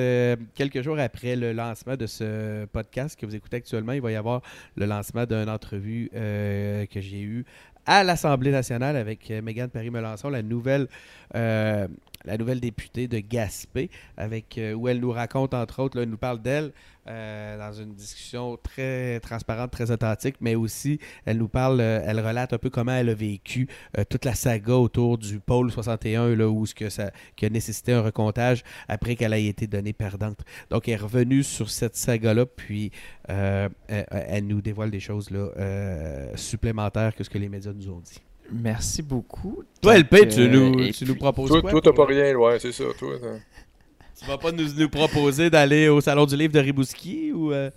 quelques 0.54 0.82
jours 0.82 0.98
après 0.98 1.36
le 1.36 1.52
lancement 1.52 1.96
de 1.96 2.06
ce 2.06 2.64
podcast 2.66 3.18
que 3.18 3.24
vous 3.24 3.36
écoutez 3.36 3.58
actuellement, 3.58 3.92
il 3.92 4.02
va 4.02 4.10
y 4.10 4.16
avoir 4.16 4.42
le 4.76 4.86
lancement 4.86 5.24
d'une 5.26 5.48
entrevue 5.48 6.10
que 6.12 7.00
j'ai 7.00 7.20
eue 7.20 7.46
à 7.86 8.04
l'Assemblée 8.04 8.50
nationale 8.50 8.96
avec 8.96 9.30
euh, 9.30 9.42
Mégane 9.42 9.70
Paris-Melançon, 9.70 10.30
la 10.30 10.42
nouvelle, 10.42 10.88
euh, 11.34 11.86
la 12.24 12.36
nouvelle 12.36 12.60
députée 12.60 13.08
de 13.08 13.18
Gaspé, 13.18 13.90
avec, 14.16 14.58
euh, 14.58 14.74
où 14.74 14.88
elle 14.88 15.00
nous 15.00 15.10
raconte, 15.10 15.54
entre 15.54 15.82
autres, 15.82 16.00
elle 16.00 16.08
nous 16.08 16.18
parle 16.18 16.40
d'elle 16.40 16.72
dans 17.06 17.72
une 17.72 17.92
discussion 17.94 18.56
très 18.62 19.18
transparente, 19.18 19.72
très 19.72 19.90
authentique, 19.90 20.36
mais 20.40 20.54
aussi 20.54 21.00
elle 21.24 21.38
nous 21.38 21.48
parle, 21.48 21.80
elle 21.80 22.20
relate 22.20 22.52
un 22.52 22.58
peu 22.58 22.70
comment 22.70 22.92
elle 22.92 23.08
a 23.08 23.14
vécu 23.14 23.66
toute 24.08 24.24
la 24.24 24.36
saga 24.36 24.74
autour 24.74 25.18
du 25.18 25.40
pôle 25.40 25.72
61, 25.72 26.36
là, 26.36 26.48
où 26.48 26.66
ce 26.66 26.74
que 26.74 26.88
ça 26.88 27.10
qui 27.34 27.46
a 27.46 27.48
nécessité 27.48 27.92
un 27.94 28.02
recomptage 28.02 28.62
après 28.86 29.16
qu'elle 29.16 29.32
ait 29.32 29.46
été 29.46 29.66
donnée 29.66 29.92
perdante. 29.92 30.44
Donc 30.70 30.86
elle 30.86 30.94
est 30.94 30.96
revenue 30.98 31.42
sur 31.42 31.68
cette 31.68 31.96
saga-là, 31.96 32.46
puis 32.46 32.92
elle, 33.26 34.46
nous 34.46 34.60
dévoile 34.60 34.92
des 34.92 35.00
choses 35.00 35.30
supplémentaires 36.36 37.16
que 37.16 37.24
ce 37.24 37.30
que 37.30 37.38
les 37.38 37.48
médias 37.48 37.72
nous 37.72 37.90
ont 37.90 37.98
dit. 37.98 38.20
Merci 38.52 39.02
beaucoup. 39.02 39.62
Toi, 39.80 39.98
LP, 39.98 40.28
tu, 40.28 40.48
nous, 40.48 40.78
euh, 40.78 40.90
tu 40.90 41.04
nous 41.04 41.14
proposes 41.14 41.48
toi, 41.48 41.60
quoi? 41.60 41.70
Toi, 41.70 41.80
t'as 41.82 41.92
pas 41.92 42.06
rien, 42.06 42.34
ouais, 42.34 42.58
c'est 42.58 42.72
ça. 42.72 42.84
Toi, 42.98 43.16
tu 44.18 44.26
vas 44.26 44.38
pas 44.38 44.52
nous, 44.52 44.72
nous 44.74 44.88
proposer 44.88 45.50
d'aller 45.50 45.88
au 45.88 46.00
Salon 46.00 46.26
du 46.26 46.36
Livre 46.36 46.52
de 46.52 46.60
Ribouski 46.60 47.32
ou... 47.32 47.52
Euh? 47.52 47.70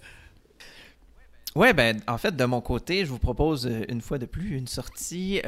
Ouais, 1.56 1.72
ben, 1.74 2.02
en 2.08 2.18
fait, 2.18 2.36
de 2.36 2.46
mon 2.46 2.62
côté, 2.62 3.06
je 3.06 3.12
vous 3.12 3.20
propose 3.20 3.68
euh, 3.68 3.84
une 3.88 4.02
fois 4.02 4.18
de 4.18 4.26
plus 4.26 4.58
une 4.58 4.68
sortie 4.68 5.40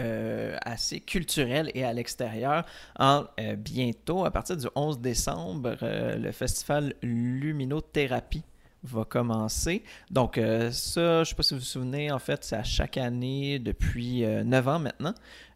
assez 0.63 0.99
culturelle 0.99 1.71
et 1.73 1.83
à 1.83 1.93
l'extérieur. 1.93 2.65
En 2.99 3.25
bientôt, 3.57 4.25
à 4.25 4.31
partir 4.31 4.55
du 4.55 4.67
11 4.75 4.99
décembre, 4.99 5.75
le 5.81 6.31
festival 6.31 6.93
Luminothérapie 7.01 8.43
va 8.85 9.05
commencer. 9.05 9.83
Donc, 10.11 10.37
euh, 10.37 10.71
ça, 10.71 11.01
je 11.01 11.19
ne 11.19 11.23
sais 11.25 11.35
pas 11.35 11.43
si 11.43 11.53
vous 11.53 11.59
vous 11.59 11.65
souvenez, 11.65 12.11
en 12.11 12.19
fait, 12.19 12.43
c'est 12.43 12.55
à 12.55 12.63
chaque 12.63 12.97
année 12.97 13.59
depuis 13.59 14.21
9 14.21 14.67
euh, 14.67 14.71
ans 14.71 14.79
maintenant. 14.79 15.13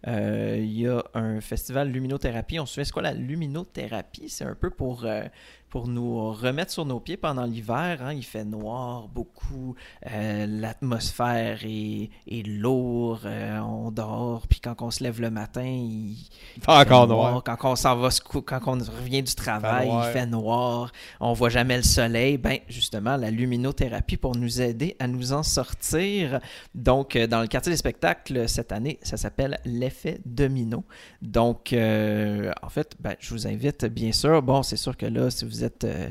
Euh, 0.07 0.57
il 0.59 0.79
y 0.79 0.87
a 0.87 1.03
un 1.13 1.41
festival 1.41 1.89
luminothérapie. 1.89 2.59
On 2.59 2.65
se 2.65 2.73
souvient, 2.75 2.85
c'est 2.85 2.93
quoi 2.93 3.01
la 3.01 3.13
luminothérapie? 3.13 4.29
C'est 4.29 4.45
un 4.45 4.55
peu 4.55 4.69
pour 4.69 5.03
euh, 5.03 5.23
pour 5.69 5.87
nous 5.87 6.31
remettre 6.31 6.71
sur 6.71 6.85
nos 6.85 6.99
pieds 6.99 7.17
pendant 7.17 7.45
l'hiver. 7.45 7.99
Hein. 8.01 8.13
Il 8.13 8.23
fait 8.23 8.45
noir 8.45 9.07
beaucoup, 9.07 9.75
euh, 10.09 10.47
l'atmosphère 10.47 11.59
est, 11.63 12.09
est 12.27 12.47
lourde, 12.47 13.29
on 13.61 13.91
dort, 13.91 14.47
puis 14.47 14.59
quand 14.61 14.81
on 14.81 14.89
se 14.89 15.03
lève 15.03 15.21
le 15.21 15.29
matin, 15.29 15.63
il, 15.63 16.13
il 16.57 16.63
fait 16.63 16.71
encore 16.71 17.07
noir. 17.07 17.43
Quand 17.43 17.57
on 17.65 17.75
s'en 17.75 17.97
va, 17.97 18.09
quand 18.45 18.61
on 18.65 18.79
revient 18.79 19.21
du 19.21 19.35
travail, 19.35 19.91
il 19.91 20.11
fait 20.11 20.25
noir, 20.25 20.91
on 21.19 21.33
voit 21.33 21.49
jamais 21.49 21.77
le 21.77 21.83
soleil. 21.83 22.39
Ben 22.39 22.57
justement, 22.67 23.15
la 23.15 23.29
luminothérapie 23.29 24.17
pour 24.17 24.35
nous 24.35 24.61
aider 24.61 24.95
à 24.97 25.07
nous 25.07 25.33
en 25.33 25.43
sortir. 25.43 26.39
Donc, 26.73 27.15
dans 27.15 27.41
le 27.41 27.47
quartier 27.47 27.71
des 27.71 27.77
spectacles 27.77 28.49
cette 28.49 28.71
année, 28.71 28.97
ça 29.03 29.17
s'appelle 29.17 29.59
l'effet 29.89 30.19
domino. 30.25 30.85
Donc, 31.21 31.73
en 31.73 32.69
fait, 32.69 32.95
ben, 32.99 33.15
je 33.19 33.33
vous 33.33 33.47
invite 33.47 33.85
bien 33.85 34.11
sûr. 34.11 34.41
Bon, 34.41 34.63
c'est 34.63 34.77
sûr 34.77 34.95
que 34.95 35.05
là, 35.05 35.29
si 35.29 35.45
vous 35.45 35.63
êtes, 35.63 35.83
euh, 35.83 36.09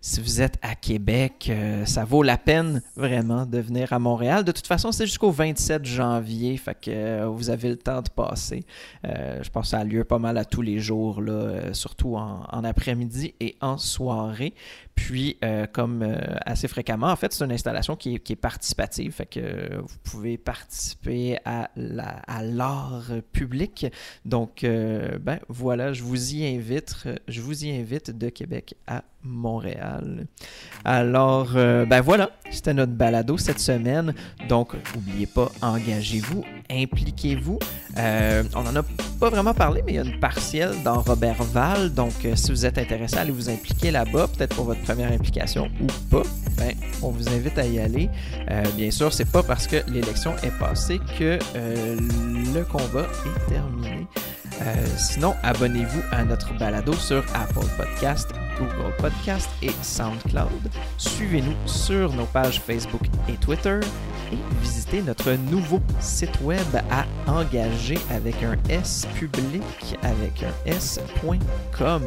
si 0.00 0.20
vous 0.20 0.40
êtes 0.40 0.58
à 0.62 0.74
Québec, 0.74 1.48
euh, 1.50 1.84
ça 1.84 2.04
vaut 2.04 2.22
la 2.22 2.38
peine 2.38 2.82
vraiment 2.96 3.46
de 3.46 3.58
venir 3.58 3.92
à 3.92 3.98
Montréal. 3.98 4.44
De 4.44 4.52
toute 4.52 4.66
façon, 4.66 4.92
c'est 4.92 5.06
jusqu'au 5.06 5.30
27 5.30 5.84
janvier, 5.84 6.56
fait 6.56 6.78
que 6.80 6.90
euh, 6.90 7.26
vous 7.26 7.50
avez 7.50 7.68
le 7.68 7.76
temps 7.76 8.02
de 8.02 8.08
passer. 8.08 8.64
je 9.04 9.48
pense 9.50 9.66
que 9.66 9.70
ça 9.70 9.78
a 9.78 9.84
lieu 9.84 10.04
pas 10.04 10.18
mal 10.18 10.38
à 10.38 10.44
tous 10.44 10.62
les 10.62 10.78
jours, 10.78 11.20
là, 11.20 11.74
surtout 11.74 12.16
en, 12.16 12.64
après-midi 12.64 13.34
et 13.40 13.56
en 13.60 13.78
soirée. 13.78 14.54
Puis, 15.00 15.38
euh, 15.42 15.66
comme 15.66 16.02
euh, 16.02 16.18
assez 16.44 16.68
fréquemment, 16.68 17.08
en 17.08 17.16
fait, 17.16 17.32
c'est 17.32 17.42
une 17.42 17.52
installation 17.52 17.96
qui 17.96 18.14
est, 18.14 18.36
participative. 18.36 19.12
Fait 19.12 19.24
que 19.24 19.80
vous 19.80 19.96
pouvez 20.04 20.36
participer 20.36 21.38
à 21.46 21.70
l'art 21.76 23.10
public. 23.32 23.86
Donc, 24.26 24.62
euh, 24.62 25.18
ben 25.18 25.40
voilà, 25.48 25.94
je 25.94 26.02
vous 26.02 26.34
y 26.34 26.46
invite. 26.46 27.08
Je 27.28 27.40
vous 27.40 27.64
y 27.64 27.70
invite 27.70 28.10
de 28.10 28.28
Québec 28.28 28.74
à 28.86 29.02
Montréal. 29.22 30.26
Alors, 30.84 31.52
ben 31.52 32.00
voilà, 32.00 32.30
c'était 32.50 32.74
notre 32.74 32.92
balado 32.92 33.36
cette 33.36 33.60
semaine. 33.60 34.14
Donc, 34.48 34.74
n'oubliez 34.94 35.26
pas, 35.26 35.50
engagez-vous, 35.62 36.44
impliquez-vous. 36.70 37.58
on 37.96 38.62
n'en 38.62 38.76
a 38.76 38.82
pas 39.18 39.30
vraiment 39.30 39.54
parlé, 39.54 39.82
mais 39.84 39.92
il 39.92 39.94
y 39.96 39.98
a 39.98 40.04
une 40.04 40.20
partielle 40.20 40.72
dans 40.84 41.00
Robert 41.00 41.42
Val. 41.42 41.92
Donc, 41.92 42.26
si 42.34 42.50
vous 42.50 42.64
êtes 42.64 42.78
intéressé, 42.78 43.18
allez 43.18 43.32
vous 43.32 43.50
impliquer 43.50 43.90
là-bas, 43.90 44.28
peut-être 44.28 44.56
pour 44.56 44.64
votre 44.64 44.80
première 44.82 45.12
implication 45.12 45.68
ou 45.80 45.86
pas, 46.10 46.22
ben, 46.56 46.74
on 47.02 47.10
vous 47.10 47.28
invite 47.28 47.58
à 47.58 47.66
y 47.66 47.78
aller. 47.78 48.10
Euh, 48.50 48.62
bien 48.76 48.90
sûr, 48.90 49.12
c'est 49.12 49.30
pas 49.30 49.42
parce 49.42 49.66
que 49.66 49.76
l'élection 49.90 50.34
est 50.42 50.56
passée 50.58 51.00
que 51.18 51.38
euh, 51.56 51.96
le 52.54 52.64
combat 52.64 53.06
est 53.26 53.50
terminé. 53.50 54.06
Euh, 54.62 54.86
sinon, 54.96 55.34
abonnez-vous 55.42 56.02
à 56.12 56.24
notre 56.24 56.56
balado 56.58 56.92
sur 56.92 57.24
Apple 57.34 57.66
Podcast, 57.76 58.28
Google 58.60 58.94
Podcast 58.98 59.48
et 59.62 59.72
SoundCloud. 59.82 60.70
Suivez-nous 60.98 61.54
sur 61.66 62.12
nos 62.12 62.26
pages 62.26 62.60
Facebook 62.60 63.02
et 63.28 63.34
Twitter 63.34 63.80
et 64.32 64.38
visitez 64.60 65.02
notre 65.02 65.32
nouveau 65.32 65.80
site 65.98 66.38
web 66.42 66.76
à 66.90 67.06
engager 67.26 67.98
avec 68.10 68.42
un 68.42 68.56
S 68.68 69.06
public 69.14 69.62
avec 70.02 70.42
un 70.42 70.70
S.com. 70.70 72.06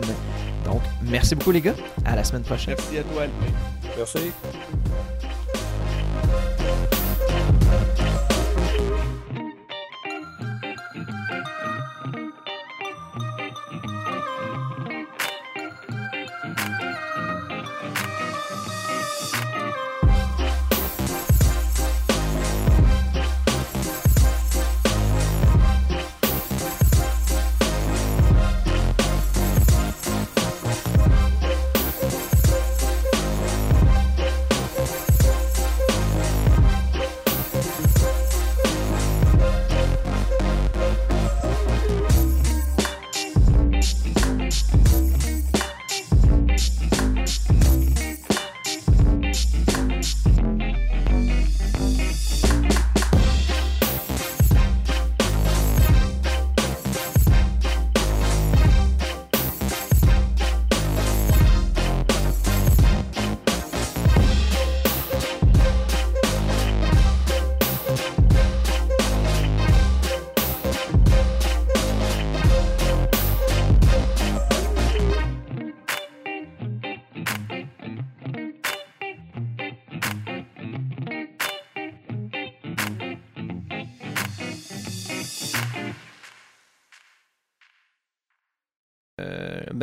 Donc, 0.64 0.82
merci 1.02 1.36
beaucoup 1.36 1.52
les 1.52 1.62
gars. 1.62 1.76
À 2.06 2.16
la 2.16 2.24
semaine 2.24 2.44
prochaine. 2.44 2.76
Merci 2.78 2.98
à 3.00 3.04
toi. 3.04 3.24
Merci. 3.98 4.32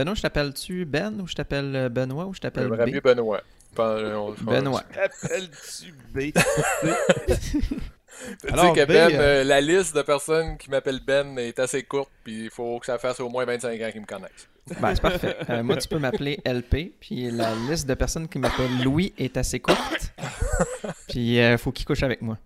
Benoît, 0.00 0.14
je 0.14 0.22
t'appelle-tu 0.22 0.86
Ben 0.86 1.20
ou 1.20 1.26
je 1.26 1.34
t'appelle 1.34 1.76
euh, 1.76 1.88
Benoît 1.90 2.24
ou 2.24 2.32
je 2.32 2.40
t'appelle 2.40 2.68
B? 2.68 2.88
mieux 2.88 3.02
Benoît. 3.02 3.42
Benoît. 3.76 4.82
T'appelles-tu 4.94 5.92
B? 6.14 6.32
tu 6.32 6.40
sais 8.32 8.72
que 8.72 8.86
Ben, 8.86 9.12
euh, 9.12 9.20
euh, 9.20 9.44
la 9.44 9.60
liste 9.60 9.94
de 9.94 10.00
personnes 10.00 10.56
qui 10.56 10.70
m'appellent 10.70 11.04
Ben 11.06 11.38
est 11.38 11.58
assez 11.58 11.82
courte, 11.82 12.10
puis 12.24 12.44
il 12.44 12.50
faut 12.50 12.78
que 12.78 12.86
ça 12.86 12.96
fasse 12.96 13.20
au 13.20 13.28
moins 13.28 13.44
25 13.44 13.78
ans 13.78 13.90
qu'ils 13.92 14.00
me 14.00 14.06
connaissent. 14.06 14.48
Ben, 14.80 14.94
c'est 14.94 15.02
parfait. 15.02 15.62
moi, 15.62 15.76
tu 15.76 15.86
peux 15.86 15.98
m'appeler 15.98 16.40
LP, 16.46 16.94
puis 16.98 17.30
la 17.30 17.54
liste 17.68 17.86
de 17.86 17.92
personnes 17.92 18.26
qui 18.26 18.38
m'appellent 18.38 18.82
Louis 18.82 19.12
est 19.18 19.36
assez 19.36 19.60
courte, 19.60 20.14
puis 21.10 21.36
il 21.36 21.58
faut 21.58 21.72
qu'il 21.72 21.84
couche 21.84 22.02
avec 22.02 22.22
moi. 22.22 22.38